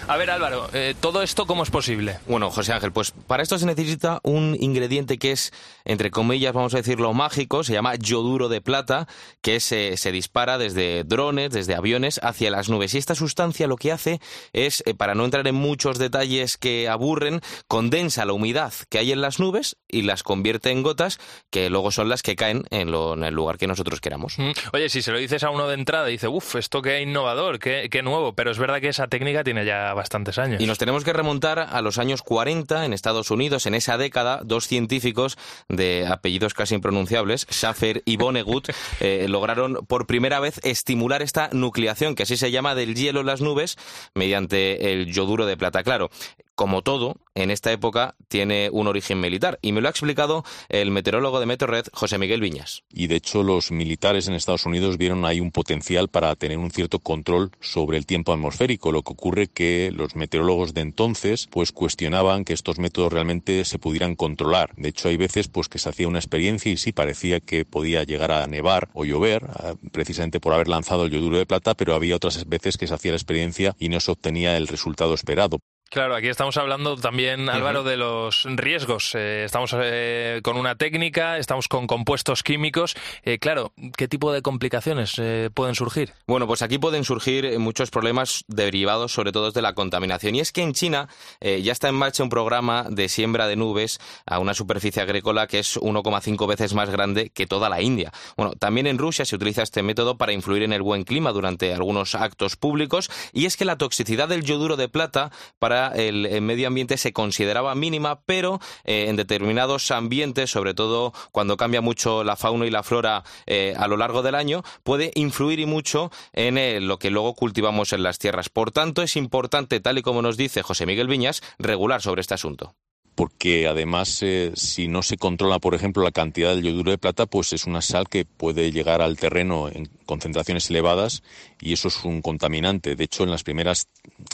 A 0.06 0.18
ver, 0.18 0.30
Álvaro, 0.30 0.68
eh, 0.74 0.94
¿todo 1.00 1.22
esto 1.22 1.46
cómo 1.46 1.62
es 1.62 1.70
posible? 1.70 2.18
Bueno, 2.26 2.50
José 2.50 2.74
Ángel, 2.74 2.92
pues 2.92 3.12
para 3.26 3.42
esto 3.42 3.58
se 3.58 3.64
necesita 3.64 4.20
un 4.22 4.54
ingrediente 4.60 5.16
que 5.16 5.32
es, 5.32 5.50
entre 5.86 6.10
comillas, 6.10 6.52
vamos 6.52 6.74
a 6.74 6.76
decirlo 6.76 7.14
mágico, 7.14 7.64
se 7.64 7.72
llama 7.72 7.94
yoduro 7.94 8.50
de 8.50 8.60
plata, 8.60 9.08
que 9.40 9.60
se, 9.60 9.96
se 9.96 10.12
dispara 10.12 10.58
desde 10.58 11.04
drones, 11.04 11.52
desde 11.52 11.74
aviones, 11.74 12.20
hacia 12.22 12.50
las 12.50 12.68
nubes. 12.68 12.92
Y 12.92 12.98
esta 12.98 13.14
sustancia 13.14 13.66
lo 13.66 13.76
que 13.76 13.92
hace 13.92 14.20
es, 14.52 14.82
eh, 14.84 14.92
para 14.92 15.14
no 15.14 15.24
entrar 15.24 15.48
en 15.48 15.54
muchos 15.54 15.98
detalles 15.98 16.58
que 16.58 16.86
aburren, 16.86 17.40
condensa 17.66 18.26
la 18.26 18.34
humedad 18.34 18.74
que 18.90 18.98
hay 18.98 19.10
en 19.10 19.22
las 19.22 19.40
nubes 19.40 19.78
y 19.88 20.02
las 20.02 20.22
convierte 20.22 20.70
en 20.70 20.82
gotas, 20.82 21.18
que 21.50 21.70
luego 21.70 21.90
son 21.90 22.10
las 22.10 22.22
que 22.22 22.36
caen 22.36 22.64
en, 22.70 22.90
lo, 22.90 23.14
en 23.14 23.24
el 23.24 23.34
lugar 23.34 23.56
que 23.56 23.66
nosotros 23.66 24.02
queramos. 24.02 24.38
Mm. 24.38 24.50
Oye, 24.74 24.90
si 24.90 25.00
se 25.00 25.12
lo 25.12 25.18
dices 25.18 25.44
a 25.44 25.50
uno 25.50 25.66
de 25.66 25.74
entrada, 25.74 26.06
dice, 26.06 26.28
uff, 26.28 26.56
esto 26.56 26.82
qué 26.82 27.00
innovador, 27.00 27.58
qué, 27.58 27.88
qué 27.90 28.02
nuevo, 28.02 28.34
pero 28.34 28.50
es 28.50 28.58
verdad 28.58 28.82
que 28.82 28.88
esa 28.88 29.06
técnica 29.06 29.42
tiene 29.42 29.64
ya 29.64 29.93
bastantes 29.94 30.38
años. 30.38 30.60
Y 30.60 30.66
nos 30.66 30.78
tenemos 30.78 31.04
que 31.04 31.12
remontar 31.12 31.58
a 31.58 31.80
los 31.82 31.98
años 31.98 32.22
40 32.22 32.84
en 32.84 32.92
Estados 32.92 33.30
Unidos. 33.30 33.66
En 33.66 33.74
esa 33.74 33.96
década, 33.98 34.40
dos 34.44 34.66
científicos 34.66 35.38
de 35.68 36.06
apellidos 36.06 36.54
casi 36.54 36.74
impronunciables, 36.74 37.46
Schaffer 37.50 38.02
y 38.04 38.16
Vonnegut, 38.16 38.70
eh, 39.00 39.26
lograron 39.28 39.78
por 39.86 40.06
primera 40.06 40.40
vez 40.40 40.60
estimular 40.64 41.22
esta 41.22 41.48
nucleación, 41.52 42.14
que 42.14 42.24
así 42.24 42.36
se 42.36 42.50
llama, 42.50 42.74
del 42.74 42.94
hielo 42.94 43.20
en 43.20 43.26
las 43.26 43.40
nubes 43.40 43.76
mediante 44.14 44.92
el 44.92 45.12
yoduro 45.12 45.46
de 45.46 45.56
plata. 45.56 45.82
Claro, 45.82 46.10
como 46.54 46.82
todo, 46.82 47.16
en 47.34 47.50
esta 47.50 47.72
época 47.72 48.14
tiene 48.28 48.70
un 48.70 48.86
origen 48.86 49.20
militar. 49.20 49.58
Y 49.62 49.72
me 49.72 49.80
lo 49.80 49.88
ha 49.88 49.90
explicado 49.90 50.44
el 50.68 50.90
meteorólogo 50.90 51.40
de 51.40 51.46
Meteorred, 51.46 51.86
José 51.92 52.18
Miguel 52.18 52.40
Viñas. 52.40 52.84
Y 52.90 53.08
de 53.08 53.16
hecho, 53.16 53.42
los 53.42 53.70
militares 53.70 54.28
en 54.28 54.34
Estados 54.34 54.66
Unidos 54.66 54.98
vieron 54.98 55.24
ahí 55.24 55.40
un 55.40 55.50
potencial 55.50 56.08
para 56.08 56.34
tener 56.36 56.58
un 56.58 56.70
cierto 56.70 56.98
control 56.98 57.50
sobre 57.60 57.98
el 57.98 58.06
tiempo 58.06 58.32
atmosférico. 58.32 58.92
Lo 58.92 59.02
que 59.02 59.12
ocurre 59.12 59.48
que 59.48 59.90
los 59.94 60.16
meteorólogos 60.16 60.74
de 60.74 60.82
entonces 60.82 61.48
pues 61.50 61.72
cuestionaban 61.72 62.44
que 62.44 62.52
estos 62.52 62.78
métodos 62.78 63.12
realmente 63.12 63.64
se 63.64 63.78
pudieran 63.78 64.14
controlar. 64.14 64.74
De 64.76 64.88
hecho, 64.90 65.08
hay 65.08 65.16
veces 65.16 65.48
pues 65.48 65.68
que 65.68 65.78
se 65.78 65.88
hacía 65.88 66.08
una 66.08 66.18
experiencia 66.18 66.70
y 66.70 66.76
sí 66.76 66.92
parecía 66.92 67.40
que 67.40 67.64
podía 67.64 68.04
llegar 68.04 68.32
a 68.32 68.46
nevar 68.46 68.88
o 68.92 69.04
llover, 69.04 69.46
precisamente 69.92 70.40
por 70.40 70.52
haber 70.52 70.68
lanzado 70.68 71.04
el 71.04 71.10
yoduro 71.10 71.38
de 71.38 71.46
plata, 71.46 71.74
pero 71.74 71.94
había 71.94 72.16
otras 72.16 72.48
veces 72.48 72.76
que 72.76 72.86
se 72.86 72.94
hacía 72.94 73.12
la 73.12 73.16
experiencia 73.16 73.74
y 73.78 73.88
no 73.88 74.00
se 74.00 74.10
obtenía 74.10 74.56
el 74.56 74.68
resultado 74.68 75.14
esperado. 75.14 75.58
Claro, 75.90 76.16
aquí 76.16 76.26
estamos 76.26 76.56
hablando 76.56 76.96
también, 76.96 77.48
Álvaro, 77.48 77.84
de 77.84 77.96
los 77.96 78.42
riesgos. 78.56 79.14
Eh, 79.14 79.44
estamos 79.44 79.76
eh, 79.78 80.40
con 80.42 80.56
una 80.56 80.74
técnica, 80.74 81.38
estamos 81.38 81.68
con 81.68 81.86
compuestos 81.86 82.42
químicos. 82.42 82.96
Eh, 83.22 83.38
claro, 83.38 83.72
¿qué 83.96 84.08
tipo 84.08 84.32
de 84.32 84.42
complicaciones 84.42 85.20
pueden 85.54 85.76
surgir? 85.76 86.12
Bueno, 86.26 86.48
pues 86.48 86.62
aquí 86.62 86.78
pueden 86.78 87.04
surgir 87.04 87.60
muchos 87.60 87.92
problemas 87.92 88.44
derivados 88.48 89.12
sobre 89.12 89.30
todo 89.30 89.52
de 89.52 89.62
la 89.62 89.74
contaminación. 89.74 90.34
Y 90.34 90.40
es 90.40 90.50
que 90.50 90.62
en 90.62 90.72
China 90.72 91.08
ya 91.40 91.70
está 91.70 91.88
en 91.88 91.94
marcha 91.94 92.24
un 92.24 92.28
programa 92.28 92.86
de 92.90 93.08
siembra 93.08 93.46
de 93.46 93.54
nubes 93.54 94.00
a 94.26 94.40
una 94.40 94.54
superficie 94.54 95.00
agrícola 95.00 95.46
que 95.46 95.60
es 95.60 95.78
1,5 95.78 96.48
veces 96.48 96.74
más 96.74 96.90
grande 96.90 97.30
que 97.30 97.46
toda 97.46 97.68
la 97.68 97.82
India. 97.82 98.10
Bueno, 98.36 98.54
también 98.58 98.88
en 98.88 98.98
Rusia 98.98 99.24
se 99.24 99.36
utiliza 99.36 99.62
este 99.62 99.84
método 99.84 100.18
para 100.18 100.32
influir 100.32 100.64
en 100.64 100.72
el 100.72 100.82
buen 100.82 101.04
clima 101.04 101.30
durante 101.30 101.72
algunos 101.72 102.16
actos 102.16 102.56
públicos. 102.56 103.10
Y 103.32 103.46
es 103.46 103.56
que 103.56 103.64
la 103.64 103.78
toxicidad 103.78 104.28
del 104.28 104.42
yoduro 104.42 104.76
de 104.76 104.88
plata 104.88 105.30
para 105.60 105.83
el, 105.88 106.40
medio 106.42 106.68
ambiente 106.68 106.96
se 106.96 107.12
consideraba 107.12 107.74
mínima, 107.74 108.20
pero 108.26 108.60
eh, 108.84 109.06
en 109.08 109.16
determinados 109.16 109.90
ambientes, 109.90 110.50
sobre 110.50 110.74
todo 110.74 111.12
cuando 111.32 111.56
cambia 111.56 111.80
mucho 111.80 112.24
la 112.24 112.36
fauna 112.36 112.66
y 112.66 112.70
la 112.70 112.82
flora 112.82 113.24
eh, 113.46 113.74
a 113.76 113.88
lo 113.88 113.96
largo 113.96 114.22
del 114.22 114.34
año, 114.34 114.62
puede 114.82 115.10
influir 115.14 115.60
y 115.60 115.66
mucho 115.66 116.10
en 116.32 116.58
eh, 116.58 116.80
lo 116.80 116.98
que 116.98 117.10
luego 117.10 117.34
cultivamos 117.34 117.92
en 117.92 118.02
las 118.02 118.18
tierras. 118.18 118.48
Por 118.48 118.70
tanto, 118.70 119.02
es 119.02 119.16
importante, 119.16 119.80
tal 119.80 119.98
y 119.98 120.02
como 120.02 120.22
nos 120.22 120.36
dice 120.36 120.62
José 120.62 120.86
Miguel 120.86 121.08
Viñas, 121.08 121.42
regular 121.58 122.02
sobre 122.02 122.20
este 122.20 122.34
asunto 122.34 122.74
porque 123.14 123.66
además 123.66 124.22
eh, 124.22 124.52
si 124.54 124.88
no 124.88 125.02
se 125.02 125.16
controla, 125.16 125.58
por 125.58 125.74
ejemplo, 125.74 126.02
la 126.02 126.10
cantidad 126.10 126.54
del 126.54 126.64
yoduro 126.64 126.90
de 126.90 126.98
plata, 126.98 127.26
pues 127.26 127.52
es 127.52 127.64
una 127.66 127.82
sal 127.82 128.08
que 128.08 128.24
puede 128.24 128.72
llegar 128.72 129.02
al 129.02 129.16
terreno 129.16 129.68
en 129.68 129.88
concentraciones 130.06 130.68
elevadas 130.70 131.22
y 131.60 131.72
eso 131.72 131.88
es 131.88 132.04
un 132.04 132.22
contaminante. 132.22 132.96
De 132.96 133.04
hecho, 133.04 133.24
en 133.24 133.30
las 133.30 133.44
primeras 133.44 133.88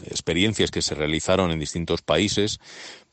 experiencias 0.07 0.71
que 0.71 0.83
se 0.83 0.95
realizaron 0.95 1.51
en 1.51 1.59
distintos 1.59 2.03
países, 2.03 2.59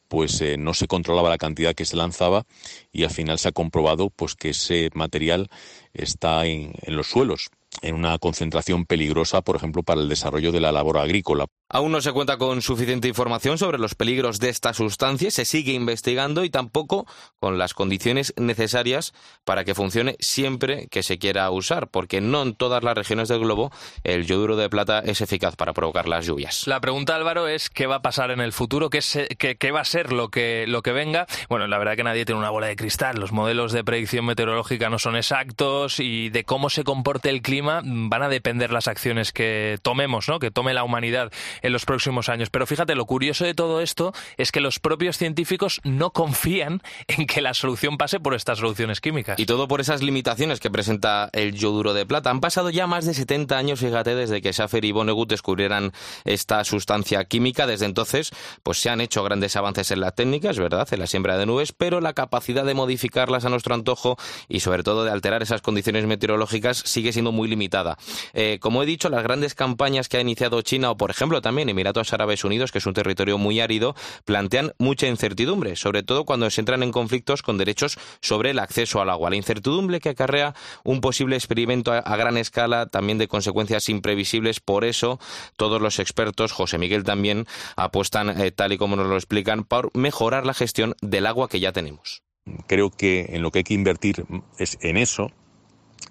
pues 0.07 0.39
eh, 0.41 0.57
no 0.57 0.73
se 0.73 0.87
controlaba 0.87 1.29
la 1.29 1.37
cantidad 1.37 1.75
que 1.75 1.85
se 1.85 1.97
lanzaba 1.97 2.45
y 2.91 3.03
al 3.03 3.11
final 3.11 3.39
se 3.39 3.49
ha 3.49 3.51
comprobado 3.51 4.09
pues 4.09 4.35
que 4.35 4.49
ese 4.49 4.89
material 4.93 5.49
está 5.93 6.45
en 6.45 6.73
los 6.87 7.07
suelos 7.07 7.49
en 7.81 7.95
una 7.95 8.17
concentración 8.17 8.85
peligrosa, 8.85 9.41
por 9.41 9.55
ejemplo, 9.55 9.83
para 9.83 10.01
el 10.01 10.09
desarrollo 10.09 10.51
de 10.51 10.59
la 10.59 10.71
labor 10.71 10.97
agrícola. 10.97 11.47
Aún 11.69 11.91
no 11.91 11.99
se 11.99 12.13
cuenta 12.13 12.37
con 12.37 12.61
suficiente 12.61 13.09
información 13.09 13.57
sobre 13.57 13.77
los 13.77 13.93
peligros 13.93 14.39
de 14.39 14.47
esta 14.47 14.73
sustancia, 14.73 15.29
se 15.31 15.43
sigue 15.43 15.73
investigando 15.73 16.45
y 16.45 16.49
tampoco 16.49 17.05
con 17.41 17.57
las 17.57 17.73
condiciones 17.73 18.33
necesarias 18.37 19.13
para 19.43 19.65
que 19.65 19.75
funcione 19.75 20.15
siempre 20.21 20.87
que 20.87 21.03
se 21.03 21.19
quiera 21.19 21.51
usar, 21.51 21.89
porque 21.89 22.21
no 22.21 22.41
en 22.41 22.55
todas 22.55 22.83
las 22.83 22.95
regiones 22.95 23.27
del 23.27 23.39
globo 23.39 23.69
el 24.05 24.25
yoduro 24.25 24.55
de 24.55 24.69
plata 24.69 24.99
es 24.99 25.19
eficaz 25.19 25.57
para 25.57 25.73
provocar 25.73 26.07
las 26.07 26.25
lluvias. 26.25 26.67
La 26.67 26.79
pregunta, 26.79 27.15
Álvaro, 27.15 27.49
es 27.49 27.69
qué 27.69 27.85
va 27.85 27.95
a 27.95 28.01
pasar 28.01 28.31
en 28.31 28.39
el 28.39 28.53
futuro, 28.53 28.89
qué, 28.89 29.01
qué 29.37 29.71
va 29.71 29.81
a 29.81 29.85
ser 29.85 30.13
lo 30.13 30.29
que, 30.29 30.63
lo 30.69 30.81
que 30.81 30.93
venga. 30.93 31.27
Bueno, 31.49 31.67
la 31.67 31.77
verdad 31.77 31.97
que 31.97 32.03
nadie 32.05 32.23
tiene 32.23 32.39
una 32.39 32.49
bola 32.49 32.67
de 32.67 32.77
cristal, 32.77 33.19
los 33.19 33.33
modelos 33.33 33.73
de 33.73 33.83
predicción 33.83 34.23
meteorológica 34.23 34.89
no 34.89 34.99
son 34.99 35.17
exactos 35.17 35.99
y 35.99 36.29
de 36.29 36.45
cómo 36.45 36.69
se 36.69 36.85
comporte 36.85 37.29
el 37.29 37.41
clima 37.41 37.81
van 37.83 38.23
a 38.23 38.29
depender 38.29 38.71
las 38.71 38.87
acciones 38.87 39.33
que 39.33 39.79
tomemos, 39.81 40.29
¿no? 40.29 40.39
que 40.39 40.49
tome 40.49 40.73
la 40.73 40.85
humanidad 40.85 41.29
en 41.61 41.73
los 41.73 41.85
próximos 41.85 42.29
años. 42.29 42.49
Pero 42.49 42.65
fíjate, 42.67 42.95
lo 42.95 43.05
curioso 43.05 43.45
de 43.45 43.53
todo 43.53 43.81
esto 43.81 44.13
es 44.37 44.51
que 44.51 44.61
los 44.61 44.79
propios 44.79 45.17
científicos 45.17 45.81
no 45.83 46.11
confían 46.11 46.81
en 47.07 47.27
que 47.27 47.41
la 47.41 47.53
solución 47.53 47.97
pase 47.97 48.19
por 48.19 48.33
estas 48.33 48.59
soluciones 48.59 49.01
químicas. 49.01 49.39
Y 49.39 49.45
todo 49.45 49.67
por 49.67 49.81
esas 49.81 50.01
limitaciones 50.01 50.59
que 50.59 50.69
presenta 50.69 51.29
el 51.33 51.53
yoduro 51.53 51.93
de 51.93 52.05
plata. 52.05 52.29
Han 52.29 52.41
pasado 52.41 52.69
ya 52.69 52.87
más 52.87 53.05
de 53.05 53.13
70 53.13 53.57
años, 53.57 53.79
fíjate, 53.79 54.15
desde 54.15 54.41
que 54.41 54.53
Schaffer 54.53 54.83
y 54.85 54.91
Vonnegut 54.91 55.29
descubrieran 55.29 55.93
esta 56.25 56.63
sustancia 56.63 57.25
química. 57.25 57.67
Desde 57.67 57.85
entonces, 57.85 58.31
pues 58.63 58.79
se 58.79 58.89
han 58.89 59.01
hecho 59.01 59.23
grandes 59.23 59.55
avances 59.55 59.91
en 59.91 59.99
la 59.99 60.11
técnica, 60.11 60.49
es 60.49 60.59
verdad, 60.59 60.87
en 60.91 60.99
la 60.99 61.07
siembra 61.07 61.37
de 61.37 61.45
nubes, 61.45 61.71
pero 61.71 62.01
la 62.01 62.13
capacidad 62.13 62.65
de 62.65 62.73
modificarlas 62.73 63.45
a 63.45 63.49
nuestro 63.49 63.75
antojo 63.75 64.17
y 64.47 64.59
sobre 64.61 64.83
todo 64.83 65.03
de 65.03 65.11
alterar 65.11 65.41
esas 65.43 65.61
condiciones 65.61 66.05
meteorológicas 66.05 66.77
sigue 66.77 67.13
siendo 67.13 67.31
muy 67.31 67.47
limitada. 67.47 67.97
Eh, 68.33 68.59
como 68.61 68.83
he 68.83 68.85
dicho, 68.85 69.09
las 69.09 69.23
grandes 69.23 69.55
campañas 69.55 70.09
que 70.09 70.17
ha 70.17 70.21
iniciado 70.21 70.61
China 70.61 70.91
o, 70.91 70.97
por 70.97 71.11
ejemplo, 71.11 71.41
también 71.47 71.69
Emiratos 71.69 72.11
Árabes 72.11 72.43
Unidos, 72.43 72.73
que 72.73 72.79
es 72.79 72.85
un 72.85 72.93
territorio 72.93 73.37
muy 73.37 73.61
árido, 73.61 73.95
plantean 74.25 74.73
mucha 74.79 75.07
incertidumbre, 75.07 75.77
sobre 75.77 76.03
todo 76.03 76.25
cuando 76.25 76.49
se 76.49 76.59
entran 76.59 76.83
en 76.83 76.91
conflictos 76.91 77.41
con 77.41 77.57
derechos 77.57 77.97
sobre 78.21 78.49
el 78.49 78.59
acceso 78.59 78.99
al 78.99 79.09
agua. 79.09 79.29
La 79.29 79.37
incertidumbre 79.37 80.01
que 80.01 80.09
acarrea 80.09 80.55
un 80.83 80.99
posible 80.99 81.37
experimento 81.37 81.93
a, 81.93 82.17
gran 82.17 82.35
escala, 82.35 82.87
también 82.87 83.17
de 83.17 83.29
consecuencias 83.29 83.87
imprevisibles. 83.87 84.59
Por 84.59 84.83
eso, 84.83 85.21
todos 85.55 85.81
los 85.81 85.99
expertos, 85.99 86.51
José 86.51 86.77
Miguel 86.79 87.05
también, 87.05 87.47
apuestan, 87.77 88.41
eh, 88.41 88.51
tal 88.51 88.73
y 88.73 88.77
como 88.77 88.97
nos 88.97 89.07
lo 89.07 89.15
explican, 89.15 89.63
por 89.63 89.95
mejorar 89.95 90.45
la 90.45 90.53
gestión 90.53 90.95
del 91.01 91.27
agua 91.27 91.47
que 91.47 91.61
ya 91.61 91.71
tenemos. 91.71 92.23
Creo 92.67 92.89
que 92.89 93.27
en 93.29 93.41
lo 93.41 93.51
que 93.51 93.59
hay 93.59 93.63
que 93.63 93.73
invertir 93.73 94.25
es 94.57 94.77
en 94.81 94.97
eso, 94.97 95.31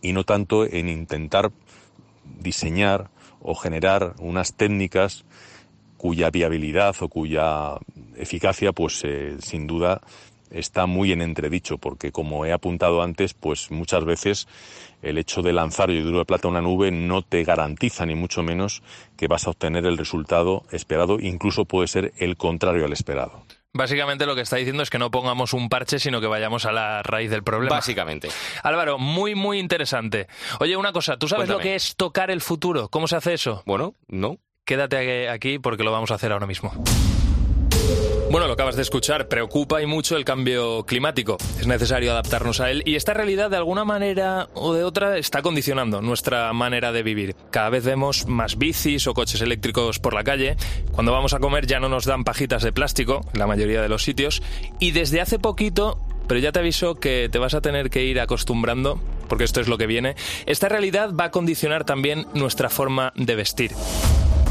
y 0.01 0.15
no 0.15 0.25
tanto 0.25 0.65
en 0.65 0.89
intentar 0.89 1.53
diseñar 2.25 3.11
o 3.47 3.55
generar 3.55 4.15
unas 4.19 4.55
técnicas 4.55 5.25
cuya 5.97 6.31
viabilidad 6.31 6.95
o 7.01 7.09
cuya 7.09 7.79
eficacia, 8.17 8.73
pues 8.73 9.03
eh, 9.05 9.37
sin 9.41 9.67
duda 9.67 10.03
está 10.51 10.87
muy 10.87 11.13
en 11.13 11.23
entredicho, 11.23 11.79
porque 11.79 12.13
como 12.13 12.45
he 12.45 12.53
apuntado 12.53 13.03
antes, 13.03 13.35
pues 13.35 13.71
muchas 13.71 14.05
veces 14.05 14.49
el 15.03 15.19
hecho 15.19 15.43
de 15.43 15.53
lanzar 15.53 15.91
yoduro 15.91 16.19
de 16.19 16.25
plata 16.25 16.49
a 16.49 16.51
una 16.51 16.61
nube 16.61 16.91
no 16.91 17.23
te 17.23 17.45
garantiza 17.45 18.05
ni 18.05 18.15
mucho 18.15 18.43
menos 18.43 18.83
que 19.17 19.29
vas 19.29 19.47
a 19.47 19.51
obtener 19.51 19.87
el 19.87 19.99
resultado 19.99 20.65
esperado, 20.71 21.19
incluso 21.21 21.65
puede 21.65 21.89
ser 21.89 22.13
el 22.19 22.37
contrario 22.37 22.85
al 22.85 22.93
esperado. 22.93 23.43
Básicamente 23.77 24.27
lo 24.27 24.35
que 24.35 24.41
está 24.41 24.57
diciendo 24.57 24.83
es 24.83 24.91
que 24.91 24.99
no 24.99 25.11
pongamos 25.11 25.53
un 25.53 25.69
parche, 25.69 25.99
sino 25.99 26.21
que 26.21 26.27
vayamos 26.27 26.65
a 26.67 26.73
la 26.73 27.03
raíz 27.03 27.31
del 27.31 27.43
problema. 27.43 27.77
Básicamente. 27.77 28.29
Álvaro, 28.63 28.99
muy, 28.99 29.35
muy 29.35 29.59
interesante. 29.59 30.27
Oye, 30.61 30.77
una 30.77 30.93
cosa, 30.93 31.19
¿tú 31.19 31.29
sabes 31.29 31.49
lo 31.49 31.59
que 31.59 31.75
es 31.75 31.97
tocar 31.97 32.31
el 32.31 32.41
futuro? 32.41 32.89
¿Cómo 32.89 33.07
se 33.07 33.17
hace 33.17 33.35
eso? 33.35 33.63
Bueno, 33.67 33.95
no. 34.09 34.39
Quédate 34.65 35.29
aquí 35.29 35.59
porque 35.59 35.85
lo 35.85 35.93
vamos 35.93 36.11
a 36.11 36.15
hacer 36.15 36.33
ahora 36.33 36.47
mismo. 36.47 36.73
Bueno, 38.29 38.49
lo 38.49 38.55
acabas 38.55 38.75
de 38.75 38.83
escuchar, 38.83 39.29
preocupa 39.29 39.81
y 39.81 39.87
mucho 39.87 40.17
el 40.17 40.25
cambio 40.25 40.85
climático. 40.85 41.39
Es 41.61 41.67
necesario 41.67 42.11
adaptarnos 42.11 42.61
a 42.61 42.71
él 42.71 42.83
y 42.85 42.97
esta 42.97 43.15
realidad 43.15 43.51
de 43.51 43.57
alguna 43.57 43.85
manera 43.85 44.49
o 44.53 44.75
de 44.75 44.83
otra 44.83 45.17
está 45.17 45.43
condicionando 45.43 46.03
nuestra 46.03 46.53
manera 46.53 46.91
de 46.91 47.05
vivir. 47.05 47.37
Cada 47.51 47.71
vez 47.71 47.85
vemos 47.85 48.27
más 48.27 48.59
bicis 48.59 49.07
o 49.07 49.15
coches 49.15 49.41
eléctricos 49.41 50.01
por 50.01 50.13
la 50.13 50.25
calle. 50.25 50.57
Cuando 50.91 51.13
vamos 51.13 51.35
a 51.35 51.39
comer 51.39 51.67
ya 51.67 51.79
no 51.79 51.89
nos 51.89 52.05
dan 52.05 52.25
pajitas 52.25 52.65
de 52.65 52.73
plástico, 52.73 53.21
en 53.33 53.39
la 53.39 53.47
mayoría 53.47 53.81
de 53.81 53.89
los 53.89 54.03
sitios. 54.03 54.43
Y 54.81 54.91
desde 54.91 55.21
hace 55.21 55.39
poquito 55.39 55.99
pero 56.27 56.41
ya 56.41 56.51
te 56.51 56.59
aviso 56.59 56.97
que 56.97 57.29
te 57.31 57.39
vas 57.39 57.55
a 57.55 57.61
tener 57.61 57.89
que 57.89 58.05
ir 58.05 58.19
acostumbrando, 58.19 59.01
porque 59.29 59.45
esto 59.45 59.61
es 59.61 59.69
lo 59.69 59.79
que 59.79 59.87
viene. 59.87 60.17
Esta 60.47 60.69
realidad 60.69 61.15
va 61.15 61.27
a 61.27 61.31
condicionar 61.31 61.85
también 61.85 62.27
nuestra 62.35 62.69
forma 62.69 63.13
de 63.15 63.37
vestir. 63.37 63.71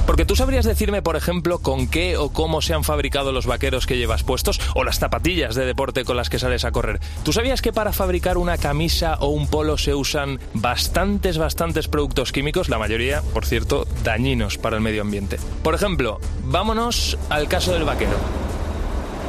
Porque 0.06 0.26
tú 0.26 0.36
sabrías 0.36 0.66
decirme, 0.66 1.02
por 1.02 1.16
ejemplo, 1.16 1.60
con 1.60 1.88
qué 1.88 2.18
o 2.18 2.30
cómo 2.30 2.62
se 2.62 2.74
han 2.74 2.84
fabricado 2.84 3.32
los 3.32 3.46
vaqueros 3.46 3.86
que 3.86 3.98
llevas 3.98 4.24
puestos 4.24 4.60
o 4.76 4.84
las 4.84 5.00
zapatillas 5.00 5.56
de 5.56 5.66
deporte 5.66 6.06
con 6.06 6.16
las 6.16 6.30
que 6.30 6.40
sales 6.40 6.66
a 6.66 6.72
correr. 6.72 7.00
¿Tú 7.24 7.34
sabías 7.34 7.62
que 7.62 7.74
para 7.74 7.92
fabricar 7.92 8.38
una 8.38 8.58
camisa 8.58 9.18
o 9.20 9.30
un 9.30 9.48
polo 9.48 9.78
se 9.78 9.96
usan 9.96 10.40
bastantes, 10.54 11.38
bastantes 11.38 11.88
productos 11.88 12.32
químicos, 12.32 12.70
la 12.70 12.78
mayoría, 12.78 13.22
por 13.34 13.46
cierto, 13.46 13.88
dañinos 14.04 14.58
para 14.58 14.76
el 14.76 14.82
medio 14.82 15.02
ambiente? 15.02 15.38
Por 15.64 15.74
ejemplo, 15.74 16.20
vámonos 16.44 17.18
al 17.30 17.48
caso 17.48 17.74
del 17.74 17.84
vaquero. 17.84 18.16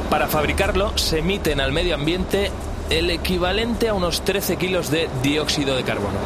Para 0.09 0.27
fabricarlo 0.27 0.97
se 0.97 1.19
emiten 1.19 1.59
al 1.59 1.73
medio 1.73 1.95
ambiente 1.95 2.51
el 2.89 3.09
equivalente 3.09 3.89
a 3.89 3.93
unos 3.93 4.23
13 4.23 4.55
kilos 4.57 4.89
de 4.89 5.09
dióxido 5.21 5.75
de 5.75 5.83
carbono. 5.83 6.17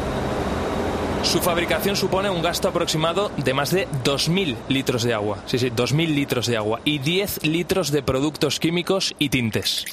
Su 1.22 1.40
fabricación 1.40 1.96
supone 1.96 2.28
un 2.28 2.42
gasto 2.42 2.68
aproximado 2.68 3.30
de 3.36 3.54
más 3.54 3.70
de 3.70 3.88
2.000 4.04 4.56
litros 4.68 5.02
de 5.02 5.14
agua. 5.14 5.42
Sí, 5.46 5.58
sí, 5.58 5.70
2.000 5.70 6.14
litros 6.14 6.46
de 6.46 6.56
agua 6.56 6.80
y 6.84 6.98
10 6.98 7.44
litros 7.44 7.90
de 7.90 8.02
productos 8.02 8.60
químicos 8.60 9.14
y 9.18 9.30
tintes. 9.30 9.84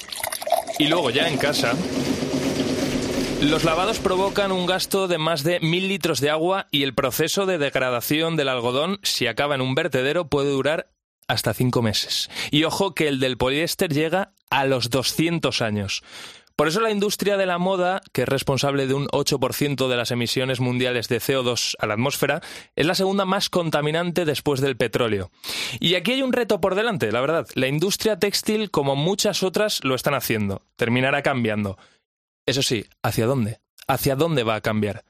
Y 0.78 0.88
luego 0.88 1.10
ya 1.10 1.28
en 1.28 1.38
casa, 1.38 1.74
los 3.42 3.64
lavados 3.64 4.00
provocan 4.00 4.52
un 4.52 4.66
gasto 4.66 5.08
de 5.08 5.18
más 5.18 5.42
de 5.42 5.60
1.000 5.60 5.88
litros 5.88 6.20
de 6.20 6.30
agua 6.30 6.66
y 6.70 6.82
el 6.82 6.94
proceso 6.94 7.46
de 7.46 7.58
degradación 7.58 8.36
del 8.36 8.48
algodón, 8.48 8.98
si 9.02 9.26
acaba 9.26 9.54
en 9.54 9.62
un 9.62 9.74
vertedero, 9.74 10.28
puede 10.28 10.50
durar 10.50 10.90
hasta 11.26 11.54
5 11.54 11.80
meses. 11.80 12.28
Y 12.50 12.64
ojo 12.64 12.94
que 12.94 13.08
el 13.08 13.20
del 13.20 13.38
poliéster 13.38 13.92
llega 13.92 14.32
a 14.50 14.66
los 14.66 14.90
200 14.90 15.62
años. 15.62 16.02
Por 16.60 16.68
eso 16.68 16.82
la 16.82 16.90
industria 16.90 17.38
de 17.38 17.46
la 17.46 17.56
moda, 17.56 18.02
que 18.12 18.20
es 18.20 18.28
responsable 18.28 18.86
de 18.86 18.92
un 18.92 19.06
8% 19.06 19.88
de 19.88 19.96
las 19.96 20.10
emisiones 20.10 20.60
mundiales 20.60 21.08
de 21.08 21.16
CO2 21.16 21.74
a 21.78 21.86
la 21.86 21.94
atmósfera, 21.94 22.42
es 22.76 22.84
la 22.84 22.94
segunda 22.94 23.24
más 23.24 23.48
contaminante 23.48 24.26
después 24.26 24.60
del 24.60 24.76
petróleo. 24.76 25.30
Y 25.78 25.94
aquí 25.94 26.12
hay 26.12 26.20
un 26.20 26.34
reto 26.34 26.60
por 26.60 26.74
delante, 26.74 27.12
la 27.12 27.22
verdad. 27.22 27.48
La 27.54 27.66
industria 27.66 28.18
textil, 28.18 28.70
como 28.70 28.94
muchas 28.94 29.42
otras, 29.42 29.82
lo 29.84 29.94
están 29.94 30.12
haciendo. 30.12 30.60
Terminará 30.76 31.22
cambiando. 31.22 31.78
Eso 32.44 32.60
sí, 32.60 32.84
¿hacia 33.02 33.24
dónde? 33.24 33.60
¿Hacia 33.88 34.14
dónde 34.14 34.42
va 34.42 34.56
a 34.56 34.60
cambiar? 34.60 35.06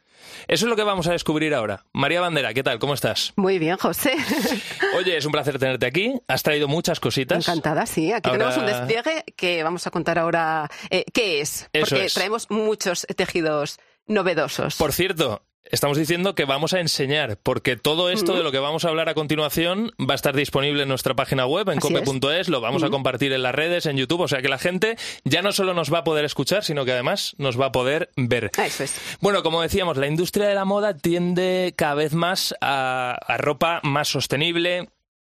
Eso 0.48 0.66
es 0.66 0.70
lo 0.70 0.76
que 0.76 0.82
vamos 0.82 1.06
a 1.06 1.12
descubrir 1.12 1.54
ahora. 1.54 1.84
María 1.92 2.20
Bandera, 2.20 2.52
¿qué 2.54 2.62
tal? 2.62 2.78
¿Cómo 2.78 2.94
estás? 2.94 3.32
Muy 3.36 3.58
bien, 3.58 3.76
José. 3.76 4.14
Oye, 4.96 5.16
es 5.16 5.24
un 5.24 5.32
placer 5.32 5.58
tenerte 5.58 5.86
aquí. 5.86 6.14
Has 6.28 6.42
traído 6.42 6.68
muchas 6.68 7.00
cositas. 7.00 7.46
Encantada, 7.46 7.86
sí. 7.86 8.12
Aquí 8.12 8.28
Ahora- 8.30 8.50
tenemos 8.50 8.56
un 8.58 8.66
despliegue 8.66 9.24
que 9.36 9.62
vamos 9.62 9.86
a 9.86 9.90
contar 9.90 10.18
ahora 10.18 10.68
eh, 10.90 11.04
qué 11.12 11.40
es. 11.40 11.68
Eso 11.72 11.86
Porque 11.90 12.04
es. 12.06 12.14
traemos 12.14 12.50
muchos 12.50 13.06
tejidos 13.16 13.78
novedosos. 14.06 14.76
Por 14.76 14.92
cierto, 14.92 15.42
estamos 15.64 15.96
diciendo 15.96 16.34
que 16.34 16.44
vamos 16.44 16.72
a 16.72 16.80
enseñar, 16.80 17.38
porque 17.42 17.76
todo 17.76 18.10
esto 18.10 18.34
de 18.34 18.42
lo 18.42 18.52
que 18.52 18.58
vamos 18.58 18.84
a 18.84 18.88
hablar 18.88 19.08
a 19.08 19.14
continuación 19.14 19.92
va 20.00 20.14
a 20.14 20.16
estar 20.16 20.34
disponible 20.34 20.82
en 20.82 20.88
nuestra 20.88 21.14
página 21.14 21.46
web, 21.46 21.68
en 21.70 21.78
cope.es, 21.78 22.48
lo 22.48 22.60
vamos 22.60 22.82
a 22.82 22.90
compartir 22.90 23.32
en 23.32 23.42
las 23.42 23.54
redes, 23.54 23.86
en 23.86 23.96
YouTube, 23.96 24.20
o 24.22 24.28
sea 24.28 24.42
que 24.42 24.48
la 24.48 24.58
gente 24.58 24.96
ya 25.24 25.42
no 25.42 25.52
solo 25.52 25.74
nos 25.74 25.92
va 25.92 25.98
a 25.98 26.04
poder 26.04 26.24
escuchar, 26.24 26.64
sino 26.64 26.84
que 26.84 26.92
además 26.92 27.34
nos 27.38 27.60
va 27.60 27.66
a 27.66 27.72
poder 27.72 28.10
ver. 28.16 28.50
Eso 28.58 28.84
es. 28.84 29.00
Bueno, 29.20 29.42
como 29.42 29.62
decíamos, 29.62 29.96
la 29.96 30.06
industria 30.06 30.48
de 30.48 30.54
la 30.54 30.64
moda 30.64 30.96
tiende 30.96 31.74
cada 31.76 31.94
vez 31.94 32.14
más 32.14 32.54
a, 32.60 33.16
a 33.26 33.36
ropa 33.36 33.80
más 33.82 34.08
sostenible, 34.08 34.88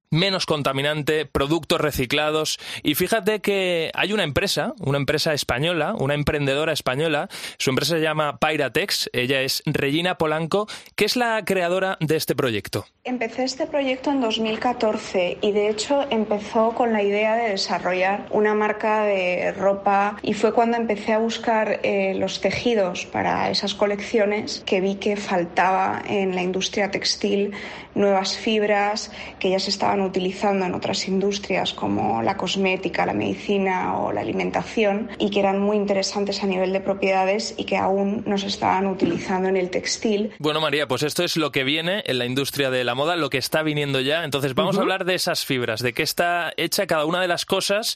menos 0.10 0.46
contaminante, 0.46 1.26
productos 1.26 1.82
reciclados. 1.82 2.60
Y 2.84 2.96
fíjate 2.96 3.40
que 3.40 3.92
hay 3.94 4.14
una 4.14 4.24
empresa, 4.24 4.74
una 4.80 4.98
empresa 4.98 5.34
española, 5.34 5.96
una 5.98 6.14
emprendedora 6.14 6.74
española, 6.74 7.30
su 7.58 7.70
empresa 7.70 7.96
se 7.96 8.02
llama 8.02 8.38
Pyratex, 8.40 9.10
ella 9.14 9.42
es 9.42 9.64
Regina 9.66 10.18
Polanco, 10.18 10.68
que 10.96 11.06
es 11.06 11.16
la 11.16 11.44
creadora 11.46 11.98
de 12.00 12.16
este 12.16 12.36
proyecto. 12.36 12.86
Empecé 13.04 13.44
este 13.44 13.68
proyecto 13.68 14.12
en 14.12 14.22
2014 14.22 15.38
y 15.42 15.52
de 15.52 15.70
hecho 15.70 16.06
empezó 16.10 16.72
con 16.72 16.94
la 16.94 17.04
idea 17.04 17.36
de 17.36 17.50
desarrollar 17.50 18.28
una 18.32 18.54
marca 18.54 19.04
de 19.04 19.54
ropa 19.54 20.18
y 20.22 20.34
fue 20.34 20.54
cuando 20.54 20.78
empecé 20.78 21.14
a 21.14 21.20
buscar 21.20 21.80
eh, 21.84 22.14
los 22.16 22.42
tejidos 22.42 23.06
para 23.06 23.50
esas 23.50 23.74
colecciones 23.74 24.62
que 24.66 24.82
vi 24.82 24.96
que 24.96 25.16
faltaba 25.16 26.02
en 26.06 26.36
la 26.36 26.42
industria 26.42 26.92
textil 26.92 27.54
nuevas 27.96 28.38
fibras 28.38 29.12
que 29.40 29.50
ya 29.50 29.60
se 29.60 29.70
estaban 29.70 29.97
utilizando 30.02 30.66
en 30.66 30.74
otras 30.74 31.08
industrias 31.08 31.74
como 31.74 32.22
la 32.22 32.38
cosmética, 32.38 33.06
la 33.06 33.14
medicina 33.14 33.98
o 34.00 34.12
la 34.12 34.22
alimentación 34.22 35.10
y 35.20 35.30
que 35.30 35.40
eran 35.40 35.60
muy 35.60 35.78
interesantes 35.78 36.44
a 36.44 36.48
nivel 36.48 36.74
de 36.74 36.80
propiedades 36.80 37.54
y 37.58 37.66
que 37.66 37.78
aún 37.78 38.24
no 38.26 38.38
se 38.38 38.48
estaban 38.48 38.88
utilizando 38.88 39.50
en 39.50 39.58
el 39.58 39.70
textil. 39.70 40.32
Bueno, 40.40 40.62
María, 40.62 40.88
pues 40.88 41.04
esto 41.04 41.24
es 41.24 41.38
lo 41.38 41.52
que 41.52 41.64
viene 41.64 42.04
en 42.06 42.20
la 42.20 42.26
industria 42.26 42.70
de 42.70 42.84
la 42.84 42.96
moda, 42.96 43.16
lo 43.16 43.30
que 43.30 43.38
está 43.38 43.64
viniendo 43.64 44.00
ya. 44.02 44.24
Entonces 44.24 44.54
vamos 44.54 44.78
a 44.78 44.82
hablar 44.82 45.06
de 45.06 45.16
esas 45.16 45.46
fibras, 45.46 45.82
de 45.82 45.94
qué 45.94 46.04
está 46.04 46.54
hecha 46.58 46.88
cada 46.88 47.06
una 47.06 47.22
de 47.22 47.28
las 47.28 47.46
cosas 47.46 47.96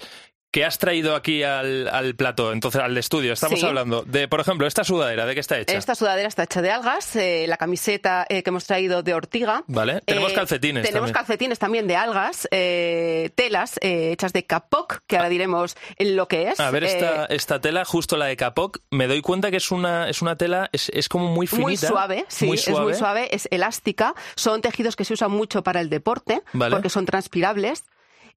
que 0.52 0.66
has 0.66 0.78
traído 0.78 1.16
aquí 1.16 1.44
al, 1.44 1.88
al 1.88 2.14
plato, 2.16 2.52
entonces 2.52 2.82
al 2.82 2.98
estudio. 2.98 3.32
Estamos 3.32 3.60
Sí. 3.62 3.66
hablando 3.66 4.02
de, 4.04 4.28
por 4.28 4.42
ejemplo, 4.42 4.68
esta 4.68 4.84
sudadera, 4.84 5.26
¿de 5.26 5.34
qué 5.34 5.40
está 5.40 5.58
hecha? 5.58 5.78
Esta 5.78 5.96
sudadera 5.96 6.28
está 6.28 6.44
hecha 6.44 6.62
de 6.62 6.70
algas, 6.72 7.16
eh, 7.16 7.46
la 7.48 7.56
camiseta 7.56 8.26
eh, 8.28 8.44
que 8.44 8.50
hemos 8.50 8.66
traído 8.66 9.02
de 9.02 9.14
ortiga. 9.14 9.64
Vale, 9.68 10.02
tenemos 10.06 10.34
Eh, 10.34 10.36
calcetines 10.36 10.84
Tenemos 10.86 11.08
también. 11.12 11.14
calcetines 11.26 11.58
también 11.60 11.88
de 11.88 11.96
algas, 11.96 12.50
eh, 12.52 13.30
telas 13.36 13.78
eh, 13.82 14.12
hechas 14.12 14.34
de 14.34 14.46
kapok, 14.46 15.00
que 15.08 15.16
ahora 15.16 15.30
diremos 15.30 15.78
lo 16.00 16.28
que 16.28 16.50
es. 16.50 16.60
A 16.60 16.70
ver, 16.70 16.84
esta, 16.84 17.24
Eh, 17.24 17.28
esta 17.30 17.62
tela, 17.62 17.86
justo 17.86 18.18
la 18.18 18.26
de 18.26 18.36
Capoc, 18.36 18.80
me 18.90 19.08
doy 19.08 19.22
cuenta 19.22 19.52
que 19.52 19.58
es 19.58 19.72
una, 19.72 20.10
es 20.10 20.22
una 20.22 20.36
tela, 20.36 20.70
es, 20.74 20.90
es 20.94 21.08
como 21.08 21.30
muy 21.30 21.48
finita. 21.48 21.64
Muy 21.68 21.78
suave, 21.78 22.26
sí, 22.28 22.46
muy 22.46 22.58
es 22.58 22.68
muy 22.70 22.94
suave, 22.94 23.34
es 23.34 23.48
elástica. 23.52 24.16
Son 24.36 24.62
tejidos 24.62 24.98
que 24.98 25.06
se 25.06 25.14
usan 25.14 25.32
mucho 25.32 25.64
para 25.64 25.80
el 25.80 25.90
deporte, 25.90 26.42
Vale. 26.52 26.76
porque 26.76 26.90
son 26.90 27.06
transpirables. 27.06 27.84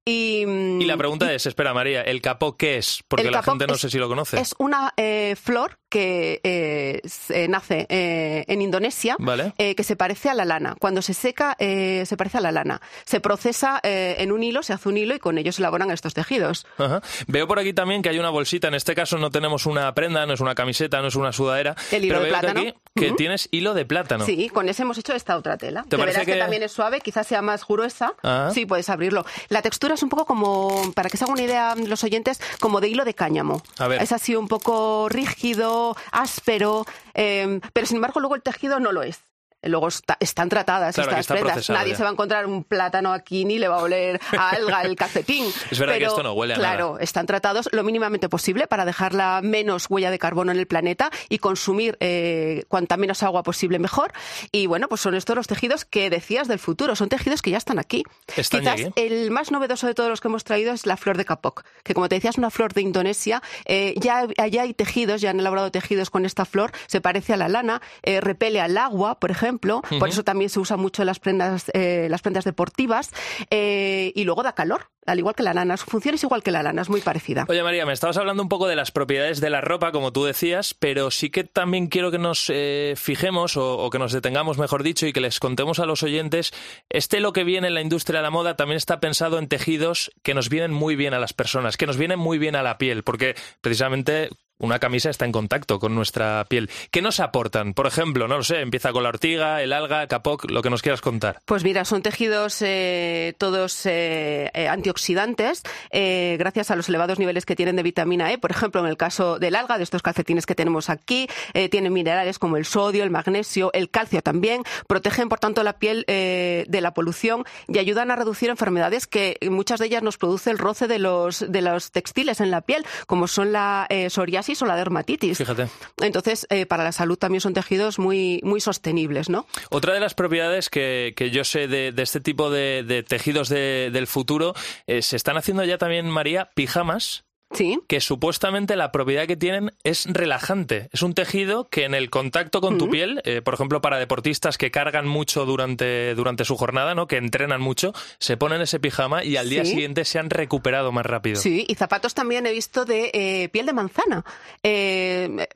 Y, 0.07 0.45
mm, 0.45 0.81
Y 0.81 0.85
la 0.85 0.97
pregunta 0.97 1.33
es, 1.33 1.45
espera 1.47 1.73
María, 1.73 2.01
¿el 2.03 2.21
Capoc 2.21 2.57
qué 2.57 2.77
es? 2.77 3.03
Porque 3.07 3.31
la 3.31 3.41
gente 3.41 3.65
no 3.65 3.75
sé 3.75 3.89
si 3.89 3.97
lo 3.97 4.07
conoce. 4.07 4.39
Es 4.39 4.53
una 4.59 4.93
eh, 4.97 5.35
flor 5.35 5.79
que 5.95 6.41
eh, 6.43 6.99
se- 7.07 7.47
nace 7.47 7.85
eh, 7.87 8.43
en 8.49 8.61
Indonesia, 8.61 9.15
Vale. 9.17 9.53
eh, 9.57 9.75
que 9.75 9.83
se 9.85 9.95
parece 9.95 10.29
a 10.29 10.33
la 10.33 10.43
lana. 10.43 10.75
Cuando 10.77 11.01
se 11.01 11.13
seca, 11.13 11.55
eh, 11.57 12.03
se 12.05 12.17
parece 12.17 12.39
a 12.39 12.41
la 12.41 12.51
lana. 12.51 12.81
Se 13.05 13.21
procesa 13.21 13.79
eh, 13.81 14.15
en 14.19 14.33
un 14.33 14.43
hilo, 14.43 14.61
se 14.61 14.73
hace 14.73 14.89
un 14.89 14.97
hilo 14.97 15.15
y 15.15 15.19
con 15.19 15.37
ello 15.37 15.53
se 15.53 15.61
elaboran 15.61 15.89
estos 15.91 16.13
tejidos. 16.13 16.67
Ajá. 16.77 17.01
Veo 17.27 17.47
por 17.47 17.59
aquí 17.59 17.71
también 17.71 18.01
que 18.01 18.09
hay 18.09 18.19
una 18.19 18.29
bolsita. 18.29 18.67
En 18.67 18.73
este 18.73 18.93
caso 18.93 19.17
no 19.17 19.29
tenemos 19.31 19.65
una 19.65 19.93
prenda, 19.93 20.25
no 20.25 20.33
es 20.33 20.41
una 20.41 20.53
camiseta, 20.53 20.99
no 21.01 21.07
es 21.07 21.15
una 21.15 21.31
sudadera. 21.31 21.75
El 21.93 22.03
hilo 22.03 22.15
pero 22.15 22.19
de 22.19 22.25
veo 22.25 22.33
que 22.33 22.39
plátano. 22.41 22.59
aquí 22.59 22.73
que 22.95 23.11
tienes 23.13 23.47
hilo 23.51 23.73
de 23.73 23.85
plátano. 23.85 24.25
Sí, 24.25 24.49
con 24.49 24.67
ese 24.67 24.81
hemos 24.81 24.97
hecho 24.97 25.13
esta 25.13 25.37
otra 25.37 25.55
tela. 25.57 25.83
¿Te 25.83 25.91
que 25.91 25.97
parece 25.97 26.17
verás 26.19 26.25
que... 26.25 26.33
que- 26.33 26.39
también 26.39 26.63
es 26.63 26.71
suave, 26.73 26.99
quizás 26.99 27.25
sea 27.25 27.41
más 27.41 27.65
gruesa. 27.65 28.13
Ah. 28.23 28.49
Sí, 28.53 28.65
puedes 28.65 28.89
abrirlo. 28.89 29.25
La 29.47 29.61
textura 29.61 29.93
es 29.93 30.03
un 30.03 30.09
poco 30.09 30.25
como, 30.25 30.91
para 30.93 31.09
que 31.09 31.15
se 31.15 31.23
hagan 31.23 31.33
una 31.35 31.43
idea 31.43 31.73
los 31.75 32.03
oyentes, 32.03 32.41
como 32.59 32.81
de 32.81 32.89
hilo 32.89 33.05
de 33.05 33.13
cáñamo. 33.13 33.61
A 33.79 33.87
ver. 33.87 34.01
Es 34.01 34.11
así 34.11 34.35
un 34.35 34.47
poco 34.47 35.07
rígido, 35.09 35.84
áspero, 36.11 36.85
eh, 37.13 37.59
pero 37.73 37.85
sin 37.85 37.97
embargo 37.97 38.19
luego 38.19 38.35
el 38.35 38.41
tejido 38.43 38.79
no 38.79 38.91
lo 38.91 39.03
es. 39.03 39.19
Luego 39.65 39.87
está- 39.87 40.17
están 40.19 40.49
tratadas 40.49 40.95
Claro, 40.95 41.11
estas 41.11 41.27
prendas. 41.27 41.69
Nadie 41.69 41.91
ya. 41.91 41.97
se 41.97 42.03
va 42.03 42.09
a 42.09 42.11
encontrar 42.13 42.45
un 42.45 42.63
plátano 42.63 43.11
aquí 43.13 43.45
ni 43.45 43.59
le 43.59 43.67
va 43.67 43.79
a 43.79 43.83
oler 43.83 44.19
a 44.37 44.49
alga 44.51 44.81
el 44.83 44.95
calcetín. 44.95 45.45
Es 45.71 45.79
verdad 45.79 45.93
que 45.95 45.99
Pero, 45.99 46.11
esto 46.11 46.23
no 46.23 46.33
huele 46.33 46.53
a 46.53 46.57
Claro, 46.57 46.91
nada. 46.93 47.03
están 47.03 47.25
tratados 47.25 47.69
lo 47.71 47.83
mínimamente 47.83 48.29
posible 48.29 48.67
para 48.67 48.85
dejar 48.85 49.13
la 49.13 49.41
menos 49.43 49.87
huella 49.89 50.11
de 50.11 50.19
carbono 50.19 50.51
en 50.51 50.59
el 50.59 50.67
planeta 50.67 51.09
y 51.29 51.39
consumir 51.39 51.97
eh, 51.99 52.63
cuanta 52.67 52.97
menos 52.97 53.23
agua 53.23 53.43
posible 53.43 53.79
mejor. 53.79 54.13
Y 54.51 54.67
bueno, 54.67 54.87
pues 54.87 55.01
son 55.01 55.15
estos 55.15 55.35
los 55.35 55.47
tejidos 55.47 55.85
que 55.85 56.09
decías 56.09 56.47
del 56.47 56.59
futuro. 56.59 56.95
Son 56.95 57.09
tejidos 57.09 57.41
que 57.41 57.51
ya 57.51 57.57
están 57.57 57.79
aquí. 57.79 58.03
Están 58.35 58.61
Quizás 58.61 58.73
aquí. 58.73 58.93
el 58.95 59.31
más 59.31 59.51
novedoso 59.51 59.87
de 59.87 59.93
todos 59.93 60.09
los 60.09 60.21
que 60.21 60.27
hemos 60.27 60.43
traído 60.43 60.73
es 60.73 60.85
la 60.85 60.97
flor 60.97 61.17
de 61.17 61.25
Kapok, 61.25 61.63
que 61.83 61.93
como 61.93 62.07
te 62.09 62.15
decía 62.15 62.29
es 62.29 62.37
una 62.37 62.49
flor 62.51 62.73
de 62.73 62.81
Indonesia. 62.81 63.41
Eh, 63.65 63.93
ya 63.97 64.27
allá 64.37 64.61
hay 64.61 64.73
tejidos, 64.73 65.21
ya 65.21 65.31
han 65.31 65.39
elaborado 65.39 65.71
tejidos 65.71 66.09
con 66.09 66.25
esta 66.25 66.45
flor. 66.45 66.71
Se 66.87 67.01
parece 67.01 67.33
a 67.33 67.37
la 67.37 67.49
lana, 67.49 67.81
eh, 68.03 68.21
repele 68.21 68.61
al 68.61 68.77
agua, 68.77 69.19
por 69.19 69.31
ejemplo. 69.31 69.54
Ujú. 69.79 69.99
Por 69.99 70.09
eso 70.09 70.23
también 70.23 70.49
se 70.49 70.59
usa 70.59 70.77
mucho 70.77 71.03
las 71.03 71.19
prendas, 71.19 71.71
eh, 71.73 72.07
las 72.09 72.21
prendas 72.21 72.45
deportivas. 72.45 73.11
Eh, 73.49 74.11
y 74.15 74.23
luego 74.23 74.43
da 74.43 74.53
calor, 74.53 74.89
al 75.05 75.19
igual 75.19 75.35
que 75.35 75.43
la 75.43 75.53
lana. 75.53 75.77
Su 75.77 75.85
función 75.85 76.15
es 76.15 76.23
igual 76.23 76.43
que 76.43 76.51
la 76.51 76.63
lana, 76.63 76.81
es 76.81 76.89
muy 76.89 77.01
parecida. 77.01 77.45
Oye 77.47 77.63
María, 77.63 77.85
me 77.85 77.93
estabas 77.93 78.17
hablando 78.17 78.43
un 78.43 78.49
poco 78.49 78.67
de 78.67 78.75
las 78.75 78.91
propiedades 78.91 79.41
de 79.41 79.49
la 79.49 79.61
ropa, 79.61 79.91
como 79.91 80.11
tú 80.11 80.25
decías, 80.25 80.73
pero 80.73 81.11
sí 81.11 81.29
que 81.29 81.43
también 81.43 81.87
quiero 81.87 82.11
que 82.11 82.17
nos 82.17 82.49
eh, 82.49 82.93
fijemos 82.97 83.57
o, 83.57 83.77
o 83.77 83.89
que 83.89 83.99
nos 83.99 84.11
detengamos, 84.11 84.57
mejor 84.57 84.83
dicho, 84.83 85.05
y 85.07 85.13
que 85.13 85.21
les 85.21 85.39
contemos 85.39 85.79
a 85.79 85.85
los 85.85 86.03
oyentes, 86.03 86.53
este 86.89 87.19
lo 87.19 87.33
que 87.33 87.43
viene 87.43 87.67
en 87.67 87.73
la 87.73 87.81
industria 87.81 88.19
de 88.19 88.23
la 88.23 88.31
moda 88.31 88.55
también 88.55 88.77
está 88.77 88.99
pensado 88.99 89.39
en 89.39 89.47
tejidos 89.47 90.11
que 90.23 90.33
nos 90.33 90.49
vienen 90.49 90.71
muy 90.71 90.95
bien 90.95 91.13
a 91.13 91.19
las 91.19 91.33
personas, 91.33 91.77
que 91.77 91.85
nos 91.85 91.97
vienen 91.97 92.19
muy 92.19 92.37
bien 92.37 92.55
a 92.55 92.63
la 92.63 92.77
piel, 92.77 93.03
porque 93.03 93.35
precisamente 93.61 94.29
una 94.57 94.79
camisa 94.79 95.09
está 95.09 95.25
en 95.25 95.31
contacto 95.31 95.79
con 95.79 95.95
nuestra 95.95 96.45
piel. 96.47 96.69
¿Qué 96.91 97.01
nos 97.01 97.19
aportan? 97.19 97.73
Por 97.73 97.87
ejemplo, 97.87 98.27
no 98.27 98.37
lo 98.37 98.43
sé, 98.43 98.61
empieza 98.61 98.91
con 98.91 99.03
la 99.03 99.09
ortiga, 99.09 99.61
el 99.61 99.73
alga, 99.73 100.07
capoc, 100.07 100.49
lo 100.49 100.61
que 100.61 100.69
nos 100.69 100.81
quieras 100.81 101.01
contar. 101.01 101.39
Pues 101.45 101.63
mira, 101.63 101.85
son 101.85 102.01
tejidos 102.01 102.61
eh, 102.61 103.33
todos 103.37 103.85
eh, 103.85 104.51
eh, 104.53 104.67
antioxidantes, 104.67 105.63
eh, 105.91 106.35
gracias 106.39 106.71
a 106.71 106.75
los 106.75 106.87
elevados 106.89 107.19
niveles 107.19 107.45
que 107.45 107.55
tienen 107.55 107.75
de 107.75 107.83
vitamina 107.83 108.31
E. 108.31 108.37
Por 108.37 108.51
ejemplo, 108.51 108.81
en 108.81 108.87
el 108.87 108.97
caso 108.97 109.39
del 109.39 109.55
alga, 109.55 109.77
de 109.77 109.83
estos 109.83 110.01
calcetines 110.01 110.45
que 110.45 110.55
tenemos 110.55 110.89
aquí, 110.89 111.27
eh, 111.53 111.69
tienen 111.69 111.93
minerales 111.93 112.39
como 112.39 112.57
el 112.57 112.65
sodio, 112.65 113.03
el 113.03 113.11
magnesio, 113.11 113.71
el 113.73 113.89
calcio 113.89 114.21
también. 114.21 114.63
Protegen, 114.87 115.29
por 115.29 115.39
tanto, 115.39 115.63
la 115.63 115.79
piel 115.79 116.05
de 116.07 116.79
la 116.81 116.93
polución 116.93 117.43
y 117.67 117.79
ayudan 117.79 118.11
a 118.11 118.15
reducir 118.15 118.49
enfermedades 118.49 119.07
que 119.07 119.37
muchas 119.49 119.79
de 119.79 119.87
ellas 119.87 120.03
nos 120.03 120.17
produce 120.17 120.51
el 120.51 120.57
roce 120.57 120.87
de 120.87 120.99
los, 120.99 121.45
de 121.51 121.61
los 121.61 121.91
textiles 121.91 122.41
en 122.41 122.51
la 122.51 122.61
piel, 122.61 122.85
como 123.07 123.27
son 123.27 123.51
la 123.51 123.87
eh, 123.89 124.09
psoriasis 124.45 124.61
o 124.61 124.65
la 124.65 124.75
dermatitis. 124.75 125.37
Fíjate. 125.37 125.67
Entonces, 126.01 126.45
eh, 126.49 126.65
para 126.65 126.83
la 126.83 126.91
salud 126.91 127.17
también 127.17 127.41
son 127.41 127.53
tejidos 127.53 127.99
muy, 127.99 128.39
muy 128.43 128.61
sostenibles, 128.61 129.29
¿no? 129.29 129.45
Otra 129.69 129.93
de 129.93 129.99
las 129.99 130.13
propiedades 130.13 130.69
que, 130.69 131.13
que 131.15 131.31
yo 131.31 131.43
sé 131.43 131.67
de, 131.67 131.91
de 131.91 132.03
este 132.03 132.19
tipo 132.21 132.49
de, 132.49 132.83
de 132.87 133.03
tejidos 133.03 133.49
de- 133.49 133.89
del 133.91 134.07
futuro, 134.07 134.53
eh, 134.87 135.01
se 135.01 135.15
están 135.15 135.37
haciendo 135.37 135.63
ya 135.63 135.77
también, 135.77 136.07
María, 136.09 136.49
pijamas. 136.55 137.24
Sí. 137.51 137.79
Que 137.87 138.01
supuestamente 138.01 138.75
la 138.75 138.91
propiedad 138.91 139.27
que 139.27 139.37
tienen 139.37 139.71
es 139.83 140.05
relajante. 140.07 140.89
Es 140.91 141.03
un 141.03 141.13
tejido 141.13 141.69
que 141.69 141.85
en 141.85 141.93
el 141.93 142.09
contacto 142.09 142.59
con 142.59 142.77
tu 142.77 142.89
piel, 142.89 143.21
eh, 143.23 143.41
por 143.41 143.53
ejemplo, 143.53 143.81
para 143.81 143.97
deportistas 143.97 144.57
que 144.57 144.71
cargan 144.71 145.07
mucho 145.07 145.45
durante, 145.45 146.15
durante 146.15 146.43
su 146.43 146.57
jornada, 146.57 146.95
¿no? 146.95 147.07
que 147.07 147.17
entrenan 147.17 147.61
mucho, 147.61 147.93
se 148.19 148.35
ponen 148.35 148.61
ese 148.61 148.79
pijama 148.79 149.23
y 149.23 149.37
al 149.37 149.49
día 149.49 149.63
siguiente 149.63 150.05
se 150.05 150.19
han 150.19 150.29
recuperado 150.29 150.91
más 150.91 151.05
rápido. 151.05 151.39
Sí, 151.39 151.65
y 151.67 151.75
zapatos 151.75 152.13
también 152.13 152.45
he 152.45 152.51
visto 152.51 152.85
de 152.85 153.11
eh, 153.13 153.49
piel 153.49 153.65
de 153.65 153.73
manzana. 153.73 154.25
Eh, 154.63 155.47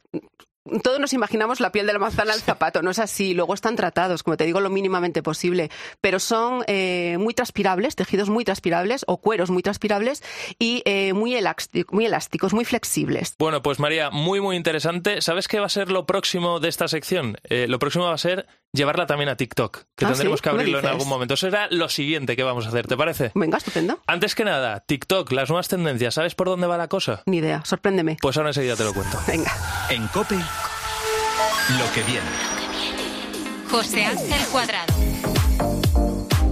todos 0.83 0.99
nos 0.99 1.13
imaginamos 1.13 1.59
la 1.59 1.71
piel 1.71 1.87
de 1.87 1.93
la 1.93 1.99
manzana 1.99 2.33
al 2.33 2.41
zapato, 2.41 2.81
no 2.81 2.91
es 2.91 2.99
así. 2.99 3.33
Luego 3.33 3.53
están 3.53 3.75
tratados, 3.75 4.23
como 4.23 4.37
te 4.37 4.45
digo, 4.45 4.59
lo 4.59 4.69
mínimamente 4.69 5.23
posible. 5.23 5.69
Pero 6.01 6.19
son 6.19 6.63
eh, 6.67 7.17
muy 7.19 7.33
transpirables, 7.33 7.95
tejidos 7.95 8.29
muy 8.29 8.45
transpirables 8.45 9.03
o 9.07 9.17
cueros 9.17 9.49
muy 9.49 9.61
transpirables 9.63 10.23
y 10.57 10.81
eh, 10.85 11.13
muy, 11.13 11.35
elásticos, 11.35 12.53
muy 12.53 12.65
flexibles. 12.65 13.35
Bueno, 13.39 13.61
pues 13.61 13.79
María, 13.79 14.09
muy 14.09 14.41
muy 14.41 14.55
interesante. 14.55 15.21
¿Sabes 15.21 15.47
qué 15.47 15.59
va 15.59 15.65
a 15.65 15.69
ser 15.69 15.91
lo 15.91 16.05
próximo 16.05 16.59
de 16.59 16.69
esta 16.69 16.87
sección? 16.87 17.37
Eh, 17.43 17.67
lo 17.67 17.79
próximo 17.79 18.05
va 18.05 18.13
a 18.13 18.17
ser 18.17 18.47
llevarla 18.71 19.05
también 19.07 19.29
a 19.29 19.35
TikTok, 19.35 19.77
que 19.95 20.05
Ah, 20.05 20.09
tendremos 20.09 20.39
¿sí? 20.39 20.43
que 20.43 20.49
¿Qué 20.49 20.55
me 20.55 20.61
abrirlo 20.61 20.79
en 20.79 20.85
algún 20.85 21.07
momento. 21.07 21.33
Eso 21.33 21.47
será 21.47 21.67
lo 21.71 21.89
siguiente 21.89 22.35
que 22.35 22.43
vamos 22.43 22.65
a 22.65 22.69
hacer, 22.69 22.87
¿te 22.87 22.95
parece? 22.95 23.31
Venga, 23.35 23.57
estupendo. 23.57 23.99
Antes 24.07 24.35
que 24.35 24.43
nada, 24.45 24.81
TikTok, 24.81 25.31
las 25.31 25.49
nuevas 25.49 25.67
tendencias, 25.67 26.13
¿sabes 26.13 26.35
por 26.35 26.47
dónde 26.47 26.67
va 26.67 26.77
la 26.77 26.87
cosa? 26.87 27.23
Ni 27.25 27.37
idea, 27.37 27.63
sorpréndeme. 27.65 28.17
Pues 28.21 28.37
ahora 28.37 28.49
enseguida 28.49 28.75
te 28.75 28.83
lo 28.83 28.93
cuento. 28.93 29.19
Venga. 29.27 29.51
En 29.89 30.07
Cope, 30.09 30.37
lo 31.77 31.91
que 31.93 32.01
viene. 32.01 32.25
José 33.69 34.05
Ángel 34.05 34.41
Cuadrado. 34.51 35.08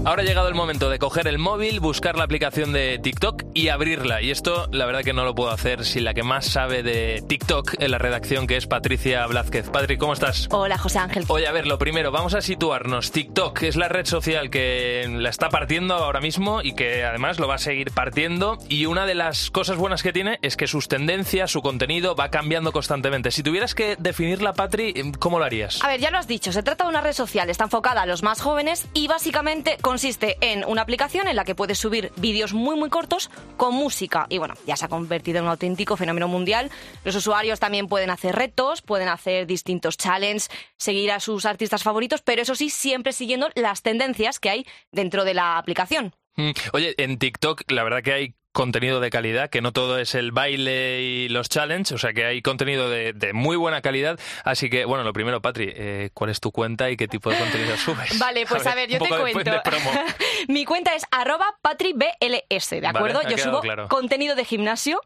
Ahora 0.08 0.22
ha 0.22 0.26
llegado 0.26 0.48
el 0.48 0.56
momento 0.56 0.90
de 0.90 1.00
coger 1.00 1.28
el 1.28 1.38
móvil, 1.38 1.82
buscar 1.82 2.16
la 2.16 2.24
aplicación 2.24 2.72
de 2.72 2.98
TikTok 2.98 3.44
y 3.54 3.68
abrirla. 3.68 4.22
Y 4.22 4.32
esto, 4.32 4.70
la 4.72 4.86
verdad 4.86 5.04
que 5.04 5.12
no 5.12 5.26
lo 5.26 5.36
puedo 5.36 5.52
hacer 5.52 5.84
sin 5.84 6.06
la 6.06 6.14
que 6.14 6.24
más 6.24 6.46
sabe 6.46 6.82
de 6.82 7.22
TikTok 7.28 7.74
en 7.80 7.92
la 7.92 7.98
redacción, 7.98 8.48
que 8.48 8.56
es 8.56 8.68
Patricia 8.68 9.28
Blázquez. 9.28 9.70
Patri, 9.70 9.98
¿cómo 9.98 10.14
estás? 10.14 10.48
Hola, 10.50 10.78
José 10.78 11.00
Ángel. 11.00 11.26
Oye, 11.28 11.46
a 11.46 11.52
ver, 11.52 11.68
lo 11.68 11.78
primero, 11.78 12.10
vamos 12.10 12.36
a 12.36 12.40
situarnos. 12.40 13.12
TikTok 13.12 13.64
es 13.64 13.76
la 13.76 13.90
red 13.90 14.06
social 14.06 14.50
que 14.50 15.06
la 15.10 15.28
está 15.28 15.50
partiendo 15.50 15.96
ahora 15.96 16.22
mismo 16.22 16.62
y 16.62 16.74
que 16.74 17.04
además 17.04 17.38
lo 17.38 17.50
va 17.50 17.56
a 17.56 17.58
seguir 17.58 17.92
partiendo. 17.92 18.60
Y 18.70 18.86
una 18.86 19.06
de 19.06 19.16
las 19.16 19.52
cosas 19.52 19.76
buenas 19.76 20.04
que 20.04 20.14
tiene 20.14 20.40
es 20.42 20.56
que 20.56 20.68
sus 20.68 20.88
tendencias, 20.88 21.52
su 21.52 21.62
contenido 21.62 22.16
va 22.16 22.32
cambiando 22.32 22.72
constantemente. 22.72 23.32
Si 23.32 23.44
tuvieras 23.44 23.76
que 23.76 23.98
definirla, 24.00 24.54
Patri, 24.54 25.12
¿cómo 25.20 25.38
lo 25.38 25.44
harías? 25.44 25.84
A 25.84 25.90
ver, 25.90 26.00
ya 26.00 26.12
lo 26.12 26.18
has 26.18 26.28
dicho, 26.28 26.54
se 26.54 26.64
trata 26.64 26.86
de 26.86 26.92
una 26.92 27.02
red 27.02 27.12
social, 27.12 27.50
está 27.50 27.66
enfocada 27.66 28.04
a 28.04 28.06
los 28.06 28.24
más 28.24 28.40
jóvenes 28.40 28.88
y 28.94 29.10
básicamente 29.10 29.76
consiste 29.98 30.38
en 30.42 30.64
una 30.64 30.84
aplicación 30.84 31.28
en 31.28 31.36
la 31.36 31.44
que 31.44 31.56
puedes 31.56 31.80
subir 31.80 32.12
vídeos 32.18 32.54
muy 32.54 32.76
muy 32.76 32.88
cortos 32.88 33.32
con 33.58 33.74
música 33.74 34.28
y 34.30 34.38
bueno, 34.38 34.54
ya 34.68 34.78
se 34.78 34.86
ha 34.86 34.90
convertido 34.90 35.40
en 35.40 35.46
un 35.46 35.50
auténtico 35.50 35.98
fenómeno 35.98 36.28
mundial. 36.28 36.70
Los 37.04 37.16
usuarios 37.16 37.60
también 37.60 37.88
pueden 37.88 38.12
hacer 38.12 38.36
retos, 38.36 38.84
pueden 38.84 39.08
hacer 39.08 39.48
distintos 39.48 39.98
challenges, 39.98 40.52
seguir 40.78 41.12
a 41.12 41.20
sus 41.20 41.48
artistas 41.48 41.82
favoritos, 41.82 42.22
pero 42.22 42.44
eso 42.44 42.54
sí, 42.54 42.70
siempre 42.70 43.12
siguiendo 43.12 43.50
las 43.56 43.82
tendencias 43.82 44.40
que 44.40 44.52
hay 44.52 44.68
dentro 44.92 45.26
de 45.26 45.34
la 45.34 45.58
aplicación. 45.58 46.14
Mm, 46.36 46.52
Oye, 46.74 46.94
en 47.00 47.18
TikTok 47.18 47.64
la 47.72 47.84
verdad 47.84 48.04
que 48.04 48.14
hay 48.14 48.36
contenido 48.58 49.00
de 49.00 49.12
calidad, 49.12 49.52
que 49.52 49.62
no 49.62 49.72
todo 49.72 50.00
es 50.00 50.16
el 50.16 50.32
baile 50.32 51.00
y 51.04 51.30
los 51.30 51.48
challenges, 51.48 51.92
o 51.92 51.98
sea 52.00 52.14
que 52.14 52.26
hay 52.26 52.42
contenido 52.42 52.90
de, 52.90 53.14
de 53.14 53.32
muy 53.32 53.56
buena 53.56 53.84
calidad. 53.84 54.20
Así 54.44 54.68
que, 54.68 54.84
bueno, 54.86 55.04
lo 55.04 55.14
primero, 55.14 55.44
Patri, 55.44 55.72
eh, 55.76 56.10
¿cuál 56.16 56.32
es 56.32 56.40
tu 56.40 56.52
cuenta 56.52 56.90
y 56.90 56.98
qué 56.98 57.08
tipo 57.08 57.30
de 57.30 57.38
contenido 57.38 57.78
subes? 57.86 58.18
Vale, 58.18 58.48
pues 58.48 58.66
a 58.66 58.74
ver, 58.74 58.90
yo 58.90 58.98
te 58.98 59.10
cuento. 59.10 59.52
de 59.52 59.62
promo. 59.64 59.92
Mi 60.48 60.66
cuenta 60.66 60.96
es 60.96 61.04
arroba 61.12 61.56
patribls, 61.62 62.70
¿de 62.72 62.88
acuerdo? 62.88 63.22
yo 63.30 63.38
subo 63.38 63.62
claro. 63.62 63.88
contenido 63.90 64.34
de 64.34 64.44
gimnasio. 64.44 65.02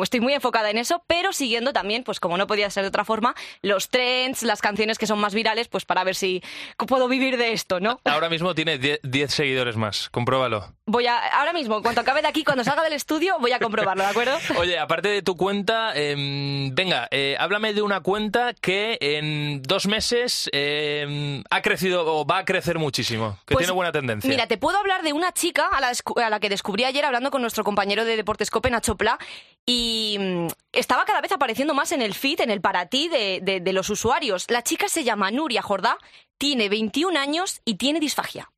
Estoy 0.00 0.20
muy 0.20 0.32
enfocada 0.32 0.70
en 0.70 0.78
eso, 0.78 1.04
pero 1.06 1.34
siguiendo 1.34 1.72
también, 1.74 2.02
pues 2.02 2.18
como 2.18 2.38
no 2.38 2.46
podía 2.46 2.70
ser 2.70 2.84
de 2.84 2.88
otra 2.88 3.04
forma, 3.04 3.34
los 3.60 3.90
trends, 3.90 4.42
las 4.42 4.62
canciones 4.62 4.96
que 4.96 5.06
son 5.06 5.18
más 5.18 5.34
virales, 5.34 5.68
pues 5.68 5.84
para 5.84 6.02
ver 6.02 6.14
si 6.14 6.42
puedo 6.76 7.08
vivir 7.08 7.36
de 7.36 7.52
esto, 7.52 7.78
¿no? 7.78 8.00
Ahora 8.04 8.30
mismo 8.30 8.54
tiene 8.54 8.78
10 8.78 9.00
10 9.02 9.30
seguidores 9.30 9.76
más, 9.76 10.08
compruébalo. 10.08 10.72
Voy 10.84 11.06
a, 11.06 11.16
ahora 11.38 11.52
mismo, 11.52 11.76
en 11.76 11.82
cuanto 11.82 12.00
acabe 12.00 12.22
de 12.22 12.28
aquí, 12.28 12.42
cuando 12.42 12.64
salga 12.64 12.82
del 12.82 12.94
estudio, 12.94 13.36
voy 13.38 13.52
a 13.52 13.60
comprobarlo, 13.60 14.02
¿de 14.02 14.10
acuerdo? 14.10 14.36
Oye, 14.58 14.78
aparte 14.80 15.08
de 15.08 15.22
tu 15.22 15.36
cuenta, 15.36 15.92
em, 15.94 16.74
venga, 16.74 17.06
eh, 17.12 17.36
háblame 17.38 17.72
de 17.72 17.82
una 17.82 18.00
cuenta 18.00 18.52
que 18.52 18.98
en 19.00 19.62
dos 19.62 19.86
meses 19.86 20.50
em, 20.52 21.44
ha 21.50 21.62
crecido 21.62 22.04
o 22.04 22.26
va 22.26 22.38
a 22.38 22.44
crecer 22.44 22.80
muchísimo, 22.80 23.38
que 23.46 23.54
Pues, 23.54 23.64
tiene 23.64 23.74
buena 23.74 23.92
tendencia. 23.92 24.28
Mira, 24.28 24.48
te 24.48 24.58
puedo 24.58 24.76
hablar 24.76 25.02
de 25.02 25.12
una 25.12 25.30
chica 25.32 25.68
a 25.68 25.80
la, 25.80 25.92
descu- 25.92 26.20
a 26.20 26.28
la 26.28 26.40
que 26.40 26.48
descubrí 26.48 26.82
ayer 26.82 27.04
hablando 27.04 27.30
con 27.30 27.42
nuestro 27.42 27.62
compañero 27.62 28.04
de 28.04 28.16
Deportes 28.16 28.50
Cope, 28.50 28.68
Nacho 28.68 28.96
Pla, 28.96 29.20
y 29.64 30.16
mm, 30.18 30.46
estaba 30.72 31.04
cada 31.04 31.20
vez 31.20 31.30
apareciendo 31.30 31.74
más 31.74 31.92
en 31.92 32.02
el 32.02 32.12
feed, 32.12 32.40
en 32.40 32.50
el 32.50 32.60
para 32.60 32.86
ti 32.86 33.06
de, 33.08 33.38
de- 33.40 33.60
de 33.60 33.72
los 33.72 33.88
usuarios. 33.88 34.46
La 34.50 34.62
chica 34.64 34.88
se 34.88 35.04
llama 35.04 35.30
Nuria 35.30 35.62
Jordá, 35.62 35.96
tiene 36.38 36.68
21 36.68 37.16
años 37.20 37.60
y 37.64 37.76
tiene 37.76 38.00
disfagia. 38.00 38.50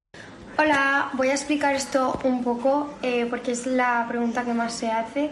Hola, 0.57 1.11
voy 1.15 1.31
a 1.31 1.33
explicar 1.33 1.75
esto 1.75 2.17
un 2.23 2.45
poco 2.45 2.95
eh, 3.03 3.27
porque 3.29 3.51
es 3.51 3.67
la 3.67 4.07
pregunta 4.09 4.45
que 4.45 4.55
más 4.55 4.73
se 4.73 4.89
hace. 4.89 5.31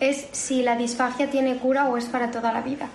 Es 0.00 0.26
si 0.32 0.62
la 0.62 0.74
disfagia 0.74 1.30
tiene 1.30 1.58
cura 1.58 1.88
o 1.88 1.96
es 1.96 2.06
para 2.06 2.32
toda 2.32 2.52
la 2.52 2.60
vida. 2.60 2.88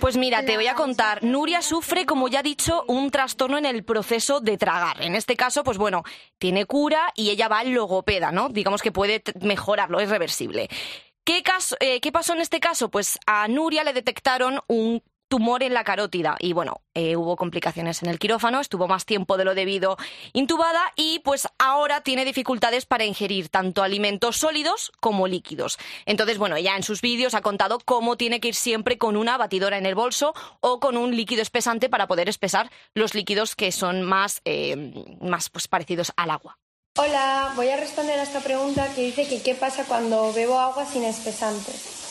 Pues 0.00 0.16
mira, 0.16 0.44
te 0.46 0.56
voy 0.56 0.68
a 0.68 0.74
contar. 0.74 1.22
Nuria 1.22 1.60
sufre, 1.60 2.06
como 2.06 2.28
ya 2.28 2.40
he 2.40 2.42
dicho, 2.42 2.84
un 2.88 3.10
trastorno 3.10 3.58
en 3.58 3.66
el 3.66 3.84
proceso 3.84 4.40
de 4.40 4.56
tragar. 4.56 5.02
En 5.02 5.14
este 5.14 5.36
caso, 5.36 5.62
pues 5.64 5.76
bueno, 5.76 6.02
tiene 6.38 6.64
cura 6.64 7.12
y 7.14 7.28
ella 7.28 7.48
va 7.48 7.58
al 7.58 7.72
logopeda, 7.72 8.32
¿no? 8.32 8.48
Digamos 8.48 8.80
que 8.80 8.92
puede 8.92 9.22
mejorarlo, 9.40 10.00
es 10.00 10.08
reversible. 10.08 10.70
¿Qué, 11.24 11.42
caso, 11.42 11.76
eh, 11.80 12.00
¿Qué 12.00 12.10
pasó 12.10 12.32
en 12.32 12.40
este 12.40 12.58
caso? 12.58 12.90
Pues 12.90 13.18
a 13.26 13.48
Nuria 13.48 13.84
le 13.84 13.92
detectaron 13.92 14.60
un 14.66 15.02
tumor 15.28 15.62
en 15.62 15.74
la 15.74 15.84
carótida 15.84 16.36
y 16.40 16.52
bueno, 16.52 16.80
eh, 16.94 17.16
hubo 17.16 17.36
complicaciones 17.36 18.02
en 18.02 18.08
el 18.08 18.18
quirófano, 18.18 18.60
estuvo 18.60 18.88
más 18.88 19.04
tiempo 19.04 19.36
de 19.36 19.44
lo 19.44 19.54
debido 19.54 19.96
intubada 20.32 20.92
y 20.96 21.20
pues 21.20 21.48
ahora 21.58 22.00
tiene 22.00 22.24
dificultades 22.24 22.86
para 22.86 23.04
ingerir 23.04 23.48
tanto 23.48 23.82
alimentos 23.82 24.36
sólidos 24.36 24.92
como 25.00 25.28
líquidos. 25.28 25.78
Entonces, 26.06 26.38
bueno, 26.38 26.56
ella 26.56 26.76
en 26.76 26.82
sus 26.82 27.00
vídeos 27.00 27.34
ha 27.34 27.42
contado 27.42 27.78
cómo 27.84 28.16
tiene 28.16 28.40
que 28.40 28.48
ir 28.48 28.54
siempre 28.54 28.98
con 28.98 29.16
una 29.16 29.36
batidora 29.36 29.78
en 29.78 29.86
el 29.86 29.94
bolso 29.94 30.34
o 30.60 30.80
con 30.80 30.96
un 30.96 31.14
líquido 31.14 31.42
espesante 31.42 31.88
para 31.88 32.08
poder 32.08 32.28
espesar 32.28 32.70
los 32.94 33.14
líquidos 33.14 33.54
que 33.54 33.72
son 33.72 34.02
más, 34.02 34.40
eh, 34.44 34.92
más 35.20 35.50
pues, 35.50 35.68
parecidos 35.68 36.12
al 36.16 36.30
agua. 36.30 36.58
Hola, 36.96 37.52
voy 37.54 37.68
a 37.68 37.76
responder 37.76 38.18
a 38.18 38.24
esta 38.24 38.40
pregunta 38.40 38.92
que 38.94 39.02
dice 39.02 39.28
que 39.28 39.40
qué 39.40 39.54
pasa 39.54 39.84
cuando 39.84 40.32
bebo 40.32 40.58
agua 40.58 40.84
sin 40.84 41.04
espesantes. 41.04 42.07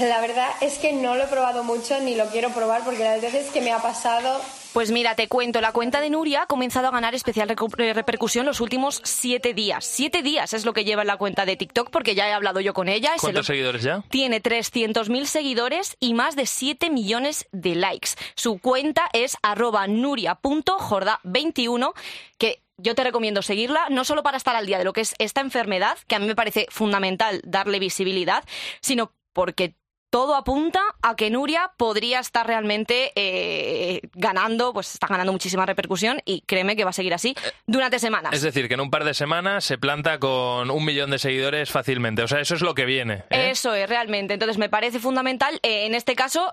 La 0.00 0.20
verdad 0.20 0.48
es 0.60 0.78
que 0.78 0.92
no 0.92 1.14
lo 1.14 1.22
he 1.24 1.28
probado 1.28 1.62
mucho 1.64 1.98
ni 2.00 2.14
lo 2.16 2.26
quiero 2.26 2.50
probar 2.50 2.82
porque 2.84 3.04
las 3.04 3.20
veces 3.20 3.50
que 3.50 3.60
me 3.60 3.70
ha 3.72 3.78
pasado 3.80 4.40
Pues 4.72 4.90
mira, 4.90 5.14
te 5.14 5.28
cuento, 5.28 5.60
la 5.60 5.70
cuenta 5.72 6.00
de 6.00 6.10
Nuria 6.10 6.42
ha 6.42 6.46
comenzado 6.46 6.88
a 6.88 6.90
ganar 6.90 7.14
especial 7.14 7.48
eh, 7.50 7.92
repercusión 7.94 8.44
los 8.44 8.60
últimos 8.60 9.00
siete 9.04 9.54
días. 9.54 9.84
Siete 9.84 10.22
días 10.22 10.52
es 10.52 10.64
lo 10.64 10.72
que 10.72 10.84
lleva 10.84 11.02
en 11.02 11.08
la 11.08 11.16
cuenta 11.16 11.46
de 11.46 11.54
TikTok 11.56 11.90
porque 11.90 12.16
ya 12.16 12.28
he 12.28 12.32
hablado 12.32 12.58
yo 12.60 12.74
con 12.74 12.88
ella. 12.88 13.12
¿Cuántos 13.20 13.42
lo- 13.42 13.46
seguidores 13.54 13.82
ya? 13.84 14.02
Tiene 14.08 14.42
300.000 14.42 15.26
seguidores 15.26 15.96
y 16.00 16.14
más 16.14 16.34
de 16.34 16.46
7 16.46 16.90
millones 16.90 17.46
de 17.52 17.76
likes. 17.76 18.10
Su 18.34 18.58
cuenta 18.58 19.08
es 19.12 19.36
arroba 19.42 19.86
nuria.jorda21, 19.86 21.92
que 22.38 22.60
yo 22.76 22.96
te 22.96 23.04
recomiendo 23.04 23.40
seguirla, 23.42 23.86
no 23.90 24.04
solo 24.04 24.24
para 24.24 24.36
estar 24.36 24.56
al 24.56 24.66
día 24.66 24.78
de 24.78 24.84
lo 24.84 24.92
que 24.92 25.02
es 25.02 25.14
esta 25.18 25.40
enfermedad, 25.40 25.96
que 26.08 26.16
a 26.16 26.18
mí 26.18 26.26
me 26.26 26.34
parece 26.34 26.66
fundamental 26.70 27.40
darle 27.44 27.78
visibilidad, 27.78 28.42
sino 28.80 29.12
porque 29.34 29.76
todo 30.14 30.36
apunta 30.36 30.80
a 31.02 31.16
que 31.16 31.28
Nuria 31.28 31.72
podría 31.76 32.20
estar 32.20 32.46
realmente 32.46 33.10
eh, 33.16 34.00
ganando, 34.14 34.72
pues 34.72 34.94
está 34.94 35.08
ganando 35.08 35.32
muchísima 35.32 35.66
repercusión 35.66 36.22
y 36.24 36.42
créeme 36.42 36.76
que 36.76 36.84
va 36.84 36.90
a 36.90 36.92
seguir 36.92 37.14
así 37.14 37.34
durante 37.66 37.98
semanas. 37.98 38.32
Es 38.32 38.42
decir, 38.42 38.68
que 38.68 38.74
en 38.74 38.80
un 38.80 38.92
par 38.92 39.02
de 39.02 39.12
semanas 39.12 39.64
se 39.64 39.76
planta 39.76 40.20
con 40.20 40.70
un 40.70 40.84
millón 40.84 41.10
de 41.10 41.18
seguidores 41.18 41.72
fácilmente. 41.72 42.22
O 42.22 42.28
sea, 42.28 42.38
eso 42.38 42.54
es 42.54 42.60
lo 42.60 42.76
que 42.76 42.84
viene. 42.84 43.24
¿eh? 43.28 43.50
Eso 43.50 43.74
es, 43.74 43.88
realmente. 43.88 44.34
Entonces 44.34 44.56
me 44.56 44.68
parece 44.68 45.00
fundamental, 45.00 45.58
eh, 45.64 45.86
en 45.86 45.96
este 45.96 46.14
caso, 46.14 46.52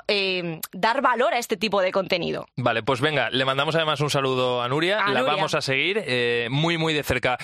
dar 0.71 1.03
valor 1.03 1.35
a 1.35 1.37
este 1.37 1.55
tipo 1.55 1.81
de 1.81 1.91
contenido. 1.91 2.47
Vale, 2.55 2.81
pues 2.81 2.99
venga, 2.99 3.29
le 3.29 3.45
mandamos 3.45 3.75
además 3.75 3.99
un 4.01 4.09
saludo 4.09 4.63
a 4.63 4.69
Nuria, 4.69 5.01
A 5.05 5.13
la 5.13 5.19
Nuria. 5.19 5.35
vamos 5.35 5.53
a 5.53 5.61
seguir 5.61 6.03
muy, 6.49 6.79
muy 6.79 6.95
de 6.95 7.03
cerca. 7.03 7.37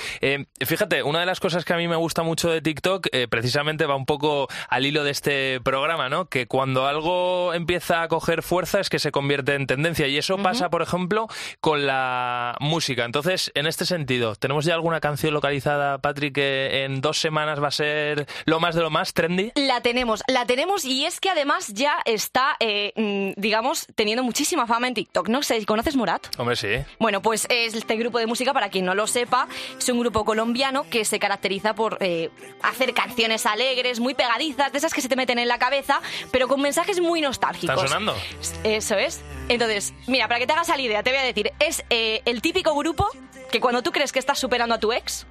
Fíjate, 0.65 1.03
una 1.03 1.20
de 1.20 1.28
las 1.28 1.39
cosas 1.39 1.63
que 1.63 1.74
a 1.74 1.78
mí 1.78 1.88
me 1.88 1.95
gusta 1.95 2.24
mucho 2.24 2.49
de 2.49 2.59
TikTok, 2.59 3.05
precisamente 3.30 3.86
va 3.86 3.95
un 3.95 4.07
poco 4.07 4.47
al 4.68 4.84
hilo 4.84 5.03
de 5.03 5.11
este 5.11 5.61
programa, 5.61 6.07
¿no? 6.10 6.26
Que 6.26 6.47
cuando 6.47 6.88
algo 6.88 7.53
empieza 7.53 8.01
a 8.01 8.08
coger 8.08 8.43
fuerza 8.43 8.80
es 8.80 8.89
que 8.89 8.99
se 8.99 9.12
convierte 9.12 9.55
en 9.55 9.68
tendencia 9.68 10.08
y 10.08 10.18
eso 10.18 10.38
pasa, 10.38 10.70
por 10.70 10.82
ejemplo, 10.82 11.28
con 11.60 11.86
la 11.86 12.55
música. 12.60 13.05
Entonces, 13.05 13.51
en 13.55 13.68
este 13.68 13.86
sentido, 13.86 14.36
¿tenemos 14.36 14.66
ya 14.66 14.74
alguna 14.74 14.99
canción 14.99 15.34
localizada, 15.34 15.97
Patrick, 15.99 16.36
que 16.36 16.84
en 16.84 17.01
dos 17.01 17.20
semanas 17.20 17.62
va 17.62 17.68
a 17.68 17.72
ser 17.72 18.28
lo 18.45 18.60
más 18.60 18.76
de 18.76 18.82
lo 18.82 18.89
más 18.89 19.14
trendy? 19.14 19.51
La 19.55 19.82
tenemos, 19.82 20.24
la 20.28 20.45
tenemos 20.45 20.86
y 20.86 21.05
es 21.05 21.20
que 21.20 21.30
además 21.30 21.74
ya 21.74 21.97
está, 22.05 22.55
eh, 22.60 22.93
mm, 22.95 23.39
digamos, 23.39 23.88
teniendo 23.95 24.24
muchísima 24.24 24.68
fama 24.68 24.88
en 24.88 24.93
TikTok. 24.93 25.30
No 25.30 25.43
sé, 25.43 25.66
¿conoces 25.66 25.95
Morat? 25.95 26.28
Hombre, 26.38 26.55
sí. 26.55 26.70
Bueno, 26.99 27.22
pues 27.22 27.47
es 27.49 27.74
este 27.74 27.95
grupo 27.95 28.20
de 28.20 28.28
música, 28.28 28.53
para 28.53 28.70
quien 28.70 28.86
no 28.86 28.95
lo 28.95 29.08
sepa, 29.08 29.47
es 29.78 29.89
un 29.89 29.99
grupo 29.99 30.26
colombiano 30.26 30.86
que 30.89 31.05
se 31.05 31.20
caracteriza 31.20 31.76
por 31.76 31.97
eh, 32.01 32.30
hacer 32.62 32.93
canciones 32.93 33.45
alegres, 33.45 33.99
muy 33.99 34.14
pegadizas, 34.14 34.72
de 34.72 34.78
esas 34.78 34.93
que 34.93 35.01
se 35.01 35.10
te 35.10 35.16
meten 35.16 35.39
en 35.39 35.47
la 35.47 35.58
cabeza, 35.58 35.97
pero 36.32 36.48
con 36.48 36.62
mensajes 36.62 37.00
muy 37.00 37.22
nostálgicos. 37.22 37.76
¿Están 37.76 37.88
sonando? 37.88 38.16
Eso 38.64 38.95
es. 38.95 39.22
Entonces, 39.50 39.93
mira, 40.08 40.28
para 40.28 40.39
que 40.39 40.48
te 40.48 40.54
hagas 40.54 40.68
la 40.68 40.80
idea, 40.80 41.04
te 41.04 41.12
voy 41.12 41.20
a 41.20 41.24
decir, 41.24 41.52
es 41.60 41.84
eh, 41.89 42.22
el 42.26 42.41
típico 42.41 42.76
grupo 42.76 43.08
que 43.52 43.60
cuando 43.60 43.82
tú 43.82 43.91
crees 43.91 44.12
que 44.12 44.20
estás 44.20 44.39
superando 44.39 44.76
a 44.76 44.80
tu 44.80 44.91
ex, 44.91 45.26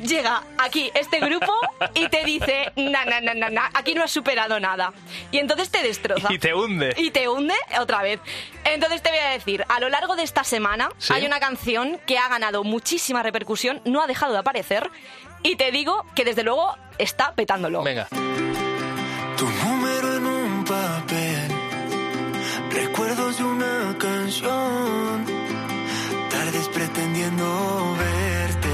llega 0.00 0.42
aquí 0.58 0.90
este 0.94 1.20
grupo 1.20 1.52
y 1.94 2.08
te 2.08 2.24
dice, 2.24 2.72
na, 2.76 3.04
na, 3.04 3.20
na, 3.20 3.34
na, 3.34 3.50
na, 3.50 3.70
aquí 3.74 3.94
no 3.94 4.02
has 4.02 4.10
superado 4.10 4.60
nada. 4.60 4.92
Y 5.30 5.38
entonces 5.38 5.70
te 5.70 5.82
destroza. 5.82 6.28
Y 6.36 6.38
te 6.38 6.54
hunde. 6.54 6.94
Y 6.96 7.10
te 7.10 7.28
hunde 7.28 7.54
otra 7.80 8.02
vez. 8.02 8.20
Entonces 8.64 9.02
te 9.02 9.10
voy 9.10 9.18
a 9.18 9.30
decir, 9.30 9.64
a 9.68 9.80
lo 9.80 9.88
largo 9.88 10.16
de 10.16 10.22
esta 10.22 10.44
semana 10.44 10.90
¿Sí? 10.98 11.12
hay 11.12 11.24
una 11.24 11.40
canción 11.40 11.98
que 12.06 12.18
ha 12.18 12.28
ganado 12.28 12.64
muchísima 12.64 13.22
repercusión, 13.22 13.80
no 13.84 14.02
ha 14.02 14.06
dejado 14.06 14.32
de 14.32 14.38
aparecer, 14.38 14.90
y 15.42 15.56
te 15.56 15.70
digo 15.70 16.04
que 16.14 16.24
desde 16.24 16.42
luego 16.42 16.76
está 16.98 17.32
petándolo. 17.34 17.82
Venga. 17.82 18.08
Recuerdos 22.70 23.38
de 23.38 23.44
una 23.44 23.96
canción, 23.98 25.24
tardes 26.30 26.68
pretendiendo 26.68 27.94
ver 27.98 28.65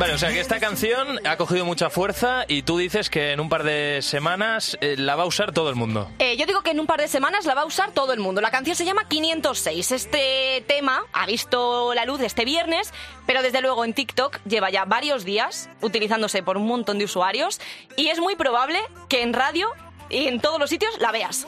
Vale, 0.00 0.14
o 0.14 0.18
sea 0.18 0.30
que 0.30 0.40
esta 0.40 0.58
canción 0.58 1.20
ha 1.26 1.36
cogido 1.36 1.66
mucha 1.66 1.90
fuerza 1.90 2.46
y 2.48 2.62
tú 2.62 2.78
dices 2.78 3.10
que 3.10 3.32
en 3.32 3.40
un 3.40 3.50
par 3.50 3.64
de 3.64 4.00
semanas 4.00 4.78
eh, 4.80 4.94
la 4.96 5.14
va 5.14 5.24
a 5.24 5.26
usar 5.26 5.52
todo 5.52 5.68
el 5.68 5.76
mundo. 5.76 6.10
Eh, 6.18 6.38
yo 6.38 6.46
digo 6.46 6.62
que 6.62 6.70
en 6.70 6.80
un 6.80 6.86
par 6.86 7.02
de 7.02 7.06
semanas 7.06 7.44
la 7.44 7.52
va 7.52 7.60
a 7.60 7.64
usar 7.66 7.92
todo 7.92 8.14
el 8.14 8.18
mundo. 8.18 8.40
La 8.40 8.50
canción 8.50 8.74
se 8.74 8.86
llama 8.86 9.06
506. 9.08 9.92
Este 9.92 10.64
tema 10.66 11.02
ha 11.12 11.26
visto 11.26 11.92
la 11.92 12.06
luz 12.06 12.22
este 12.22 12.46
viernes, 12.46 12.94
pero 13.26 13.42
desde 13.42 13.60
luego 13.60 13.84
en 13.84 13.92
TikTok 13.92 14.38
lleva 14.46 14.70
ya 14.70 14.86
varios 14.86 15.26
días 15.26 15.68
utilizándose 15.82 16.42
por 16.42 16.56
un 16.56 16.66
montón 16.66 16.96
de 16.96 17.04
usuarios 17.04 17.60
y 17.94 18.08
es 18.08 18.20
muy 18.20 18.36
probable 18.36 18.78
que 19.10 19.20
en 19.20 19.34
radio 19.34 19.68
y 20.08 20.28
en 20.28 20.40
todos 20.40 20.58
los 20.58 20.70
sitios 20.70 20.98
la 20.98 21.12
veas. 21.12 21.46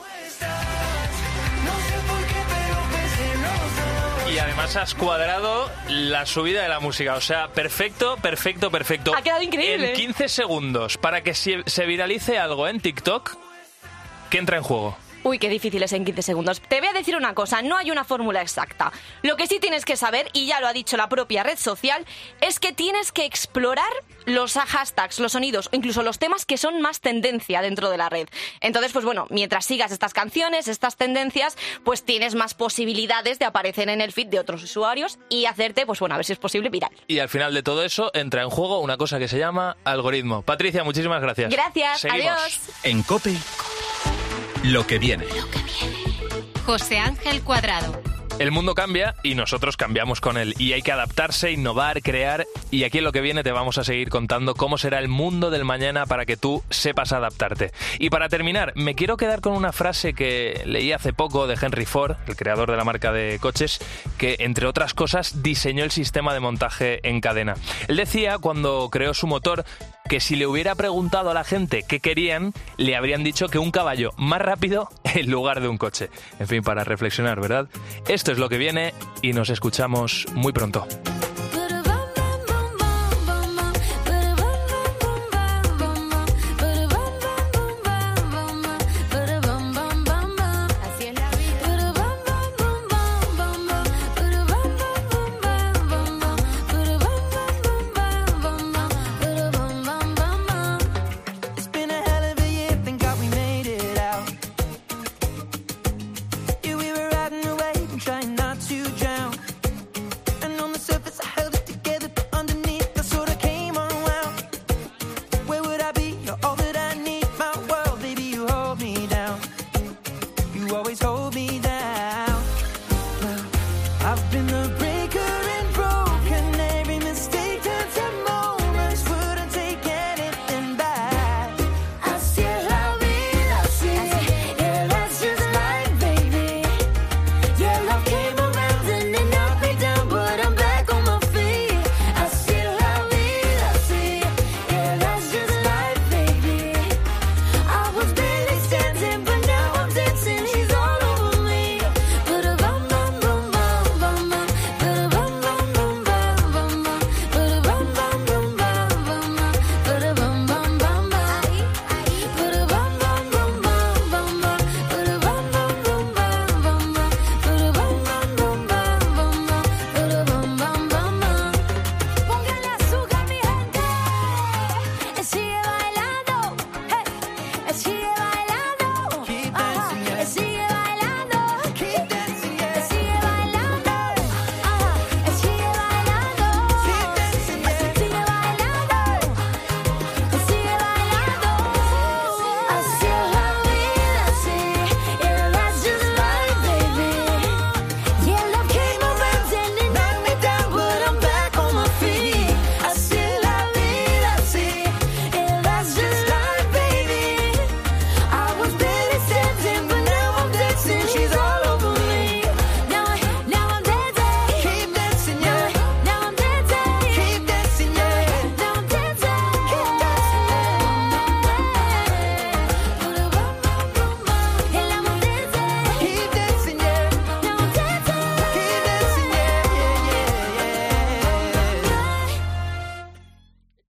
Y 4.33 4.39
además 4.39 4.75
has 4.77 4.95
cuadrado 4.95 5.69
la 5.87 6.25
subida 6.25 6.63
de 6.63 6.67
la 6.67 6.79
música. 6.79 7.13
O 7.13 7.21
sea, 7.21 7.49
perfecto, 7.49 8.17
perfecto, 8.17 8.71
perfecto. 8.71 9.15
Ha 9.15 9.21
quedado 9.21 9.43
increíble. 9.43 9.91
En 9.91 9.95
15 9.95 10.27
segundos, 10.27 10.97
para 10.97 11.21
que 11.21 11.35
se 11.35 11.61
se 11.67 11.85
viralice 11.85 12.39
algo 12.39 12.67
en 12.67 12.79
TikTok, 12.79 13.37
¿qué 14.31 14.39
entra 14.39 14.57
en 14.57 14.63
juego? 14.63 14.97
Uy, 15.23 15.39
qué 15.39 15.49
difícil 15.49 15.81
es 15.81 15.93
en 15.93 16.03
15 16.03 16.21
segundos. 16.21 16.61
Te 16.61 16.79
voy 16.79 16.89
a 16.89 16.93
decir 16.93 17.15
una 17.15 17.33
cosa, 17.33 17.61
no 17.61 17.77
hay 17.77 17.91
una 17.91 18.03
fórmula 18.03 18.41
exacta. 18.41 18.91
Lo 19.21 19.37
que 19.37 19.47
sí 19.47 19.59
tienes 19.59 19.85
que 19.85 19.95
saber, 19.95 20.27
y 20.33 20.47
ya 20.47 20.59
lo 20.59 20.67
ha 20.67 20.73
dicho 20.73 20.97
la 20.97 21.07
propia 21.07 21.43
red 21.43 21.57
social, 21.57 22.05
es 22.41 22.59
que 22.59 22.73
tienes 22.73 23.11
que 23.11 23.25
explorar 23.25 23.91
los 24.25 24.53
hashtags, 24.53 25.19
los 25.19 25.33
sonidos 25.33 25.69
o 25.71 25.75
incluso 25.75 26.03
los 26.03 26.19
temas 26.19 26.45
que 26.45 26.57
son 26.57 26.81
más 26.81 26.99
tendencia 26.99 27.61
dentro 27.61 27.89
de 27.89 27.97
la 27.97 28.09
red. 28.09 28.27
Entonces, 28.61 28.91
pues 28.91 29.05
bueno, 29.05 29.27
mientras 29.29 29.65
sigas 29.65 29.91
estas 29.91 30.13
canciones, 30.13 30.67
estas 30.67 30.97
tendencias, 30.97 31.57
pues 31.83 32.03
tienes 32.03 32.35
más 32.35 32.53
posibilidades 32.53 33.39
de 33.39 33.45
aparecer 33.45 33.89
en 33.89 34.01
el 34.01 34.11
feed 34.11 34.27
de 34.27 34.39
otros 34.39 34.63
usuarios 34.63 35.19
y 35.29 35.45
hacerte, 35.45 35.85
pues 35.85 35.99
bueno, 35.99 36.15
a 36.15 36.17
ver 36.17 36.25
si 36.25 36.33
es 36.33 36.39
posible 36.39 36.69
viral. 36.69 36.91
Y 37.07 37.19
al 37.19 37.29
final 37.29 37.53
de 37.53 37.63
todo 37.63 37.83
eso 37.83 38.11
entra 38.13 38.41
en 38.43 38.49
juego 38.49 38.79
una 38.79 38.97
cosa 38.97 39.19
que 39.19 39.27
se 39.27 39.37
llama 39.37 39.77
algoritmo. 39.83 40.41
Patricia, 40.41 40.83
muchísimas 40.83 41.21
gracias. 41.21 41.51
Gracias, 41.51 42.01
Seguimos. 42.01 42.25
adiós. 42.25 42.59
En 42.83 43.03
Cope, 43.03 43.35
lo 44.63 44.87
que 44.87 44.97
viene. 44.97 45.25
José 46.65 46.97
Ángel 46.97 47.41
Cuadrado. 47.41 48.01
El 48.39 48.49
mundo 48.51 48.73
cambia 48.73 49.13
y 49.21 49.35
nosotros 49.35 49.77
cambiamos 49.77 50.19
con 50.19 50.37
él. 50.37 50.55
Y 50.57 50.73
hay 50.73 50.81
que 50.81 50.91
adaptarse, 50.91 51.51
innovar, 51.51 52.01
crear. 52.01 52.47
Y 52.71 52.83
aquí 52.83 52.97
en 52.97 53.03
lo 53.03 53.11
que 53.11 53.21
viene 53.21 53.43
te 53.43 53.51
vamos 53.51 53.77
a 53.77 53.83
seguir 53.83 54.09
contando 54.09 54.55
cómo 54.55 54.79
será 54.79 54.97
el 54.99 55.07
mundo 55.07 55.51
del 55.51 55.65
mañana 55.65 56.07
para 56.07 56.25
que 56.25 56.35
tú 56.35 56.63
sepas 56.71 57.13
adaptarte. 57.13 57.71
Y 57.99 58.09
para 58.09 58.29
terminar, 58.29 58.73
me 58.75 58.95
quiero 58.95 59.17
quedar 59.17 59.41
con 59.41 59.53
una 59.53 59.71
frase 59.71 60.13
que 60.13 60.63
leí 60.65 60.91
hace 60.91 61.13
poco 61.13 61.45
de 61.45 61.57
Henry 61.61 61.85
Ford, 61.85 62.15
el 62.27 62.35
creador 62.35 62.71
de 62.71 62.77
la 62.77 62.83
marca 62.83 63.11
de 63.11 63.37
coches, 63.39 63.79
que 64.17 64.37
entre 64.39 64.65
otras 64.65 64.95
cosas 64.95 65.43
diseñó 65.43 65.83
el 65.83 65.91
sistema 65.91 66.33
de 66.33 66.39
montaje 66.39 67.07
en 67.07 67.21
cadena. 67.21 67.55
Él 67.87 67.97
decía 67.97 68.39
cuando 68.39 68.89
creó 68.91 69.13
su 69.13 69.27
motor 69.27 69.63
que 70.07 70.19
si 70.19 70.35
le 70.35 70.47
hubiera 70.47 70.75
preguntado 70.75 71.31
a 71.31 71.33
la 71.33 71.43
gente 71.43 71.83
qué 71.87 71.99
querían, 71.99 72.53
le 72.77 72.95
habrían 72.95 73.23
dicho 73.23 73.47
que 73.47 73.59
un 73.59 73.71
caballo 73.71 74.11
más 74.17 74.41
rápido 74.41 74.89
en 75.03 75.29
lugar 75.29 75.61
de 75.61 75.67
un 75.67 75.77
coche. 75.77 76.09
En 76.39 76.47
fin, 76.47 76.61
para 76.61 76.83
reflexionar, 76.83 77.39
¿verdad? 77.39 77.67
Esto 78.07 78.31
es 78.31 78.37
lo 78.37 78.49
que 78.49 78.57
viene 78.57 78.93
y 79.21 79.33
nos 79.33 79.49
escuchamos 79.49 80.25
muy 80.33 80.53
pronto. 80.53 80.87